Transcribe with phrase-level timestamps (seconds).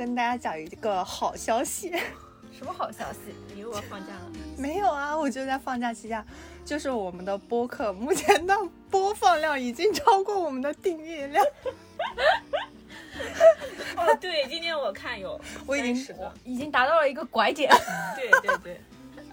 [0.00, 1.90] 要跟大家讲一个好消息。
[2.58, 3.34] 什么好消息？
[3.54, 4.32] 你又要放假了？
[4.56, 6.24] 没有啊，我就在放假期间，
[6.64, 8.56] 就是我们的播客目前的
[8.90, 11.44] 播放量已经超过我们的订阅量。
[13.96, 17.70] 哦，对，今天我看有 我已经十个，已经达到了一个拐点。
[18.16, 18.80] 对对对，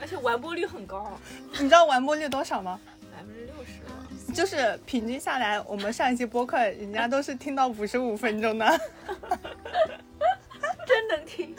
[0.02, 1.18] 而且完播率很高，
[1.54, 2.78] 你知道完播率多少吗？
[3.16, 4.06] 百分之六十了。
[4.34, 8.82] 就是平均下来，我们上一期播客人家都是听到五十五分钟的。
[11.08, 11.56] 真能听。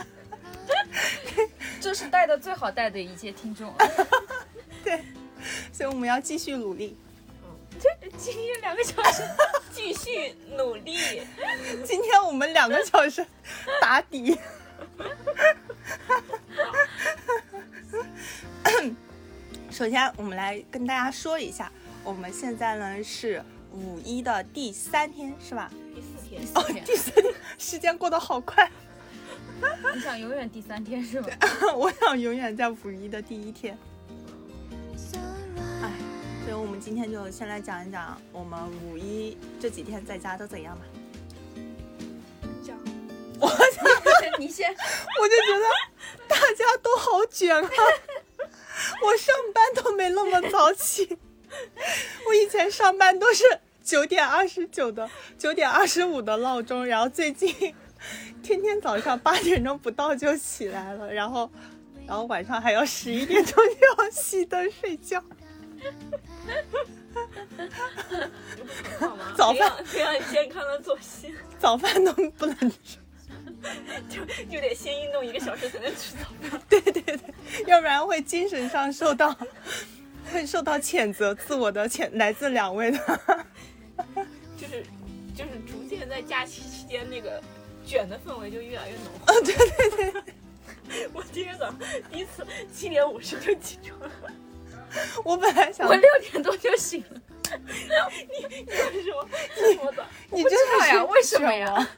[1.81, 3.73] 这是带的最好带的一届听众。
[4.85, 5.03] 对，
[5.73, 6.97] 所以我们要继续努力。
[7.81, 9.23] 这今天两个小时
[9.73, 11.23] 继续努力。
[11.85, 13.25] 今天我们两个小时
[13.81, 14.37] 打底。
[19.71, 21.71] 首先，我们来跟大家说一下，
[22.03, 23.43] 我们现在呢是
[23.73, 25.71] 五一的第三天，是吧？
[25.95, 28.69] 第四天，哦，第四天，时间过得好快。
[29.95, 31.29] 你想永远第三天是吧？
[31.77, 33.77] 我想永远在五一的第一天。
[35.83, 35.93] 哎，
[36.45, 40.85] 所以我们今天就先来讲一讲我们五一这几天在家都怎样吧。
[42.65, 42.77] 讲，
[43.41, 43.51] 我
[44.39, 45.65] 你先，我就觉得
[46.29, 47.71] 大家都好卷啊！
[49.03, 51.19] 我上班都没那么早起，
[52.29, 53.45] 我以前上班都是
[53.83, 57.75] 九点二十九的、九点二十五的闹钟，然后最近
[58.43, 61.51] 天天早上八点钟不到就起来了，然后
[62.07, 65.23] 然后晚上还要十一点钟就要熄灯睡觉。
[69.37, 72.99] 早饭培养培养健康的作息，早饭都不能吃，
[74.09, 76.61] 就就得先运动一个小时才能吃早饭。
[76.69, 77.19] 对对对，
[77.67, 79.37] 要不然会精神上受到
[80.33, 82.99] 会受到谴责，自我的谴来自两位的。
[84.57, 84.85] 就是
[85.35, 87.43] 就是逐渐在假期期间那个
[87.89, 89.35] 卷的氛围就越来越浓 厚。
[89.35, 91.79] 哦，对对对， 我今天早上
[92.13, 94.33] 第一次七点五十就起床了，
[95.25, 97.21] 我本来想我六点多就醒了。
[97.51, 99.27] 你你为什么
[99.57, 100.05] 这么早？
[100.31, 101.89] 你真的是道呀为什么呀？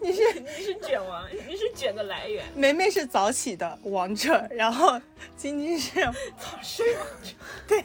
[0.00, 2.44] 你是你是卷王，你是卷的来源。
[2.54, 5.00] 梅梅是早起的王者，然后
[5.34, 6.04] 晶晶是
[6.38, 7.30] 早睡王者，
[7.66, 7.82] 对，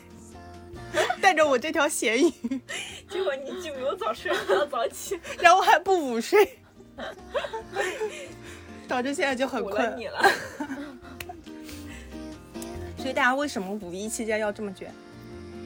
[1.22, 2.60] 带着我这条咸鱼，
[3.10, 6.60] 结果你既没有早睡，还要早起，然后还不午睡，
[8.88, 9.98] 导致现在就很困。
[9.98, 10.22] 你了。
[12.98, 14.94] 所以大家为什么五一期间要这么卷？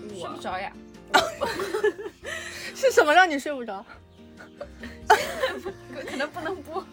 [0.09, 0.71] 睡不着呀？
[2.75, 3.85] 是什么让你睡不着？
[5.07, 6.83] 可能不能播，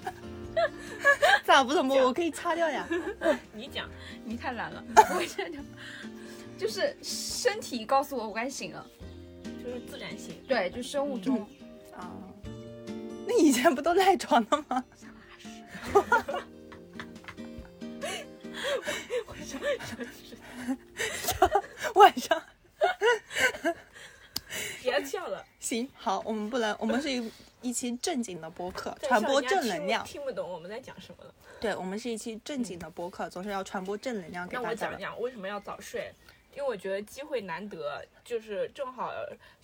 [1.44, 1.96] 咋不能播？
[2.04, 2.86] 我可以擦掉呀。
[3.52, 3.88] 你讲，
[4.24, 5.64] 你太懒了，不会这样。
[6.58, 8.86] 就是身体告诉我我该醒了，
[9.64, 10.36] 就是自然醒。
[10.46, 11.40] 对，就生物钟。
[11.40, 11.46] 啊，
[13.36, 14.84] 那以前不都赖床的吗？
[21.94, 22.42] 晚上
[24.82, 27.30] 别笑了，行好，我们不能，我们是一
[27.62, 30.04] 一期正经的播客，对传播正能量。
[30.04, 31.34] 听听不懂我们在讲什么了。
[31.60, 34.74] 对，我们是一期正经的播客，总是要传播正能量给大家我。
[34.74, 36.12] 讲讲为什么要早睡，
[36.54, 39.12] 因为我觉得机会难得，就是正好，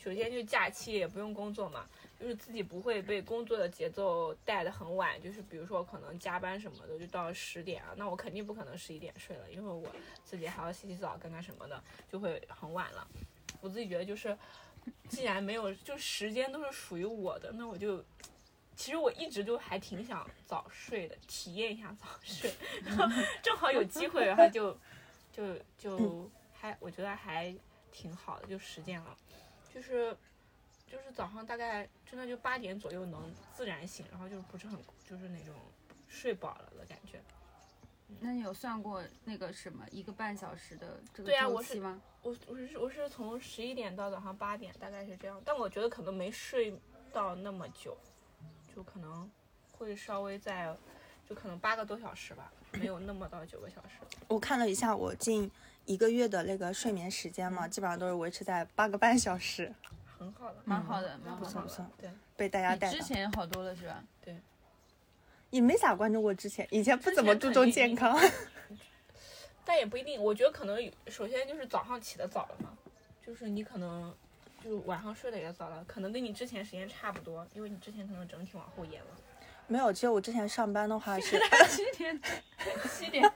[0.03, 1.87] 首先就假期也不用工作嘛，
[2.21, 9.89] 就是自己不会被工作的节奏带得很晚，就是比如说可能加班什么的，就到十点啊，那我肯定不可能十一点睡了，因为我
[10.23, 11.83] 自己还要洗洗澡干干什么的，
[12.13, 13.09] 就会很晚了。
[13.63, 14.37] 我自己觉得就是，
[15.09, 18.05] 既然没有就时间都是属于我的，那我就。
[18.77, 22.51] 其实我一直就还挺想早睡的，体验一下早睡，
[22.83, 23.05] 然后
[23.43, 24.75] 正好有机会，然后就
[25.31, 27.55] 就就还我觉得还
[27.93, 29.15] 挺好的，就实践了，
[29.75, 30.17] 就是
[30.91, 34.77] 就是早上大概真的就八点左右能自然醒，然后就不是很
[35.09, 35.55] 就是那种
[36.09, 37.21] 睡饱了的感觉。
[38.19, 42.03] 那你有算过那个什么一个半小时的这个对啊我是周期吗？
[42.23, 46.77] 我我是我是从十一点到早上八点，大概是这样，但我觉得可能没睡
[47.13, 47.97] 到那么久，
[48.75, 49.31] 就可能
[49.71, 50.77] 会稍微在
[51.29, 54.01] 就可能八个多小时吧，没有那么到九个小时。
[54.27, 55.49] 我看了一下我近
[55.85, 59.73] 一个月的那个睡眠时间嘛，基本上都是维持在八个半小时，
[60.21, 61.51] 很好的，蛮好的，蛮不好的。
[61.51, 64.05] 错不错对，被大家带之前好多了是吧？
[64.23, 64.37] 对
[65.49, 68.17] 也没咋关注过之前，以前不怎么注重健康。
[69.65, 70.23] 但也不一定。
[70.23, 72.77] 我觉得可能首先就是早上起的早了嘛，
[73.25, 74.15] 就是你可能
[74.63, 79.09] 就晚上睡得也早了，可能跟你之前时间差不多，因为你之前可能整体往后延了。
[79.67, 82.21] 没有，其实我之前上班的话是， 七点，
[82.91, 83.33] 七点，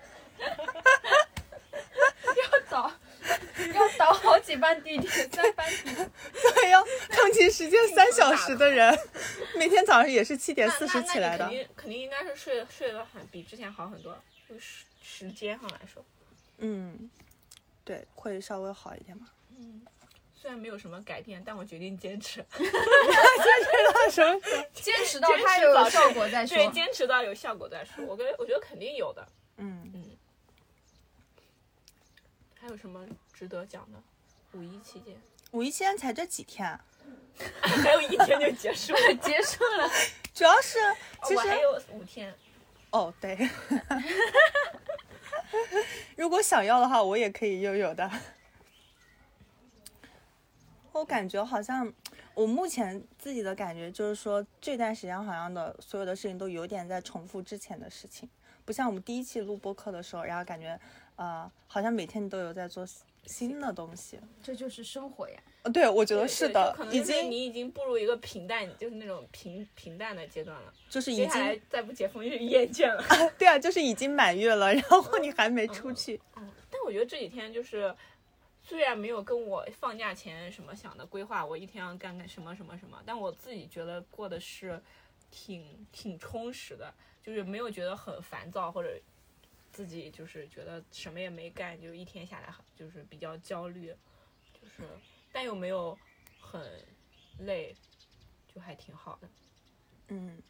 [3.72, 6.10] 要倒好几班地铁，三班地铁。
[6.32, 8.96] 对呀，通勤时间三小时的人，
[9.56, 11.64] 每天早上也是七点那四十起来的你肯。
[11.64, 14.16] 定肯定应该是睡睡得很比之前好很多，
[14.48, 16.04] 就时时间上来说，
[16.58, 17.10] 嗯，
[17.84, 19.28] 对，会稍微好一点嘛。
[20.34, 22.70] 虽然没有什么改变，但我决定坚持，坚持
[23.94, 24.40] 到什么？
[24.74, 26.70] 坚持到它有效果再说对，。
[26.70, 28.04] 坚持到有效果再说。
[28.04, 29.26] 我跟我觉得肯定有的。
[29.56, 30.04] 嗯嗯，
[32.60, 34.00] 还有什么值得讲的？
[34.52, 35.20] 五一期间，
[35.50, 36.78] 五一期间才这几天，
[37.60, 39.90] 还有一天就结束了， 结束了，
[40.32, 40.78] 主要是
[41.24, 42.32] 其实我还有五天。
[42.90, 43.36] 哦对，
[46.16, 48.08] 如果想要的话，我也可以拥有的。
[50.92, 51.92] 我感觉好像，
[52.34, 58.30] 我目前自己的感觉就是说，这段时间好像的所有的事情都有点在重复之前的事情，
[58.64, 60.78] 不像我们第一期录播课的时候，然后感觉，
[61.16, 62.86] 呃，好像每天都有在做
[63.26, 64.18] 新的东西。
[64.42, 65.36] 这就是生活呀。
[65.62, 70.72] 呃对，我觉得是的可，能已经你已经步入一个平淡，就是那种平平淡的阶段了。
[70.88, 73.02] 就是已接下来经再不解封就厌倦了。
[73.38, 76.20] 对啊，就是已经满月了，然后你还没出去。
[76.36, 77.94] 嗯，但我觉得这几天就是，
[78.62, 84.80] 虽然没有跟我放假前什么想的规划，我一天要干干什么什么什么，但我自己觉得过的是
[85.30, 86.92] 挺挺充实的，
[87.22, 88.90] 就是没有觉得很烦躁或者
[89.74, 93.92] 自己就是觉得什么也没干，就一天下来很就是比较焦虑，
[94.52, 94.88] 就是
[95.32, 95.98] 但又没有
[96.40, 96.80] 很
[97.40, 97.74] 累，
[98.54, 99.28] 就还挺好的。
[100.08, 100.40] 嗯，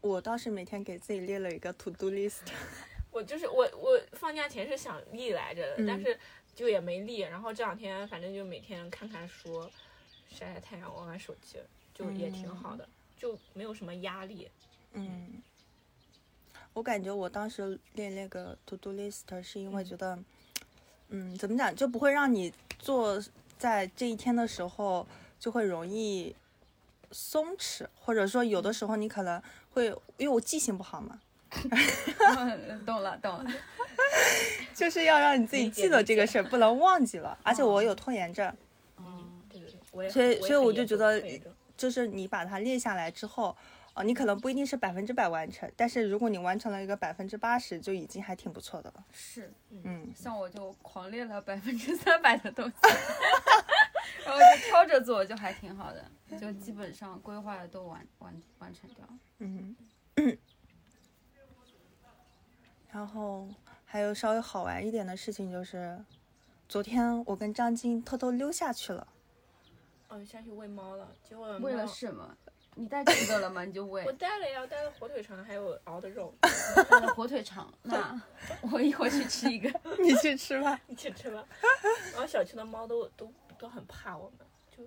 [0.00, 2.40] 我倒是每天给自己列了一个 to do list。
[3.12, 6.18] 我就是我我放假前是想立来着的，嗯但是
[6.52, 7.20] 就也没立。
[7.20, 9.62] 然后这两天反正就每天看看书，
[10.28, 11.58] 晒晒太阳，玩玩手机，
[11.94, 12.86] 就也挺好的，
[13.16, 14.50] 就没有什么压力。
[14.92, 15.40] 嗯，
[16.76, 20.18] 我感觉我当时练那个 to do list 是因为觉得，
[21.08, 23.18] 嗯，怎么讲就不会让你做
[23.56, 25.06] 在这一天的时候
[25.40, 26.36] 就会容易
[27.10, 29.86] 松弛，或者说有的时候你可能会
[30.18, 31.18] 因为我记性不好嘛，
[32.36, 33.50] 嗯懂了，懂了。
[34.76, 37.38] 就是要让你自己记得这个事儿，不能忘记了。
[37.42, 38.54] 而且我有拖延症，
[38.98, 41.22] 嗯，对对对，所以所以我就觉得
[41.74, 43.56] 就是你把它列下来之后。
[43.96, 49.02] 哦，你可能不一定是百分之百完成，但是如果你完成了一个百分之八十，就已经还挺不错的了。
[49.10, 52.74] 是，嗯，像我就狂练了百分之三百的东西，
[54.26, 56.04] 然后就挑着做，就还挺好的，
[56.38, 59.18] 就基本上规划的都完完完成掉了。
[59.38, 59.74] 嗯，
[62.92, 63.48] 然后
[63.86, 65.98] 还有稍微好玩一点的事情就是，
[66.68, 69.08] 昨天我跟张晶偷偷溜下去了。
[70.08, 72.36] 哦，下去喂猫了，结果为了什么？
[72.78, 73.64] 你带吃的了吗？
[73.64, 74.12] 你就喂我。
[74.12, 76.32] 带了呀，我带了火腿肠，还有熬的肉，
[76.90, 78.22] 带了火腿肠，那
[78.70, 79.68] 我一会儿去吃一个。
[79.98, 80.78] 你去吃吧。
[80.86, 81.42] 你去吃吧。
[82.12, 84.84] 然后小区的猫都都都很怕我们，就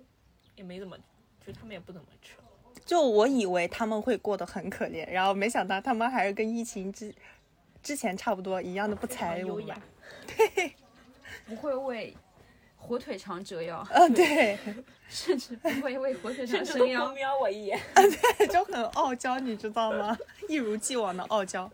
[0.54, 0.96] 也没怎么，
[1.44, 2.34] 就他们也不怎么吃。
[2.84, 7.12] 就我以为他们会过得很可怜，然后没想到他们还是跟疫情之
[7.82, 9.46] 之前差不多一样的不睬我们。
[9.48, 9.82] 优雅。
[11.46, 12.16] 不会为
[12.80, 14.58] 火腿肠折腰，嗯， 对，
[15.08, 17.12] 甚至不会为火腿肠甚至都不伸腰。
[17.12, 17.78] 瞄我一眼。
[18.50, 20.18] 就很傲娇，你知道吗？
[20.48, 21.70] 一如既往的傲娇。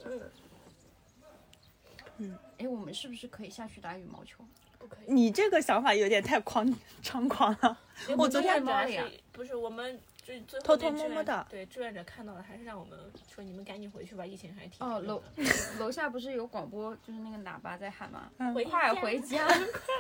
[2.19, 4.45] 嗯哎，我们是不是可以下去打羽毛球？
[4.79, 5.13] 不可以。
[5.13, 6.67] 你这个想法有点太狂
[7.03, 7.79] 猖狂了。
[8.17, 12.99] 我昨天志愿者猫了呀是不是我们最最后偷偷摸摸的对志愿者看到了，还是让我们
[13.33, 15.23] 说你们赶紧回去吧，疫情还是挺哦，楼
[15.79, 18.29] 楼下不是有广播，就是那个喇叭在喊吗？
[18.37, 19.47] 快家回家，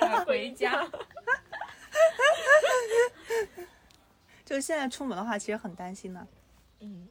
[0.00, 0.84] 快回家！
[4.44, 6.26] 就现在出门的话，其实很担心的。
[6.80, 7.08] 嗯，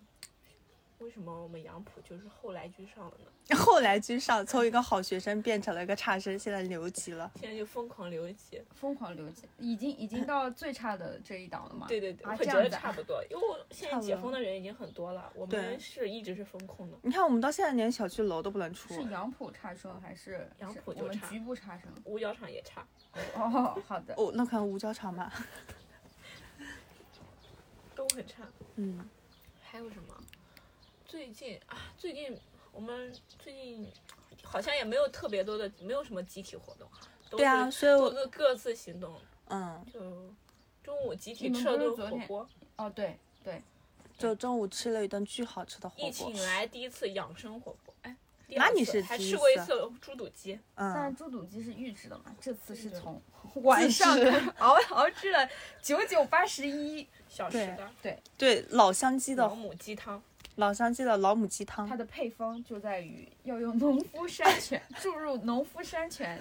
[1.05, 3.31] 为什么我们杨浦就是后来居上了呢？
[3.55, 7.31] 后来居上，从一个好学生变成了一个差生，现在留级了。
[7.39, 8.59] 现在就疯狂留级。
[8.73, 11.85] 疯狂留级，已经已经到最差的这一档了嘛？
[11.87, 16.97] 对对对，啊我觉得差不多，因为现在解封的人已经很多了，我们是一直是封控的。
[17.03, 19.03] 你看，我们到现在连小区楼都不能出是。
[19.11, 21.87] 杨浦差生还是杨浦就差我们局部差生？
[22.05, 22.83] 五角场也差，
[23.35, 24.15] 哦，好的。
[24.17, 25.31] 哦，那可能五角场吧。
[27.93, 28.43] 都很差。
[28.75, 29.07] 嗯，
[29.61, 30.13] 还有什么？
[31.07, 32.37] 最近啊，最近
[32.71, 33.87] 我们最近
[34.43, 36.87] 好像也没有特别多的，没有什么集体活动。
[37.29, 39.15] 都对啊，所以我都是各自行动，
[39.47, 39.99] 嗯，就
[40.83, 42.49] 中午集体吃了顿火锅。
[42.75, 43.61] 哦，对对，
[44.17, 48.15] 就中午吃了一顿巨好吃的火疫情来第一次养生火锅，哎，
[48.49, 53.19] 那你是还吃过一次次猪肚鸡，嗯但嗯，猪肚鸡是预制的嘛，这次是从
[53.63, 54.15] 晚上
[54.59, 55.49] 熬熬制了
[55.81, 60.21] 九九八十一，小时对的对对，老乡鸡的老的母鸡汤，
[60.55, 66.39] 老乡鸡的老母鸡汤它，的配方就在于要用农夫山泉注入农夫山泉、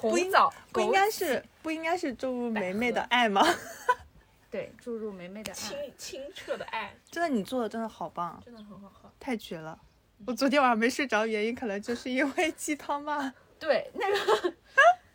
[0.00, 3.46] 红枣，不应该是不应该是注入梅梅的爱吗？
[4.50, 5.54] 对，注入梅梅的爱。
[5.54, 9.10] 清清澈的爱， 真的，你做的真的好棒，真的很好喝。
[9.20, 9.78] 太绝了。
[10.26, 14.54] 我昨天晚上没睡着，原因可能就是因为鸡汤吧， 对，那个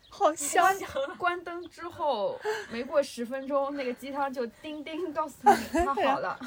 [0.08, 0.74] 好香。
[1.18, 2.38] 关灯之后
[2.70, 6.38] 没过十分钟，那个鸡汤就叮叮告诉你它好了。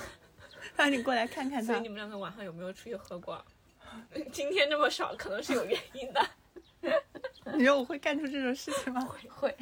[0.77, 1.87] 让你过来看看他所以你。
[1.89, 3.43] 们两个晚上有没有出去喝过？
[4.31, 6.29] 今天这么少，可能是有原因的。
[7.55, 9.01] 你说我会干出这种事情吗？
[9.01, 9.57] 会会，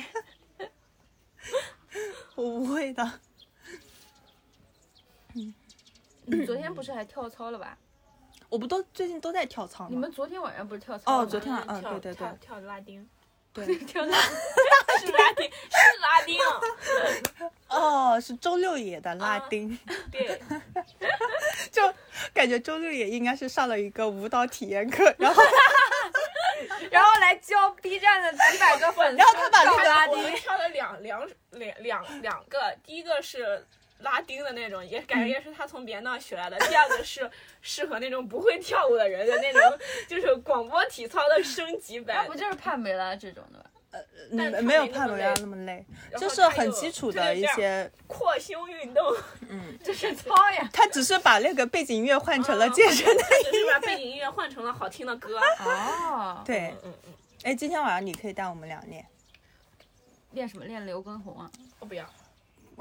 [2.36, 3.20] 我不会的。
[6.26, 7.78] 你昨天不是还跳操了吧？
[8.50, 9.90] 我不都最近都在跳操吗？
[9.92, 11.18] 你们昨天晚上不是跳操吗？
[11.24, 13.08] 哦昨天晚嗯跳对对对跳跳拉丁，
[13.54, 16.40] 对 跳的是拉丁，是拉丁。
[17.70, 19.78] 哦，是周六野的拉啊丁，
[20.12, 20.42] 对，
[21.72, 21.82] 就
[22.34, 25.42] 感觉周六野应该是上了一个舞蹈体验课，然后
[26.90, 33.66] 然后来教 B 站的几百个粉丝，然后他把那个跳拉丁我们跳了两两两两两个，第一个是
[34.02, 37.30] 拉丁的那种，也感觉也是他从别人那学来的；第二个是
[37.62, 42.38] 适合那种不会跳舞的人的那种， 就是广播体操的升级版那不。
[42.38, 43.66] 就是帕梅拉这种的吧？
[44.32, 45.86] 嗯但他没有帕梅拉那么累
[46.18, 49.04] 就是很基础的一些，扩胸运动，
[49.50, 50.70] 嗯， 这是操呀！
[50.72, 53.22] 他只是把那个背景音乐换成了啊健身的。
[53.22, 55.38] 他只是把背景音乐换成了好听的歌。
[55.60, 59.06] 哦，对嗯，嗯嗯，哎，今天晚上你可以带我们俩练，
[60.32, 60.64] 练什么？
[60.64, 61.52] 练刘畊宏啊？
[61.80, 62.06] 我不要。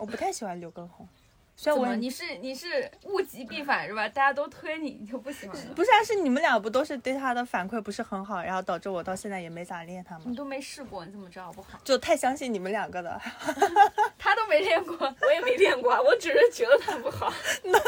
[0.01, 1.07] 我不太喜欢刘畊宏，
[1.55, 1.79] 虽然？
[1.79, 4.09] 我你是你是物极必反是吧？
[4.09, 5.75] 大家都推你，你就不喜欢了？
[5.75, 10.25] 不是啊，是你们俩不都是对他的反馈不是很好，然后导致我到现在也没咋练他吗？
[10.25, 11.79] 你都没试过，你怎么知道好不好？
[11.85, 13.21] 就太相信你们两个的，
[14.17, 17.31] 他都没练过，我也没练过，我只是觉得他不好。
[17.65, 17.79] 那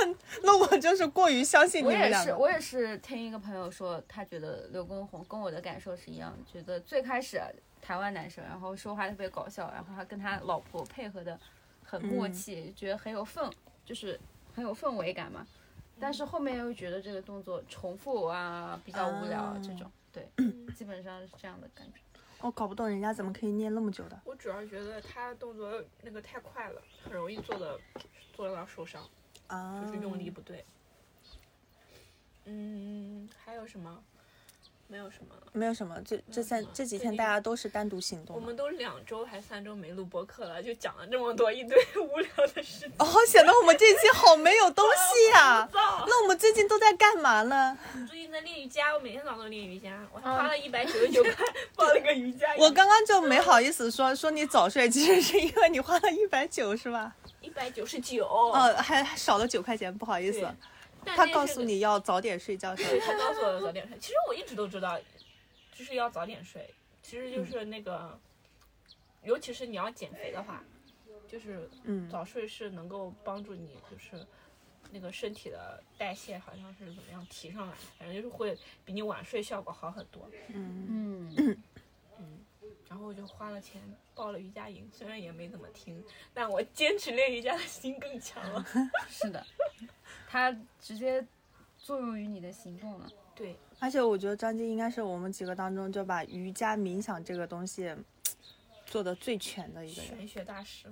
[0.43, 2.37] 那我就是过于相信你我也是，们两个。
[2.37, 7.41] 我也是听一个朋友说，他觉得刘畊宏跟我的感受是一样的，觉得最开始
[7.81, 11.39] 台湾男生，然后说话特别搞笑，然后他跟他老婆配合的
[11.93, 13.53] 很默契，觉得很有氛，
[13.85, 14.19] 就是
[14.55, 15.47] 很有氛围感嘛。
[16.01, 20.27] 但是后面又觉得这个动作重复啊，比较无聊、啊这种，对，
[20.75, 22.01] 基本上是这样的感觉。
[22.41, 24.19] 我搞不懂人家怎么可以念那么久的。
[24.25, 27.79] 我主要觉得他动作那个太快了，很容易做的
[28.33, 29.07] 做到受伤，
[29.49, 30.65] 啊，就是用力不对。
[32.47, 34.03] 嗯，还有什么？
[34.93, 35.43] 没有什么了。
[35.55, 38.37] 没有什么，这这三这几天大家都是单独行动。
[38.37, 42.93] 我们都两周还三周没录播客了，就讲了这么多一堆无聊的事情。
[42.99, 46.05] 哦，显得我们这期好没有东西 呀、燥。
[46.07, 47.79] 那我们最近都在干嘛呢？
[48.07, 51.33] 最近在练瑜伽，我每天早上都练瑜伽，我还花了一百九十九块
[51.75, 52.55] 报了个瑜伽。
[52.59, 57.15] 我刚刚就没好意思说说你早睡，其实是因为你花了一百九是吧？
[57.41, 58.27] 一百九十九。
[58.27, 60.47] 哦，还还少了九块钱，不好意思
[61.05, 62.85] 他告诉你要早点睡觉他
[63.19, 63.99] 告诉我要早点睡。
[63.99, 64.99] 其实我一直都知道，
[65.73, 66.69] 就是要早点睡。
[67.03, 68.19] 其实就是那个，
[69.25, 70.63] 尤其是你要减肥的话，
[71.29, 74.25] 就是嗯，早睡是能够帮助你，就是
[74.91, 80.31] 那个身体的代谢好像是怎么样提上来，反正就是会比你晚睡效果好很多。
[80.49, 81.35] 嗯，
[82.19, 82.39] 嗯，
[82.89, 83.83] 然后我就花了钱
[84.15, 88.65] 报了瑜伽营，虽然也没怎么听，但我坚持练瑜伽的心更强了。
[89.09, 89.45] 是的，
[90.33, 91.23] 他直接
[91.77, 93.07] 作用于你的行动了。
[93.35, 97.95] 对，而且我觉得张晶应该是我们几个当中就把瑜伽冥想这个东西
[98.87, 100.17] 做的最全的一个人。
[100.17, 100.87] 玄学大师。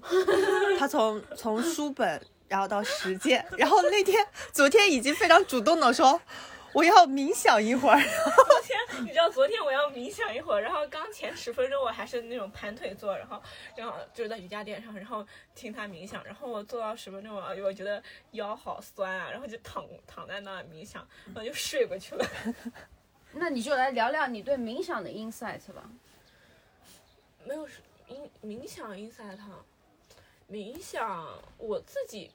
[0.78, 6.20] 他从从书本，然后到实践，然后那天昨天已经非常主动的说，
[6.72, 8.00] 我要冥想一会儿。
[8.00, 13.42] 昨天你知道，昨天我要冥想一会儿，然后刚前十分钟我还是那种盘腿坐，然后
[13.76, 22.24] 然后就是在瑜伽垫上，然后听他冥想，然后我坐到十分钟，我我觉得腰好酸啊，然后就躺躺在那冥想，然后就睡过去了。
[23.32, 25.88] 那你就来聊聊你对冥想的 insight 吧。
[27.44, 29.64] 没有是冥冥想 inside 哈，
[30.50, 32.30] 冥想我自己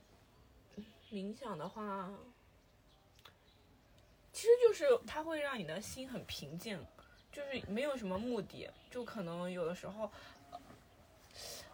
[1.11, 2.09] 冥想的话，
[4.35, 6.77] 其实就是它会让你的心很平静，
[7.31, 10.11] 就是没有什么目的，就可能有的时候，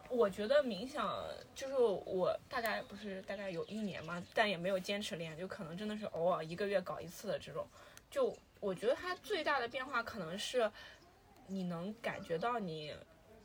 [0.09, 1.25] 我觉得冥想
[1.55, 7.65] 就是我大概不是大概有一年嘛，但也没有坚持练，就可能真的是偶尔一个月搞一次的这种，
[8.11, 10.71] 就我觉得它最大的变化可能是
[11.47, 12.95] 你能感觉到你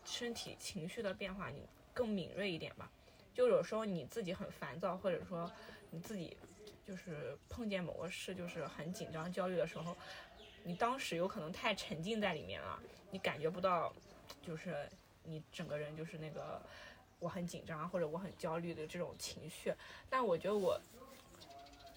[0.04, 2.90] 身体情绪的变化，你更敏锐一点吧。
[3.32, 5.50] 就有时候你自己很烦躁，或者说
[5.90, 6.36] 你自己
[6.86, 9.96] 就是碰见某个事就是很紧张、焦虑的时候，
[10.62, 13.92] 你当时有可能太沉浸在里面了，你感觉不到，
[14.40, 14.88] 就是
[15.24, 16.62] 你整个人就是那个
[17.18, 19.74] 我很紧张或者我很焦虑的这种情绪。
[20.08, 20.80] 但我觉得我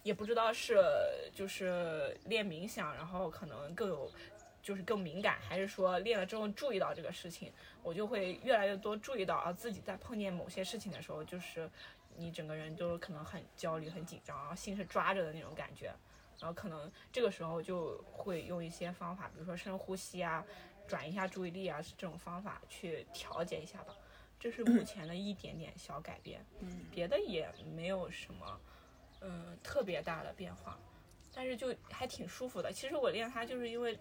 [0.02, 0.82] 也不知道是
[1.36, 4.12] 就是练冥想，然后可能更有
[4.64, 7.52] 就是更敏感，还是说练了之后注意到这个事情，
[7.84, 11.70] 我就会越来越多注意到啊自己在碰见某些事情的时候，就是
[12.20, 15.94] 你整个人都可能很焦虑、很紧张，然后心是抓着的那种感觉。
[16.40, 20.46] 然后可能这个时候就会用一些方法，比如说深呼吸啊，
[20.88, 23.94] 转移一下注意力啊，是这种方法去调节一下吧。
[24.40, 28.62] 这是目前的一点点小改变，嗯别的也没有什么，
[29.20, 30.80] 嗯，特别大的变化，
[31.34, 32.72] 但是就还挺舒服的。
[32.72, 34.00] 其实我练它就是因为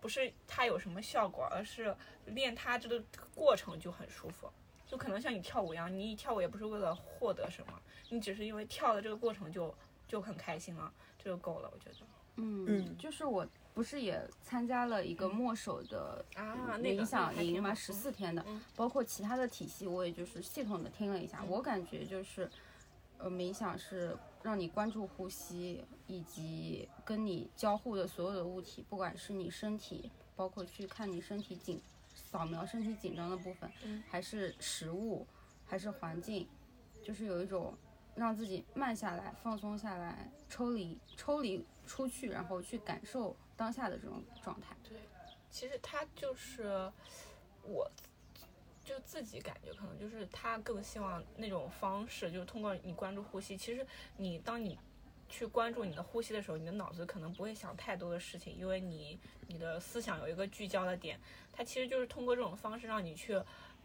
[0.00, 1.94] 不是它有什么效果，而是
[2.24, 4.50] 练它这个过程就很舒服。
[4.86, 7.72] 就可能像你跳舞一样，你一跳舞也不是为了获得什么，
[8.10, 9.74] 你只是因为跳的这个过程就
[10.06, 11.96] 就很开心了，这就够了，我觉得。
[12.38, 22.48] 嗯嗯就是我不是也参加了一个墨守的啊，那冥想营嘛，嘛，十四天的嗯，包括其他的体系，我也就是系统的听了一下，我感觉就是，
[23.16, 31.80] 呃，冥想是让你关注呼吸，以及跟你交互的所有的物体，不管是你身体，包括去看你身体紧，
[32.30, 35.26] 扫描身体紧张的部分，嗯还是食物，
[35.64, 36.46] 还是环境，
[37.02, 37.72] 就是有一种
[38.14, 44.76] 让自己慢下来、放松下来、抽离、抽离出去，然后去感受当下的这种状态。
[44.88, 44.98] 对
[45.50, 46.92] 其实他就是
[47.62, 47.90] 我，
[48.84, 53.56] 就自己感觉可能就是他更希望那种方式，就是通过你关注呼吸。
[53.56, 53.86] 其实
[54.18, 54.78] 你当你
[55.28, 61.18] 去关注你的呼吸的时候，你的脑子可能不会想太多的事情，因为你你的思想有一个聚焦的点。
[61.52, 63.40] 它其实就是通过这种方式让你去。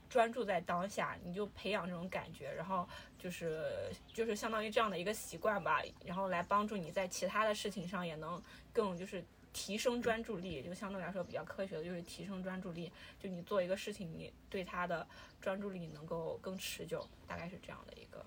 [0.10, 2.86] 专注在当下，你就培养这种感觉，然后
[3.17, 8.43] 就是就是相当于这样的一个习惯吧，然后来帮助你在其他的事情上也能
[8.74, 12.91] 更就是提升专注力，就相对来说比较科学的，就是提升专注力。
[13.21, 15.07] 就你做一个事情，你对它的
[15.39, 18.25] 专注力能够更持久，大概是这样的一个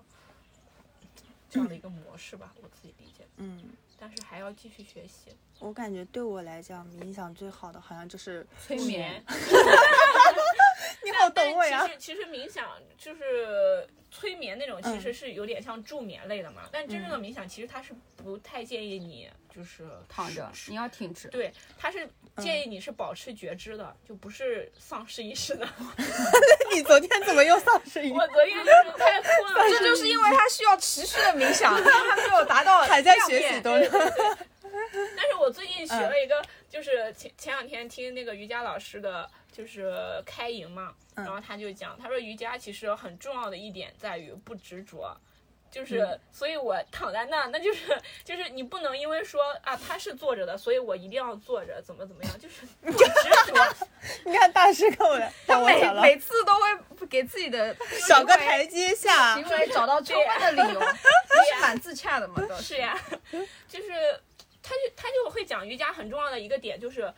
[1.55, 3.25] 这样的一个模式吧，我自己理解。
[3.37, 3.61] 嗯，
[3.97, 5.31] 但是还要继续学习。
[5.59, 9.23] 我感觉对我来讲，冥想最好的好像就是催眠，
[11.03, 11.99] 你好懂我呀但。
[11.99, 16.63] 其实其实冥想就是催眠那种，其嗯实是有点像助眠类的嘛。
[16.71, 21.27] 但真正的冥想，其实它是不太建议你就是躺着，是你要挺直。
[21.29, 25.67] 对，它是建议你是保持觉知的，就不是丧失意识的。
[26.73, 28.13] 你昨天怎么又丧失意识？
[28.13, 33.89] 我昨天就是太困了，这就是因为他需要持续的冥想，他没有达到还在学量变习中对。
[33.89, 34.47] 对对。
[35.17, 39.93] 但是我最近学了一个，就是前前两天听那个瑜伽老师的，就是
[40.25, 45.15] 开营嘛，然后他就讲，他说瑜伽其实很重要的一点在于不执着。
[45.71, 53.03] 就是，所以我躺在那，那就是， 就是你不能因为说啊他是坐着的，所以我一定要坐着，怎么怎么样，就是 不执
[53.47, 53.87] 着。
[54.23, 57.75] 你看大师跟我帮我每每次都会给自己的
[58.07, 59.45] 找个台阶下行。
[59.49, 62.97] 为找到充分的理由，这是蛮自洽的嘛，都是呀，
[63.67, 64.17] 就是
[64.67, 67.13] 他就他就会讲瑜伽很重要的一个点就是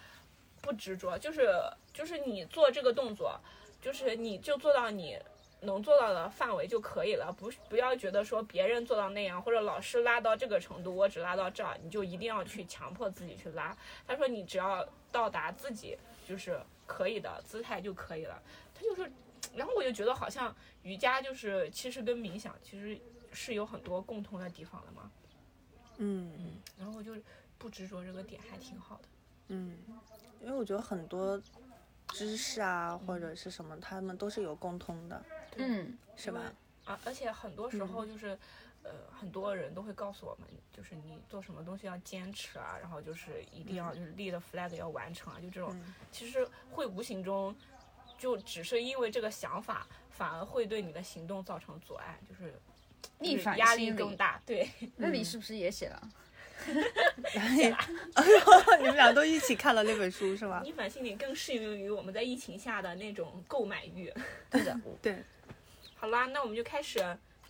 [0.62, 1.50] 不执着，就是
[1.94, 3.40] 就是你做这个动作，
[3.82, 5.18] 就是你就做到你
[5.62, 13.76] 能做到的范围就可以了，不不要觉得说别人做到那样，或者老师拉到这个程度，我只拉到这儿，你就一定要去强迫自己去拉。
[14.06, 18.42] 他说你只要到达自己就是可以的姿态就可以了。
[18.76, 19.08] 他就说，
[19.56, 23.00] 然后我就觉得好像瑜伽就是其实跟冥想其实
[23.32, 25.10] 是有很多共同的地方的嘛。
[25.98, 26.32] 嗯。
[26.78, 27.14] 然后就
[27.58, 29.04] 不执着这个点还挺好的。
[29.50, 29.78] 嗯，
[30.42, 31.42] 因为我觉得很多
[32.10, 36.54] 知识啊或者是什么，他们都是有共通的，嗯，是吧？
[36.86, 38.08] 啊，而且很多时候嗯。
[38.10, 38.38] 就是，
[38.84, 45.94] 呃，很多人都会告诉我们，就是你做什么东西要坚持啊，然后就是一定要就是立的 flag 要完成啊，就这种，嗯。
[46.12, 47.56] 其实会无形中
[48.18, 52.54] 就只是因为这个想法，反而会对你的行动造成阻碍，就是
[53.20, 54.40] 逆反压反心理力更大。
[54.46, 56.02] 对，那你是不是也写了？
[56.68, 56.74] 你
[58.86, 60.62] 们俩都一起看了那本书是吗？
[60.66, 64.12] 逆反心理更适用于我们在疫情下的那种购买欲。
[64.50, 65.24] 对的，对。
[65.96, 67.00] 好啦，那我们就开始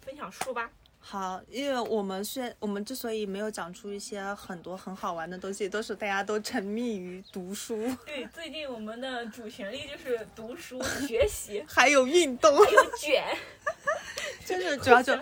[0.01, 0.69] 分享书吧。
[0.99, 13.23] 好，因为我们虽我们之所以没有讲出一些很多很好玩的东西，都是大家都沉迷于读书， 对，最近我们的主旋律就是读书、学习，还有运动，还有卷，
[14.45, 15.17] 就是主要就。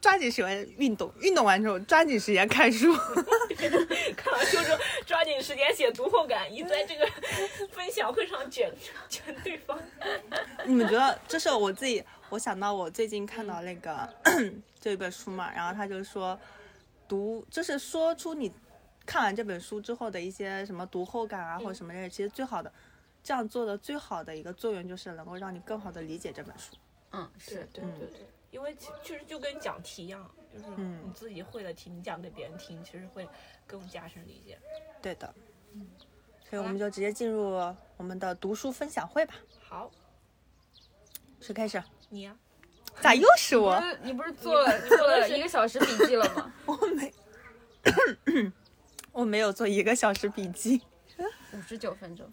[0.00, 2.92] 抓紧时间运动，运动完之后抓紧时间看书。
[4.16, 7.08] 看完书之后，抓紧时间写读后感，以在这个
[7.70, 8.68] 分享会上卷
[9.08, 9.78] 卷对方。
[10.64, 12.02] 你们觉得这是我自己，
[12.32, 14.08] 我想到我最近看到那个、
[14.80, 16.38] 这一本书嘛，然后他就说
[17.06, 18.50] 读就是说出你
[19.04, 22.72] 看完这本书之后的一些什么读后感啊，或者什么的，其实最好的
[23.22, 26.74] 这样做的最好的一个作用就是能够让你更好的理解这本书。
[27.10, 33.28] 嗯，是，对对对，因为其其实就跟讲题一样，就是嗯你自己会的题，你讲给别人听，其实会
[33.66, 34.58] 更加深理解。
[35.02, 35.34] 对的，
[36.48, 37.50] 所以我们就直接进入
[37.98, 39.34] 我们的读书分享会吧。
[39.60, 39.90] 好，
[41.38, 41.82] 谁开始？
[42.12, 42.36] 你呀、
[43.00, 43.82] 咋又是我？
[44.02, 46.52] 你不是做了做了一个小时笔记了吗？
[46.66, 47.10] 我没，
[49.12, 50.82] 我没有做一个小时笔记。
[51.52, 52.26] 五十九分钟，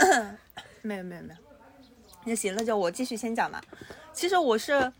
[0.81, 1.39] 没有没有没有，
[2.25, 3.61] 那行，那就我继续先讲吧。
[4.11, 4.91] 其实我是，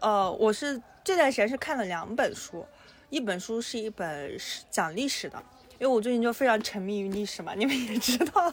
[0.00, 2.66] 呃，我是这段时间是看了两本书，
[3.08, 5.42] 一本书是一本是讲历史的，
[5.78, 8.52] 因为我最近就非常沉迷于历史嘛，你们也知道。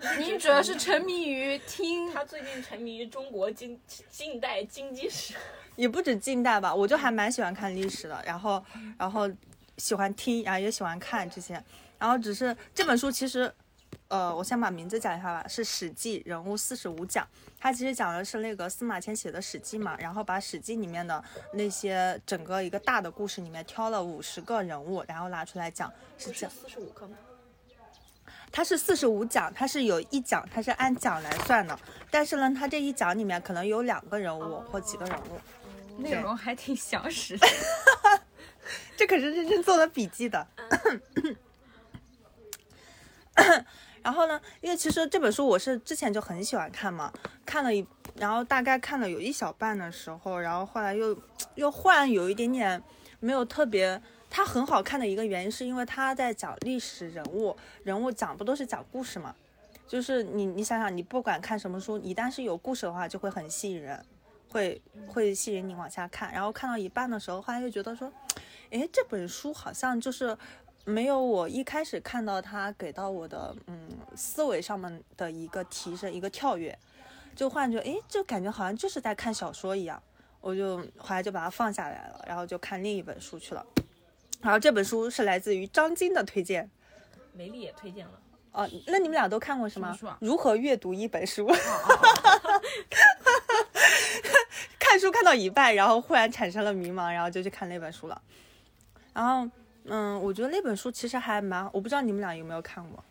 [0.18, 2.12] 你主要是沉迷于听。
[2.12, 3.80] 他最近沉迷于中国近
[4.10, 5.34] 近代经济史，
[5.76, 8.62] 也不止近代吧，我就还蛮喜欢看历史的，然后
[8.98, 9.30] 然后
[9.78, 11.62] 喜欢听，然后也喜欢看这些，
[11.98, 13.52] 然后只是这本书其实，
[14.08, 17.26] 呃，我先把名字讲一下吧，是《史记》人物四十五讲，
[17.58, 21.22] 它其实讲的是那个司马迁写的《史记》嘛，然后把《史记》里面的
[21.54, 27.16] 那些整个一个大的故事里面挑了五十个人物，然后拿出来讲，是讲四十五个吗？
[28.54, 31.76] 它是四十五讲，它是有一讲，它是按讲来算的，
[32.08, 35.40] 但是呢，它这一讲里面可能有两个人物或几个人物。
[36.00, 37.48] 内容还挺详实的。
[38.96, 40.46] 这可是认真做了笔记的。
[44.04, 47.12] 然后呢，因为其实这本书我是之前就很喜欢看嘛，
[47.44, 51.18] 看了一，然后大概看了有一小半的时候，然后后来又
[51.56, 52.80] 又忽然有一点点
[53.18, 54.00] 没有特别，
[54.36, 59.32] 它很好看的一个原因是因为它在讲历史人物，人物讲不都是讲故事嘛，
[59.86, 64.04] 就是你你想想，你不管看什么书，一旦是有故事的话，就会很吸引人，
[64.50, 68.12] 会会吸引你往下看，然后看到一半的时候，后来又觉得说，
[68.70, 70.36] 诶，这本书好像就是
[70.84, 76.76] 没有我一开始看到它给到我的嗯思维上面的一个提升，一个跳跃，
[77.36, 80.02] 就忽然觉得诶，就感觉好像就是在看小说一样，
[80.40, 83.64] 我就后来就把它放下来了，然后就看另一本书去了。
[84.44, 86.70] 然后这本书是来自于张晶的推荐
[87.32, 88.12] 梅丽也推荐了，
[88.52, 89.92] 哦，那你们俩都看过什么？
[89.98, 91.46] 什么啊如何阅读一本书？
[91.46, 92.60] 哦哦
[94.78, 98.22] 看书看到一半，然后忽然产生了迷茫，然后就去看那本书了。
[99.12, 99.50] 然后，
[99.84, 103.02] 嗯，我觉得那本书其实还蛮，我不知道你们俩有没有看过。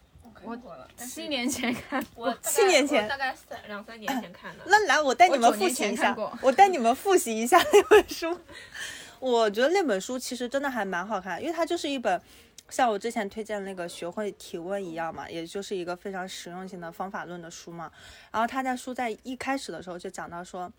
[0.44, 4.64] 我过了， 七年前看我七年前大概三两三年前看的。
[4.70, 8.38] 那来，我带你们复习一下我带你们复习一下那本书。
[9.24, 12.22] 我觉得那本书其实真的还蛮好看，因为它就是一本
[12.68, 17.90] 像我之前推荐的那个学会提问一样嘛，也就是一个非常实用性的方法论的书嘛。
[18.34, 20.70] 然后他在书在一开始的时候就讲到说，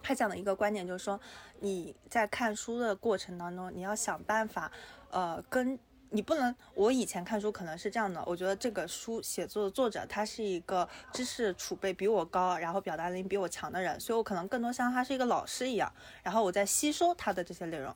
[0.00, 1.20] 他讲的一个观点就是说，
[1.58, 4.70] 你在看书的过程当中，你要想办法，
[5.10, 5.76] 呃，跟
[6.10, 15.92] 你不能，我以前看书可能是这样的，我觉得这个书写作的作者他是一个知识储备比我高，然后表达能力比我强的人，所以我可能更多像他是一个老师一样，
[16.22, 17.94] 然后我在吸收他的这些内容。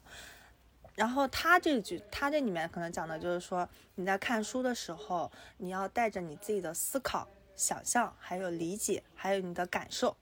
[0.97, 10.15] 然后他这句，他这里面可能讲的就是说，你在看书的时候，你要带着你自己的思考、想象，还有理解，还有你的感受，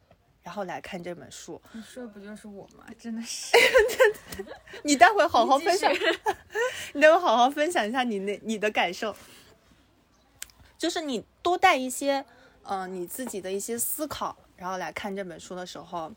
[0.48, 1.61] 然后来看这本书。
[1.72, 2.87] 你说的不就是我吗？
[2.98, 3.54] 真的是。
[4.82, 6.00] 你待会好好分享续，
[6.94, 9.14] 你待会好好分享一下你那你的感受，
[10.78, 12.24] 就是你多带一些，
[12.62, 16.11] 呃，你自己的一些思考，然后来看这本书的时候，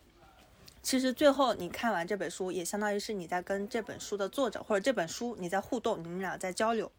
[0.82, 6.90] 其实最后你看完这本书，也相当于是你在跟这本书的作者或者这本书你在互动，你们俩在交流，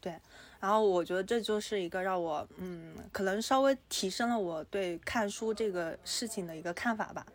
[0.00, 0.18] 对。
[0.62, 7.26] 然后我觉得这就是一个让我，嗯，可能稍微提升了我对看书这个事情的一个看法吧。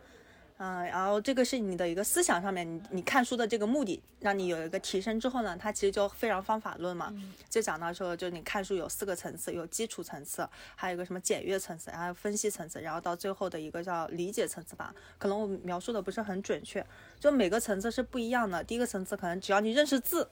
[0.59, 7.13] 嗯，然后这个是你的一个思想上面，你你看书的这个目的，让你有一个提升之后呢，它其实就非常方法论嘛，
[7.49, 14.95] 就讲到说，就你看书有四个层次，有基础层次，还有一个什么检阅层次，然后分析层次，然后到最后的一个叫理解层次吧。
[15.19, 16.83] 可能我描述的不是很准确，
[17.19, 18.63] 就每个层次是不一样的。
[18.63, 20.27] 第一个层次可能只要你认识字，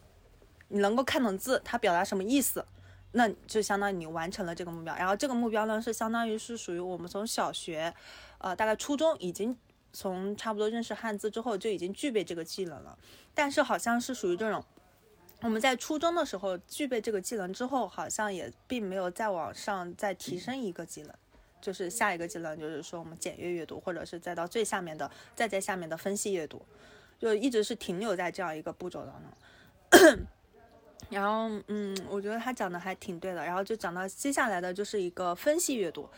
[0.70, 2.66] 你能够看懂字，它表达什么意思。
[3.18, 7.94] 那就相当于你完成了这个目标，然后这个目标呢是相当于是属于我们从小学，
[8.40, 9.58] 呃，大概初中已经
[9.94, 12.98] 从差不多认识汉字之后就已经具备这个技能了，
[13.34, 14.62] 但是好像是属于这种，
[15.42, 21.14] 我们在初中的时候具备这个技能之后，好像也并没有再往上再提升一个技能，
[21.62, 26.62] 就是下一个技能就是说我们简阅阅读，或者是再到最下面的再在下面的分析阅读，
[27.18, 30.28] 就一直是停留在这样一个步骤当中。
[31.10, 33.46] 然后，嗯，我觉得他讲的还挺对的。
[33.46, 36.10] 然后就讲到接下来的就是一个分析阅读，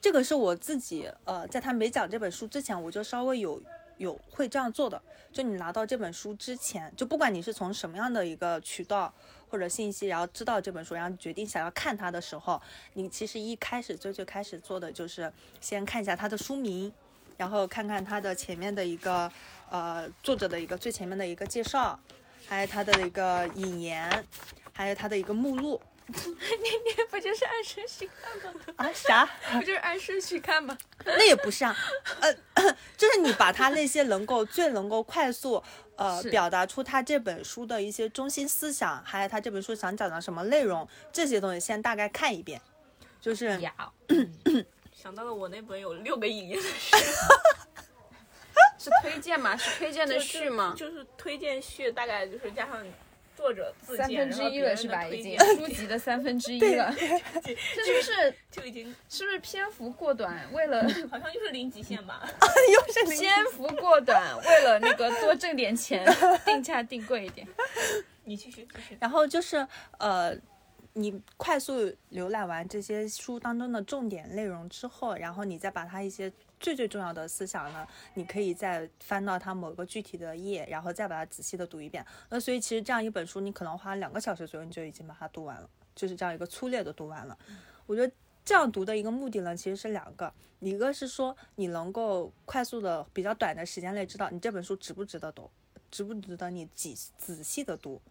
[0.00, 3.60] 这个是我自己，呃，在他没讲这本书之前，我就稍微有
[3.96, 5.00] 有会这样做的。
[5.32, 9.12] 就你拿到这本书之前，就不管你是从什么样的一个渠道
[9.48, 12.60] 或者信息，然后知道这本书，然后决定想要看它的时候，
[12.92, 16.92] 你其实一开始最最开始做的就是先看一下它的书名，
[17.36, 19.32] 然后看看它的前面的一个
[19.70, 21.98] 呃作者的一个最前面的一个介绍。
[22.48, 24.24] 还有它的一个引言，
[24.72, 28.60] 还有它的一个目录， 你你不就是按顺序看吗？
[28.76, 29.26] 啊啥？
[29.52, 30.76] 不就是按顺序看吗？
[31.04, 31.76] 那也不是啊，
[32.20, 32.32] 呃，
[32.96, 35.62] 就是你把他那些能够最能够快速
[35.96, 42.60] 呃表达出他这本书的一些中心思想，还有他这本书想讲的什么内容，这些东西先大概看一遍，
[43.20, 43.72] 就是呀，
[44.92, 46.64] 想到了我那本有六个引言的
[48.84, 49.56] 是推荐嘛？
[49.56, 50.74] 是推荐的序吗？
[50.76, 52.84] 就是推荐序，大概就是加上
[53.36, 55.06] 作者自三荐，分之一了然后别人是吧？
[55.08, 56.94] 已经书籍的三分之一了，
[57.42, 60.46] 这 是不是就已经是不是篇幅过短？
[60.52, 62.22] 为了 好像就是零极限吧。
[62.72, 66.06] 又是篇幅过短，为了那个多挣点钱，
[66.44, 67.46] 定价定贵一点。
[68.24, 68.96] 你继续继续。
[69.00, 69.66] 然后就是
[69.98, 70.34] 呃，
[70.94, 82.04] 你快速浏览完这些书当中的重点内容之后，然后你再把它一些最最重要的思想呢，你可以再翻到它某个具体的页，然后再把它仔细的读一遍。
[82.30, 87.38] 那所以其实这样一本书，你可能花两个小时左右，你就已经把它读完了，就是这样一个粗略的读完了。
[87.86, 88.12] 我觉得。
[88.46, 95.50] 这样读的一个目的呢，其实是两个，一个是说你能够快速的、比较短的时间内知道你这本书值不值得读，
[95.90, 98.02] 值不值得你仔仔细的读，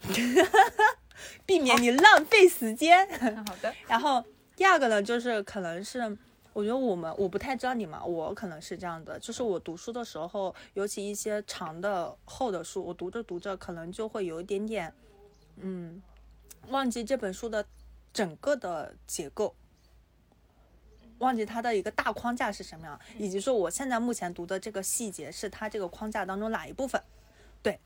[1.44, 3.06] 避免你浪费时间。
[3.44, 4.24] 好的， 然后
[4.56, 6.16] 第二个呢，就是可能是
[6.52, 14.92] 我觉得我们我不太知道你们，我可能是这样的，就是我读书的时候，尤其一些长的厚的书，我读着读着可能就会有一点点，
[15.56, 16.02] 嗯，
[16.68, 17.64] 忘记这本书的
[18.12, 19.54] 整个的结构。
[21.18, 26.98] 忘记它的一个大框架是什么样，以及说我现在目前读的这个细节是它这个框架当中哪一部分，
[27.62, 27.78] 对，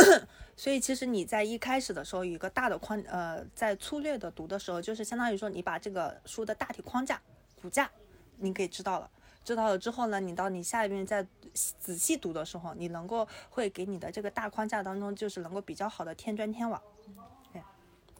[0.56, 7.18] 所以其实你在一开始的时候一个大的框，呃，在粗略的读的时候，就是相当于说你把这个书的大体框架、
[7.62, 7.90] 骨架，
[8.42, 9.10] 你给知道了。
[9.44, 16.80] 知道了之后呢，你到你下一遍再仔细读的时候，你能够会给你的这个大框架当中，就是能够比较好的添砖添瓦。
[17.52, 17.62] 对，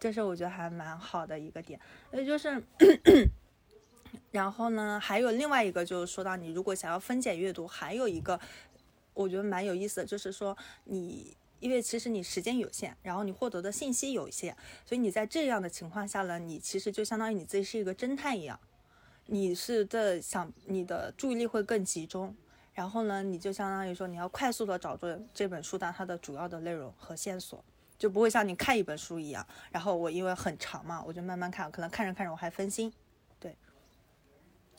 [0.01, 1.79] 这是我觉得还蛮好的一个点。
[2.13, 2.63] 也就是，
[4.33, 8.41] 然后呢，还有另外一个就是说到你如果想要分解阅读，还有一个
[9.15, 11.37] 我觉得蛮有意思的，就是说你。
[11.63, 14.53] 因为其实你时间有限，然后你获得的信息有限，
[14.85, 18.59] 所以你在这样的情况下呢，你其实就相当于你自己是一个侦探一样，
[19.27, 22.35] 你是在想你的注意力会更集中，
[22.75, 27.65] 然后呢，你就相当于说你要快速的找准这本书当它的主要的内容和线索，
[27.97, 32.93] 就不会像你看一本书一样，然后我因为很长嘛，我就慢慢看，可能看着看着我还分心，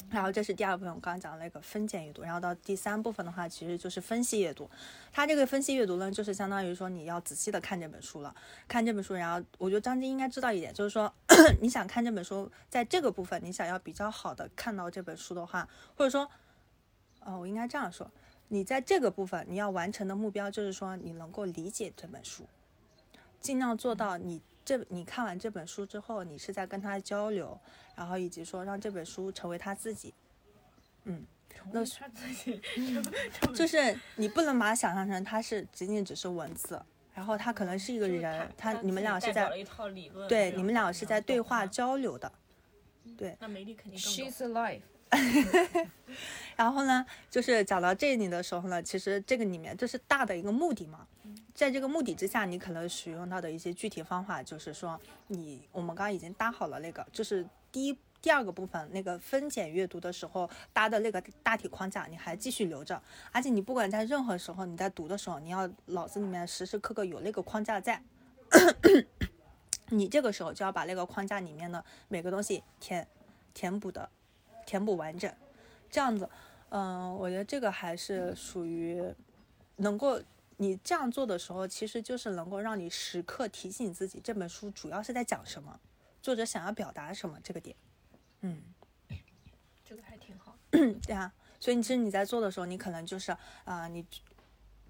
[0.09, 2.21] 然后这是第二部分，我刚刚讲的那个分拣阅读。
[2.21, 4.69] 然后到第三部分的话，其实就是分析阅读。
[5.11, 8.33] 它这个分析阅读呢，就是相当于说你要仔细的看这本书了，
[8.67, 9.15] 看这本书。
[9.15, 11.11] 然后我觉得张晶应该知道一点，就是说
[11.61, 16.29] 你想看这本书，在这个部分你想要比较好的看到这本书的话，或者说，
[17.21, 18.09] 呃，我应该这样说，
[18.49, 22.45] 你在这个部分你要完成的目标就是说你能够理解这本书，
[23.39, 27.59] 尽量做到你这你看完这本书之后，你是在跟他交流。
[27.95, 30.11] 然后以及说让这本书成为他自己，
[31.03, 31.23] 嗯，
[31.71, 32.59] 那他自己
[33.53, 36.81] 就是你不能把它想象成他是仅仅只是文字，
[37.13, 42.31] 然后他可能是一个人，他你们俩是在一套理论，对你们俩是在对话交流的，
[43.15, 43.37] 对。
[43.39, 44.81] 那梅丽肯定更 She's alive。
[46.57, 51.07] 然后呢，就是讲到这里的时候呢，其实这个里面这是大的一个目的嘛，
[51.53, 68.01] 在这个目的之下，你可能使用到的一些具体方法，就是说你我们刚刚已经搭好了那个，就是第一第二个部分那个分拣阅读的时候搭的那个大体框架，你还继续留着，而且你不管在任何时候你在读的时候，你要脑子里面时时刻刻有那个框架在，
[69.91, 73.07] 你这个时候就要把那个框架里面的每个东西填
[73.53, 74.09] 填补的
[74.65, 75.31] 填补完整。
[75.91, 76.27] 这样子，
[76.69, 79.03] 嗯，我觉得这个还是属于
[79.75, 80.19] 能够
[80.57, 85.79] 你这样做的时候，其实就是能够让你时刻提醒自己这本书主要是在讲什么，
[86.21, 87.75] 作者想要表达什么这个点。
[88.41, 88.61] 嗯，
[89.83, 90.57] 这个还挺好。
[90.71, 94.05] 对啊，所以其实你在做的时候，你可能就是啊、你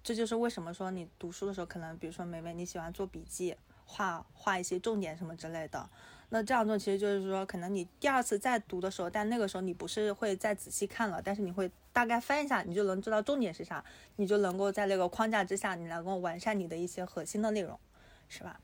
[0.03, 5.89] 这就是为什么说你读书的时候，可能比如说梅梅你喜欢做笔记，画画一些重点什么之类的。
[6.33, 13.83] 那这样做其实就是说，可能你第二次再读的时候，但那个时候你不是会再仔细看了，但是你会大概翻一下，你就能知道重点是啥，
[14.15, 17.79] 你就能够在那个框架之下，你能够完善你的一些核心的内容，
[18.27, 18.59] 是吧？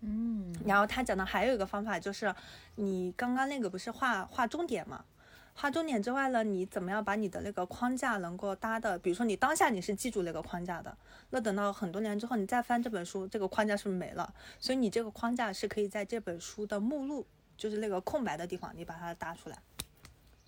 [0.00, 2.34] 嗯，然后他讲的还有一个方法就是，
[2.74, 5.04] 你刚刚那个不是画画重点吗？
[5.54, 10.96] 画重点之外呢，你怎么样把你的那个框架能够搭的，比如说你当下你是记住那个框架的，
[11.30, 14.32] 那等到很多年之后你再翻这本书，这个框架是不是没了？
[14.58, 19.58] 所以你这个框架是可以在这本书的目录，就是那个空白的地方，你把它搭出来。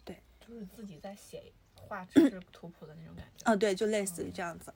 [0.04, 1.42] 对就是自己在写
[1.74, 3.44] 画知识图谱的那种感觉。
[3.44, 4.72] 嗯，对，就类似于这样子。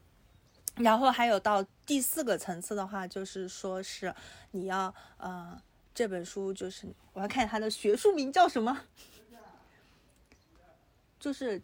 [0.76, 4.14] 然后还有到第四个层次的话，就是说是
[4.50, 5.58] 你要呃
[5.94, 8.78] 这本书就是我要看它的学术名叫什么，
[11.26, 11.60] 就是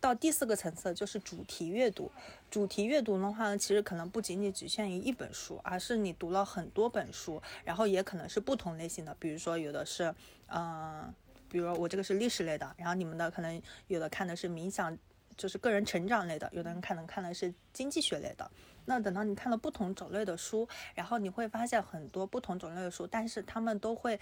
[0.00, 2.10] 到第四个层次就是主题阅读。
[2.50, 10.12] 主题阅读的话呢，其实可能不仅仅局限于一本书，而是你读了很多本书，然后也可能是不同类型的，比如说有的是，
[10.48, 11.14] 嗯、
[11.48, 14.98] 比如我这个是历史类的，然后你们的可能有的看的是冥想，
[15.36, 18.50] 就是个人成长类的，有的人可能看的是经济学类的。
[18.86, 24.18] 那等到你看了不同种类的书，然后你会发现很多不同种类的书，但是他们都会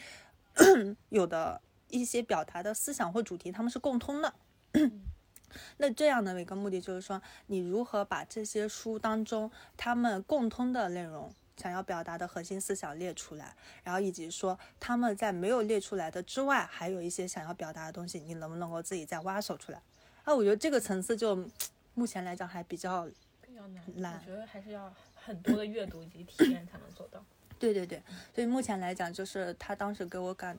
[1.08, 4.34] 有的一些表达的思想或主题，他们是共通的。
[5.76, 13.54] 那这样的一个目的就是说，你如何把这些书当中他们共通的内容、想要表达的核心思想列出来，
[13.84, 19.82] 然后以及说他们在没有列出来的之外，还有一些想要表达的东西，你能不能够自己再挖搜出来？
[20.24, 21.36] 啊，我觉得这个层次就
[21.94, 23.06] 目前来讲还比较
[23.42, 27.22] 比较难，我觉得还是要很多的阅读以及体验才能做到。
[27.58, 28.02] 对对对，
[28.34, 30.58] 所以目前来讲，就是他当时给我感，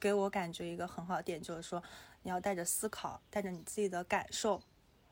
[0.00, 1.82] 给我感觉一个很好的点，就是说
[2.22, 4.60] 你要带着思考，带着你自己的感受，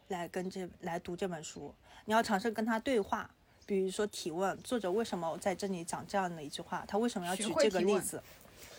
[0.09, 1.75] 来跟这来读这本书，
[2.07, 3.31] 你要尝试跟他对话，
[3.67, 8.23] 比如说提问作者为什么在这里讲这样的一句话，他为什么要举这个例子？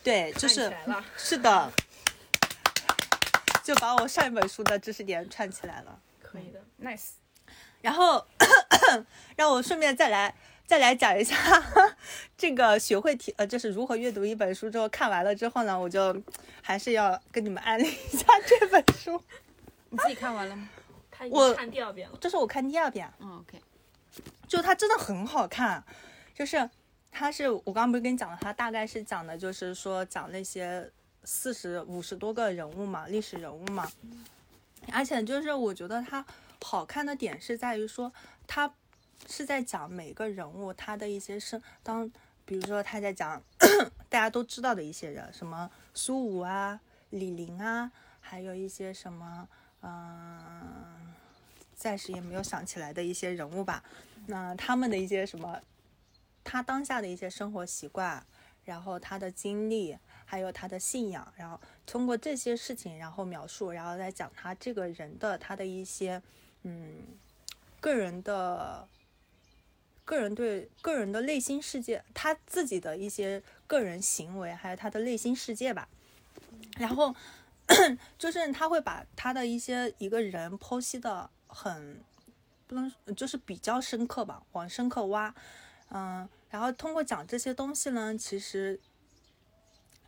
[0.04, 0.74] 对，就是，
[1.16, 1.72] 是的，
[3.64, 6.00] 就把我上一本书的知识点串起来了。
[6.22, 6.62] 可以的。
[6.82, 7.12] nice，
[7.82, 8.26] 然后
[9.36, 10.34] 让我顺便再来
[10.70, 11.36] 再来讲一下
[12.38, 16.16] 这个学会提呃，就是如何阅读一本书之后看完了之后呢，我就
[16.62, 19.20] 还是要跟你们安利一下这本书。
[19.90, 20.70] 你自己看完了吗？
[21.10, 23.60] 他已我经看第二遍了，这是我看第二遍，嗯，OK，
[24.48, 25.84] 就它真的很好看，
[26.36, 26.70] 就是
[27.12, 30.88] 它是我刚刚不是跟你讲了，它大概是讲的就是说讲那些
[31.24, 33.92] 四十五十多个人物嘛，历史人物嘛，
[34.92, 36.24] 而且就是我觉得它
[36.64, 38.14] 好看的点是在于说
[38.46, 38.72] 它
[39.28, 42.12] 是在讲每个人物他的一些生当，
[42.46, 43.42] 比如说他在讲
[44.10, 46.80] 大家都知道的一些人，什么苏武啊、
[47.10, 49.48] 李陵啊，还有一些什么
[49.82, 51.16] 嗯。
[51.76, 53.82] 暂时也没有想起来的一些人物吧，
[54.28, 55.62] 那他们的一些什么，
[56.44, 58.22] 他当下的一些生活习惯，
[58.66, 66.22] 然后他的经历，还有他的信仰，然后通过这些事情，然后描述，然后再讲他这个人的他的一些
[66.64, 67.18] 嗯
[67.80, 68.86] 个人的
[70.10, 75.88] 个人对个人的内心世界，他自己的一些个人行为，还有他的内心世界吧，
[76.80, 77.16] 然后。
[78.18, 82.04] 就是他会把他的一些一个人剖析的很
[82.66, 85.32] 不能就是比较深刻吧，往深刻挖，
[85.92, 88.80] 嗯，然后通过讲这些东西呢，其实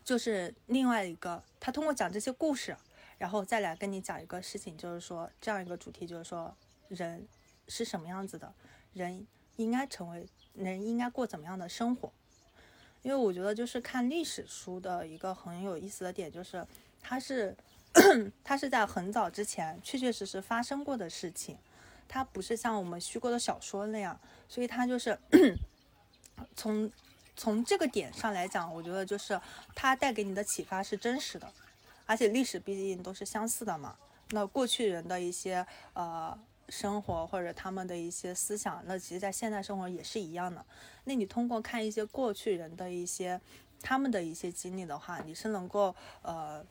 [0.03, 2.75] 就是另外一个，他通过讲这些故事，
[3.19, 7.27] 然后再来跟你讲一个事情，就是说这样一个主题，就是说人
[7.67, 8.51] 是什么样子的，
[8.93, 12.11] 人应该成为人应该过怎么样的生活。
[13.03, 16.65] 因为我觉得就是看历史书的一个很有意思的点，就是
[17.01, 17.55] 它是
[18.43, 21.57] 它是在很早之前确确实实发生过的事情，
[22.07, 25.17] 它不是像我们虚构的小说那样，所以它就是
[26.55, 26.91] 从
[27.35, 29.39] 从这个点上来讲，我觉得就是
[29.73, 31.51] 它带给你的启发是真实的，
[32.05, 33.97] 而且历史毕竟都是相似的嘛。
[34.29, 36.37] 那过去人的一些呃
[36.71, 40.65] 生活或者他们的一些思想，那其实在现代生活也是一样的。
[41.03, 43.39] 那你通过看一些过去人的一些
[43.81, 46.65] 他们的一些经历的话，你是能够呃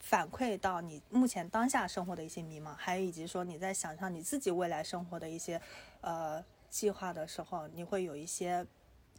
[0.00, 5.60] 反馈到你目前当下生活的一些迷茫，还有以及说你在想象你自己未来生活的一些
[6.00, 8.66] 呃计划的时候，你会有一些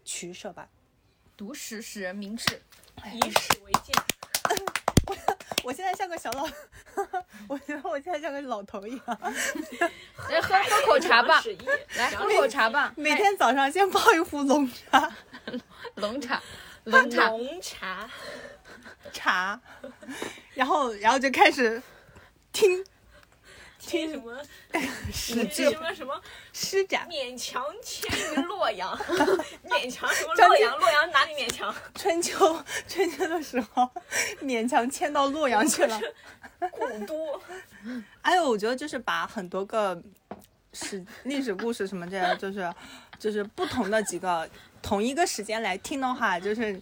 [0.03, 0.67] 取舍吧。
[1.37, 2.61] 读史使人明智。
[3.05, 4.08] 以史为鉴。
[5.63, 6.47] 我现在像个小老，
[7.47, 9.19] 我觉得我现在像个老头一样，
[10.29, 11.43] 来喝喝口茶吧，
[11.97, 15.11] 来喝口茶吧，每天早上先泡一壶龙茶
[15.95, 16.41] 龙茶，
[16.85, 18.09] 龙茶，浓茶，
[19.11, 19.59] 茶，
[20.53, 21.81] 然后然后就开始
[22.51, 22.83] 听
[23.79, 24.37] 听什么？
[25.11, 26.21] 什么什么？
[26.53, 27.07] 施展。
[27.09, 28.95] 勉强迁于洛阳，
[29.65, 30.77] 勉强什么洛阳？
[30.77, 31.73] 洛阳哪里勉强？
[31.95, 33.89] 春秋春秋的时候，
[34.41, 35.99] 勉强迁到洛阳去了。
[36.71, 37.41] 古都。
[38.21, 39.99] 哎呦，我觉得就是把很多个
[40.73, 42.71] 史历史故事什么这样，就是
[43.17, 44.47] 就是不同的几个
[44.81, 46.79] 同一个时间来听的话，就是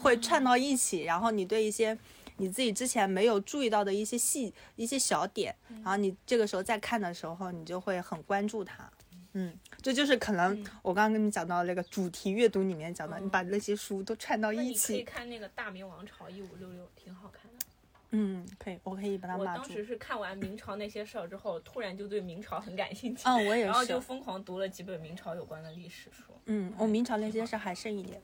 [0.00, 1.98] 会串到一起，然后你对一些
[2.38, 8.90] 你自己之前没有注意到的一些细一些小点，然后你这个时候再看的时候，你就会很关注它。
[9.34, 15.02] 嗯，这就是可能我刚刚跟你讲到那个主题阅读里面讲的，你把那些书都串到一起你可以起。
[15.04, 17.66] 看那个《大明王朝一五六六》，挺好看的。
[18.10, 19.44] 嗯，可以，我可以把它我。
[19.44, 24.00] 当时是看完明朝那些事儿之后，突然就对明朝很感兴趣，嗯，我也是然后就。
[24.00, 26.32] 疯狂读了几本明朝有关的历史书。
[26.46, 28.18] 嗯，我明朝那些是还剩一点。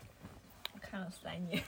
[0.90, 1.62] 看了三年，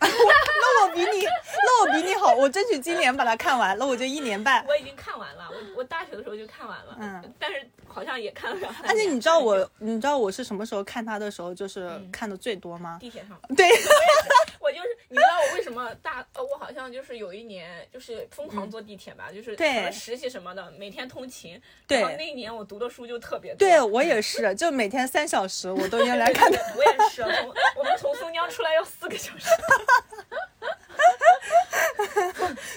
[0.00, 4.64] 那我比你，那我比你好，我争取今年把它看完，那我就一年半。
[4.66, 12.10] 我已经看完了，我我大学的时候就看完了，嗯，但是好像也看了两三而且你知道我，你知道我是什么时候看它的时候，就是嗯。
[12.12, 12.98] 看的最多吗？
[13.00, 13.68] 地铁上，对，
[14.62, 26.58] 我就是你知道我为什么大呃，我好像就是有一年就是疯狂坐地铁吧，就是对可能实习什么的，每天通勤，对然后那一年我读的书就特别多，对我也是，就每天三小时，我都用来看的。
[26.76, 29.48] 我也是，从我们从松江出来要四个小时，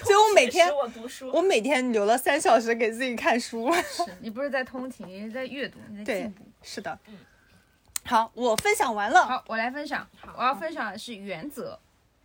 [0.02, 3.72] 所以我每天我读书，我每天留了三小时给自己看书。
[3.74, 6.44] 是 你不是在通勤，你是在阅读，你在对进步。
[6.62, 6.98] 是的，
[8.06, 9.26] 好，我分享完了。
[9.26, 11.74] 好，我来分享，我要分享的是《原则》。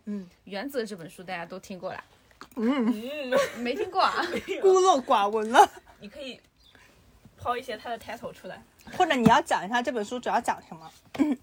[0.04, 2.04] 嗯，《原则》这本书大家都听过啦，
[2.56, 4.22] 嗯，嗯，没听过啊？
[4.62, 5.68] 孤陋寡闻了。
[6.00, 6.40] 你可以
[7.36, 8.62] 抛一些他的 title 出来，
[8.96, 10.90] 或者你要讲一下这本书主要讲什么？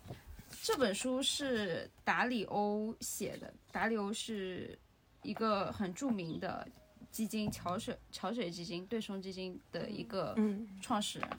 [0.63, 4.77] 这本书是达里欧写的，达里欧是
[5.21, 6.67] 一个很著名的
[7.11, 11.29] 基金桥水桥水基金对冲基金的一个嗯创始人。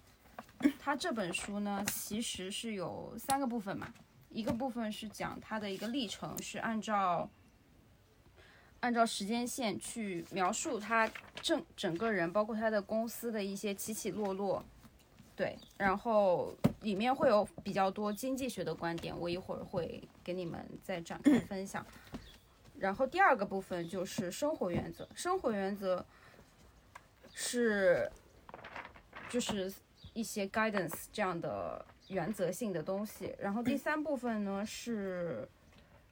[0.78, 3.92] 他这本书呢，其实是有三个部分嘛，
[4.28, 7.28] 一个部分是讲他的一个历程，是按照
[8.80, 14.64] 按照时间线去描述他整整个人，包括他的公司的一些起起落落。
[15.36, 21.86] 对，然后里面会有比较多经济学的观点，我一会儿会给你们再展开 分享。
[22.78, 26.04] 然后第二个部分就是生活原则，生活原则
[27.32, 28.10] 是
[29.30, 29.72] 就是
[30.20, 33.34] 一些 guidance 这样的原则性的东西。
[33.38, 35.48] 然后第三部分呢是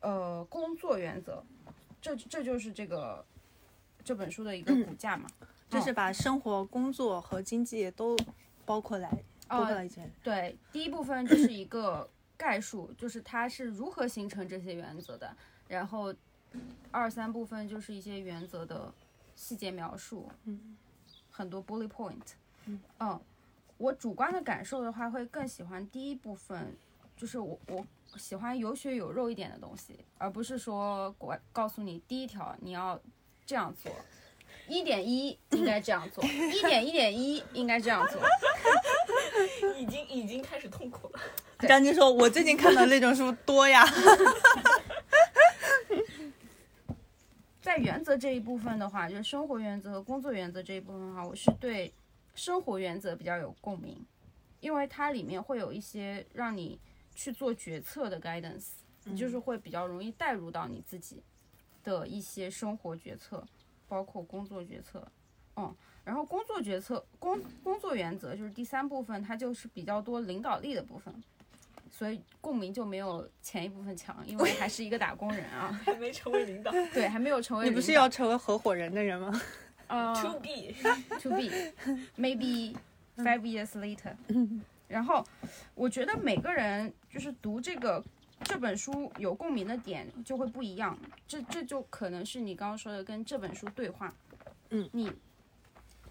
[0.01, 1.45] 呃工作原则，
[2.01, 3.25] 这这就是这个
[4.03, 5.29] 这本书的一个骨架嘛。
[5.69, 8.17] 就是把生活、工作和经济都
[8.65, 9.11] 包括来，
[9.47, 10.01] 包括呃在一起。
[10.23, 15.37] 对，第一部分就是一个概述， 就是它是如何形成这些原则的，
[15.69, 16.15] 然后
[16.91, 18.91] 二三部分就是一些原则的
[19.37, 20.75] 细节描述，嗯，
[21.31, 22.33] 很多 bullet point，
[22.65, 23.21] 嗯
[23.79, 26.77] 我主观的感受的话，会更喜欢第一部分，
[27.17, 33.01] 就是我我喜欢有血有肉一点的东西，而不是说我告诉你第一条你要
[33.47, 33.91] 这样做。
[34.67, 38.21] 一点一应该这样做，一点一点一应该这样做，
[39.79, 41.21] 已经已经开始痛苦了。
[41.61, 43.83] 张晶说：“我最近看的那种书多呀。
[47.63, 51.91] 在原则这一部分的话，就是生活原则和工作原则这一部分的话，我是对
[52.39, 54.07] 生活原则比较有共鸣，
[54.61, 56.79] 因为它里面会有一些让你
[57.15, 58.69] 去做决策的 guidance，
[59.05, 61.21] 你就是会比较容易带入到你自己
[61.83, 63.45] 的一些生活决策，
[63.89, 65.07] 包括工作决策，
[65.57, 65.75] 嗯，
[66.05, 71.13] 然后工作决策工工作原则就是第三部分，它就是比较多领导力的部分。
[71.91, 79.33] 所以共鸣就没有前一部分强，因为还是一个打工人啊，还没成为领导对，还没有成为你不是要成为合伙人的人吗？
[79.89, 81.73] 呃，to be，to be
[82.17, 82.77] maybe
[83.17, 84.15] five years later。
[84.87, 85.23] 然后
[85.75, 88.03] 我觉得每个人就是读这个
[88.45, 94.15] 这本书有共鸣的点就会不一样，这这就可能是你刚刚说的跟这本书对话。
[94.71, 95.13] 嗯，你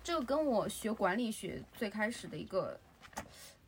[0.04, 2.80] 这个跟我学管理学最开始的一个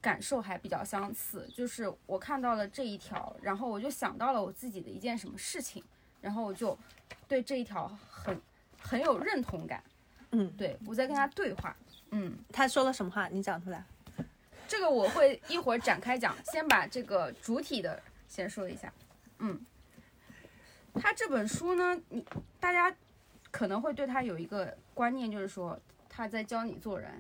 [0.02, 5.84] 感受还比较相似，就是我看到了这一条，然后我就想到了我自己的一件什么事情，
[6.22, 6.78] 然后我就
[7.28, 8.40] 对这一条很
[8.80, 9.84] 很有认同感。
[10.32, 11.76] 嗯，对我在跟他对话。
[12.12, 13.28] 嗯，他说了什么话？
[13.28, 13.84] 你讲出来。
[14.68, 18.92] 这个我会一会儿展开讲，先把这个主体的先说一下。
[19.40, 19.60] 嗯，
[20.96, 22.24] 他这本书呢，你
[22.60, 22.96] 大家
[23.52, 27.12] 可能会对他有一个观念，就是说他在教你做人，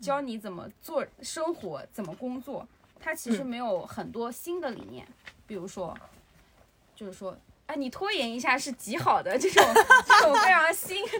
[0.00, 2.66] 教你怎么做生活，怎么工作。
[3.00, 5.06] 他其实没有很多新的理念，
[5.46, 5.96] 比如说，
[6.94, 7.36] 就是说。
[7.66, 11.18] 哎，你拖延一下是极好的，这种这种非常新、非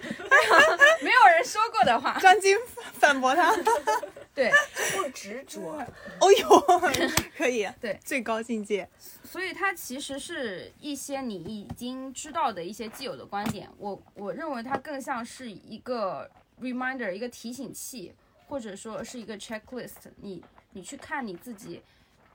[0.48, 2.56] 常没有人说过的话，张晶
[2.94, 3.54] 反驳他。
[4.34, 4.52] 对，
[4.94, 5.60] 不执着，
[6.20, 6.60] 哦呦，
[7.36, 7.66] 可以。
[7.80, 8.88] 对，最高境界。
[9.24, 13.68] 所以它其实是一些你已经知道的一些既有的观点。
[13.78, 16.30] 我我认为它更像是一个
[16.60, 18.14] reminder，一个提醒器，
[18.46, 20.44] 或者说是一个 checklist 你。
[20.72, 21.80] 你去看你自己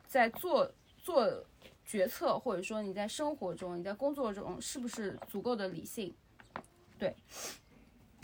[0.08, 1.46] 在做做
[1.92, 6.16] 决策，或者说你在生活中、你在工作中是不是足够的理性？
[6.98, 7.14] 对，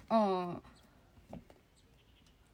[0.07, 0.61] 嗯。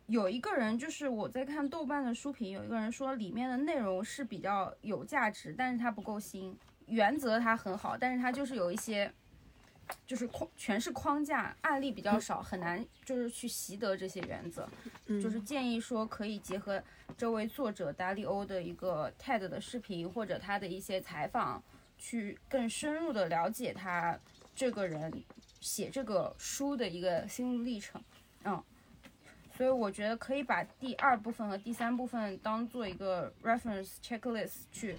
[0.08, 6.58] 有一个人，就是我在看豆瓣的书评，有一个人说里面的内容是比较有价值，但是它不够新。
[6.88, 9.12] 原则它很好，但是它就是有一些，
[10.06, 14.68] 就是框全是框架，案例比较少，很难就是去习得这些原则。
[15.08, 16.82] 就是建议说可以结合
[17.18, 21.62] 这位作者达利欧的一个 TED 的视频或者他的一些采访，
[21.98, 24.18] 去更深入的了解他
[24.56, 25.12] 这个人
[25.60, 28.02] 写这个书的一个心路历程，
[28.44, 28.64] 嗯，
[29.56, 34.96] 所以我觉得可以把第二部分和第三部分当做一个 reference checklist 去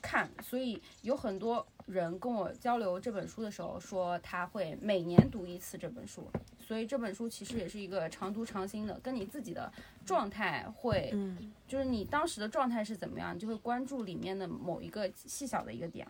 [0.00, 9.72] 看，所以有很多人跟我交流这本书的时候说他会每年读一次这本书，所以这本书其实也是一个常读常新的，跟你自己的
[10.04, 16.06] 状态会，嗯就是你当时的状态是怎么样，你就会关注里面的某一个细小的一个点。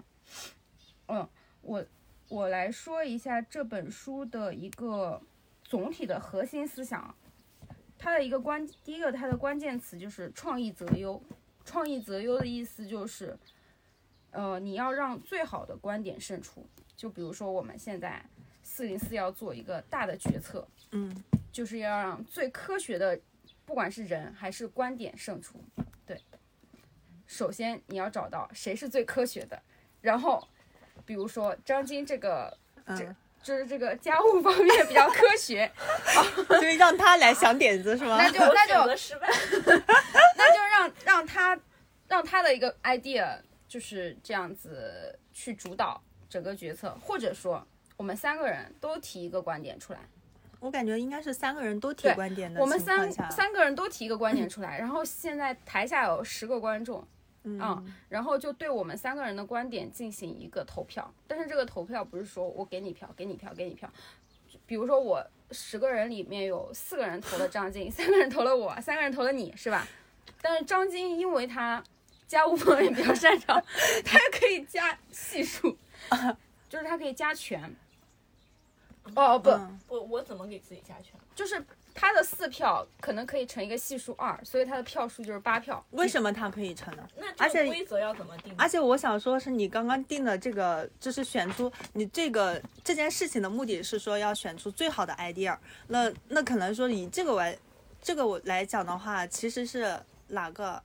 [1.08, 1.28] 嗯，
[1.62, 1.84] 我
[2.28, 5.20] 我来说一下这本书的一个
[5.64, 7.14] 总体的核心思想。
[8.02, 11.22] 它的一个关，第一个它的关键词就是创意择优。
[11.66, 13.38] 创意择优的意思就是，
[14.32, 16.66] 呃，你要让最好的观点胜出。
[16.96, 18.22] 就比如说我们现在
[18.62, 23.18] 四零四要做一个大的决策，嗯就是要让最科学的，
[23.64, 25.58] 不管是人还是观点胜出。
[26.06, 26.20] 对，
[27.26, 29.60] 首先你要找到谁是最科学的，
[30.00, 30.46] 然后
[31.06, 35.70] 比如说张晶这个嗯，就是这个家务方面比较科学，
[36.50, 38.18] 就是让他来想点子是吗？
[38.18, 39.26] 那就那就失败。
[40.36, 41.58] 那就让让他
[42.06, 43.38] 让他的一个 idea
[43.70, 47.64] 就是这样子去主导整个决策，或者说
[47.96, 50.00] 我们三个人都提一个观点出来，
[50.58, 57.06] 我感觉应该是三个人都提对观点的我们三三个人都提一个观点出来，然后现在台下有十个观众，
[57.44, 63.88] 嗯然后就对我们三个人的观点进行一个投票，但是这个投票不是说我给你票，给你票，给你票。
[64.66, 69.86] 比如说我十个人里面有四个人投了张晶， 三个人投了我，三个人投了你，是吧？
[70.42, 71.82] 但是张晶因为他
[72.30, 73.60] 家务方面比较擅长，
[74.06, 75.76] 他可以加系数，
[76.68, 77.74] 就是他可以加权。
[79.16, 81.18] 哦不，嗯我我怎么给自己加权？
[81.34, 81.60] 就是
[81.92, 85.84] 他的四票可能可以乘一个系数二，所以他的票数就是八票。
[85.90, 87.04] 为什么他可以乘呢？
[87.16, 88.54] 那而且这规则要怎么定？
[88.56, 95.58] 而且我想说，是你刚刚定的这个，就是选出你这个这件事情的目的是说要选出最好的 idea。
[95.88, 97.58] 那那可能说以这个为
[98.00, 100.80] 这个我来讲的话，其实是哪个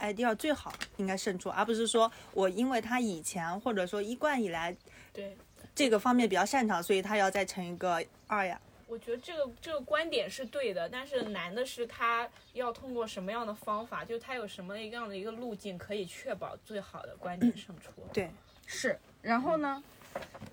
[0.00, 4.76] idea 最好应该胜出，而不是说我因为他以前或者说一贯以来
[5.12, 5.36] 对，
[5.74, 8.60] 这个方面比较擅长，所以他要再乘一个二呀。
[8.86, 17.92] 我觉得这个这个观点是对的，但是难的是他要通过什么样的方法，就他有什么样的一个路径可以确保最好的观点胜出。
[18.12, 18.28] 对，
[18.66, 19.80] 是，然后呢，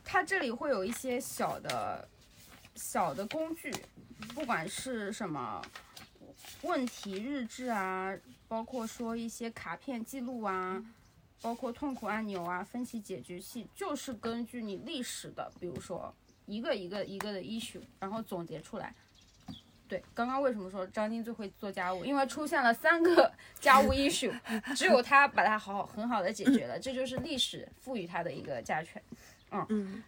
[0.05, 2.07] 它这里会有一些小的、
[2.75, 3.73] 小的工具，
[4.35, 5.59] 不管是什么
[6.61, 8.15] 问题日志啊，
[8.47, 10.83] 包括说一些卡片记录啊，
[11.41, 16.13] 包括痛苦按钮啊、分析解决器，就是根据你历史的，比如说
[16.45, 18.93] 一个一个一个的 issue，然后总结出来。
[19.89, 22.03] 对，刚刚为什么说张晶最会做家务？
[22.03, 24.37] 因为出现了三个 家务 issue，
[24.75, 29.01] 只有他把它好好很好的解决了，这就是历史赋予他的一个加权。
[29.69, 30.03] 嗯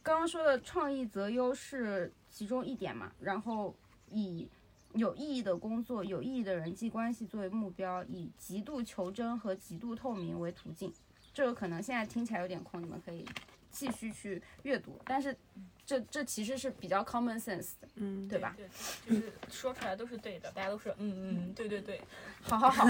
[0.00, 3.74] 刚刚说的创意择优是其中一点嘛，然后
[4.10, 4.46] 以
[4.94, 10.92] 有意义的工作、有意义的人际关系作为目标，以极度求真和极度透明为途径。
[11.32, 13.26] 这个可能现在听起来有点空，你们可以
[13.70, 15.36] 继续去阅读，但是
[15.84, 18.54] 这这其实是比较 common sense 的，嗯，对吧？
[18.56, 18.68] 对，
[19.04, 22.00] 就是说出来都是对的，大家都是嗯嗯，对对对。
[22.40, 22.86] 好好好，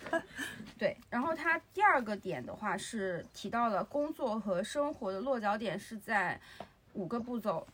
[0.78, 0.96] 对。
[1.10, 6.40] 然后他第二个点的话是提到了工作和生活的落脚点是在
[6.94, 7.66] 五个步骤：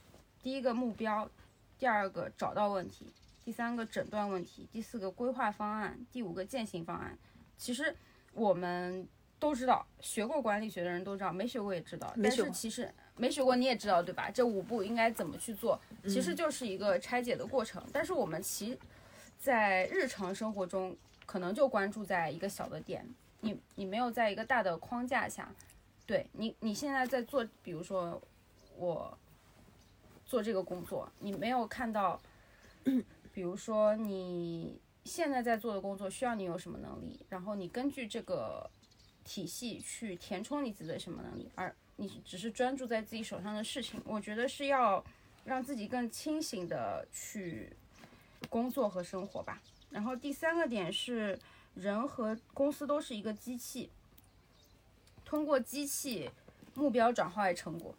[0.42, 1.30] 第一个目标，
[1.78, 3.06] 第二个找到问题，
[3.44, 7.16] 第三个诊断问题，第四个规划方案，第五个践行方案。
[7.58, 7.94] 其实
[8.32, 9.06] 我们
[9.38, 12.08] 都知道，学过管理学的人都知道，没学过也知道。
[12.14, 14.30] 但没学过是其实没学过你也知道，对吧？
[14.30, 17.84] 这五步应该怎么去做，其实就是一个拆解的过程。
[17.92, 18.78] 但是我们其
[19.38, 23.06] 在日常生活中，可能就关注在一个小的点，
[23.40, 25.54] 你你没有在一个大的框架下，
[26.06, 28.20] 对你你现在在做，比如说
[28.76, 29.16] 我
[30.24, 32.18] 做这个工作，你没有看到，
[33.34, 38.70] 比如说你现在在做的工作需要你有什么能力，然后你根据这个
[39.24, 45.04] 体系去填充你自己的什么能力，而你只是专注在自己手上的事情，我觉得是要
[45.44, 47.76] 让自己更清醒的去
[48.48, 49.60] 工作和生活吧。
[49.90, 51.36] 然后第三个点是，
[51.74, 53.90] 人和公司都是一个机器，
[55.24, 56.30] 通过机器
[56.74, 57.94] 目标转化为成果。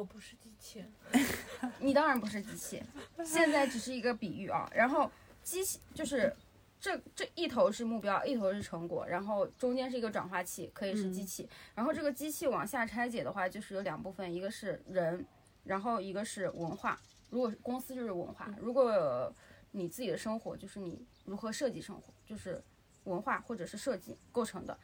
[0.00, 0.82] 我不是机器，
[1.78, 2.82] 你当然不是机器，
[3.22, 4.66] 现在只是一个比喻啊。
[4.74, 5.10] 然后
[5.42, 6.34] 机器就是
[6.80, 11.46] 这这一头是目标，一头是成果，然后中间是一个转化器，可以是机器。
[11.74, 15.22] 然后这个机器往下拆解的话，就是有两部分，一个是人，
[15.64, 16.98] 然后一个是文化。
[17.28, 19.30] 如果公司就是文化，如果
[19.72, 22.64] 你自己的生活就是你如何设计生活，就是
[23.04, 24.78] 文化或者是设计构成的。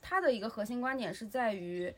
[0.00, 1.92] 它的一个核心观点是在于，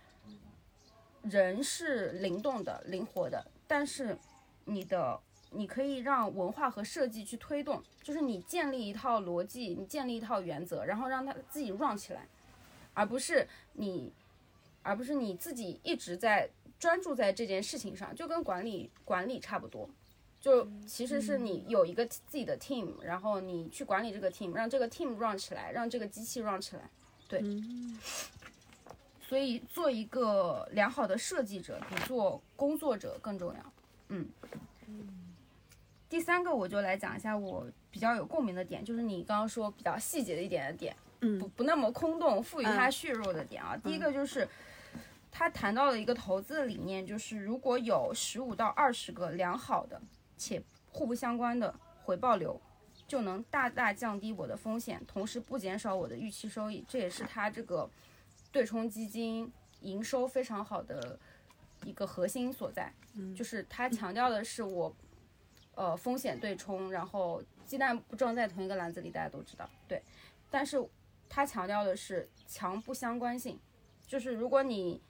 [1.31, 4.17] 人是灵动的、灵活的，但是
[4.65, 5.19] 你的
[5.51, 12.27] 你可以让文化和设计去推动，就是你建立一套逻辑，你建立一套原则，然后让它自己 run 起来，
[12.93, 14.13] 而不是你，
[14.83, 16.49] 而不是你自己一直在
[16.79, 19.89] 专注在这件事情上，就跟管理管理差不多。
[20.41, 26.83] 就其实是你有一个自己的 team，然后你去管理这个 team，让这个 team run 起来，让这个机器 run 起来。
[27.27, 27.41] 对，
[29.29, 33.73] 所以做一个良好的设计者比做工作者更重要。
[34.09, 34.29] 嗯，
[36.09, 43.77] 第三个我就来讲一下我比较有共鸣的点，就是你刚刚说比较细节的一点的点，嗯不不那么空洞，赋予它嗯血肉的点啊。
[43.77, 44.49] 第一个就是。
[45.37, 50.01] 他谈到了一个投资的理念，就是如果有十五到二十个良好的
[50.37, 50.63] 且
[50.93, 52.57] 互不相关的回报流，
[53.09, 56.85] 就能大大降低我的风险，同时不减少我的预期收益。
[56.87, 57.91] 这也是他这个
[58.55, 61.19] 对冲基金营收非常好的
[61.85, 62.91] 一个核心所在。
[63.37, 64.95] 就是它强调的是我，
[65.75, 70.01] 呃，风险对冲，然后鸡蛋不装在同一个篮子里，大家都知道，对。
[70.51, 70.83] 但是
[71.29, 73.59] 它强调的是强不相关性，
[74.07, 75.01] 就是如果你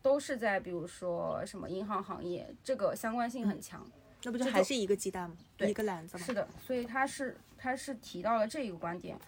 [0.00, 3.86] 都是在比如说什么银行行业，这个相关性很强。
[4.22, 5.36] 那不就还是一个鸡蛋吗？
[5.54, 6.24] 对一个篮子吗？
[6.24, 9.18] 是的，所以他是他是提到了这一个观点，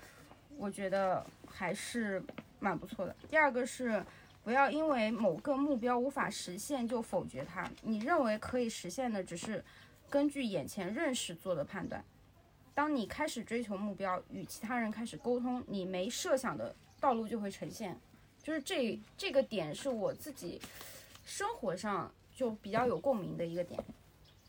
[0.56, 2.22] 我觉得还是
[2.58, 3.14] 蛮不错的。
[3.28, 4.04] 第二个是
[4.44, 9.64] 不要因为某个目标无法实现就否决它，你认为可以实现的只是
[10.08, 12.04] 根据眼前认识做的判断。
[12.74, 17.98] 当你开始追求目标，与其他人开始沟通，你没设想的道路就会呈现。
[18.42, 20.60] 就是这这个点是我自己
[21.24, 23.82] 生活上就比较有共鸣的一个点。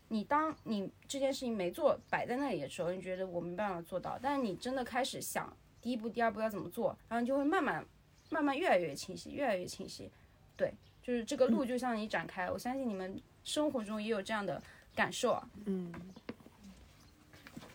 [0.06, 7.84] 你当你这件事情没做摆在那里的时候，你觉得我没办法做到，但是你真的开始想第一步、第二步要怎么做，然后你就会慢慢、
[8.30, 10.10] 慢慢越来越清晰，越来越清晰。
[10.56, 10.72] 对，
[11.02, 12.50] 就是这个路就向你展开。
[12.50, 14.62] 我相信你们生活中也有这样的
[14.94, 15.48] 感受啊。
[15.64, 15.92] 嗯，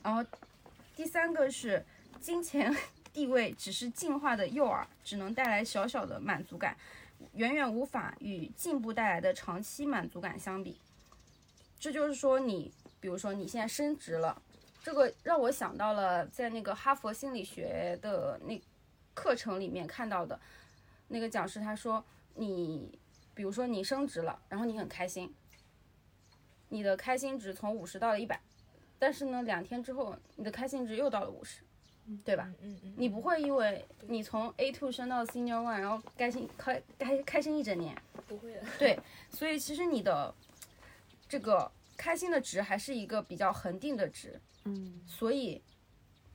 [0.03, 0.23] 然后
[0.95, 1.83] 第三个是
[2.19, 2.75] 金钱
[3.11, 6.75] 地位只是进化的诱饵，只能带来小小的满足感，
[7.33, 10.77] 远远无法与进步带来的长期满足感相比。
[11.79, 14.41] 这就是说你，比如说你现在升职了，
[14.83, 18.59] 这个让我想到了在那个哈佛心理学的那
[19.14, 20.39] 课程里面看到的，
[21.07, 22.03] 那个讲师他说
[22.36, 22.99] 你，
[23.34, 25.34] 比如说你升职了，然后你很开心，
[26.70, 28.41] 你的开心值从五十到了一百。
[28.99, 31.61] 但是呢，两天之后你的开心值又到了五十，
[32.24, 32.49] 对吧？
[32.61, 37.95] 嗯嗯，你不会因为你从 A two 升到 Senior One，然后开心开开开心一整年，
[38.28, 38.64] 不会的。
[38.80, 38.97] 对，
[39.30, 40.34] 所以其实你的
[41.28, 45.61] 这个开心的值还是一个比较恒定的值，嗯，所以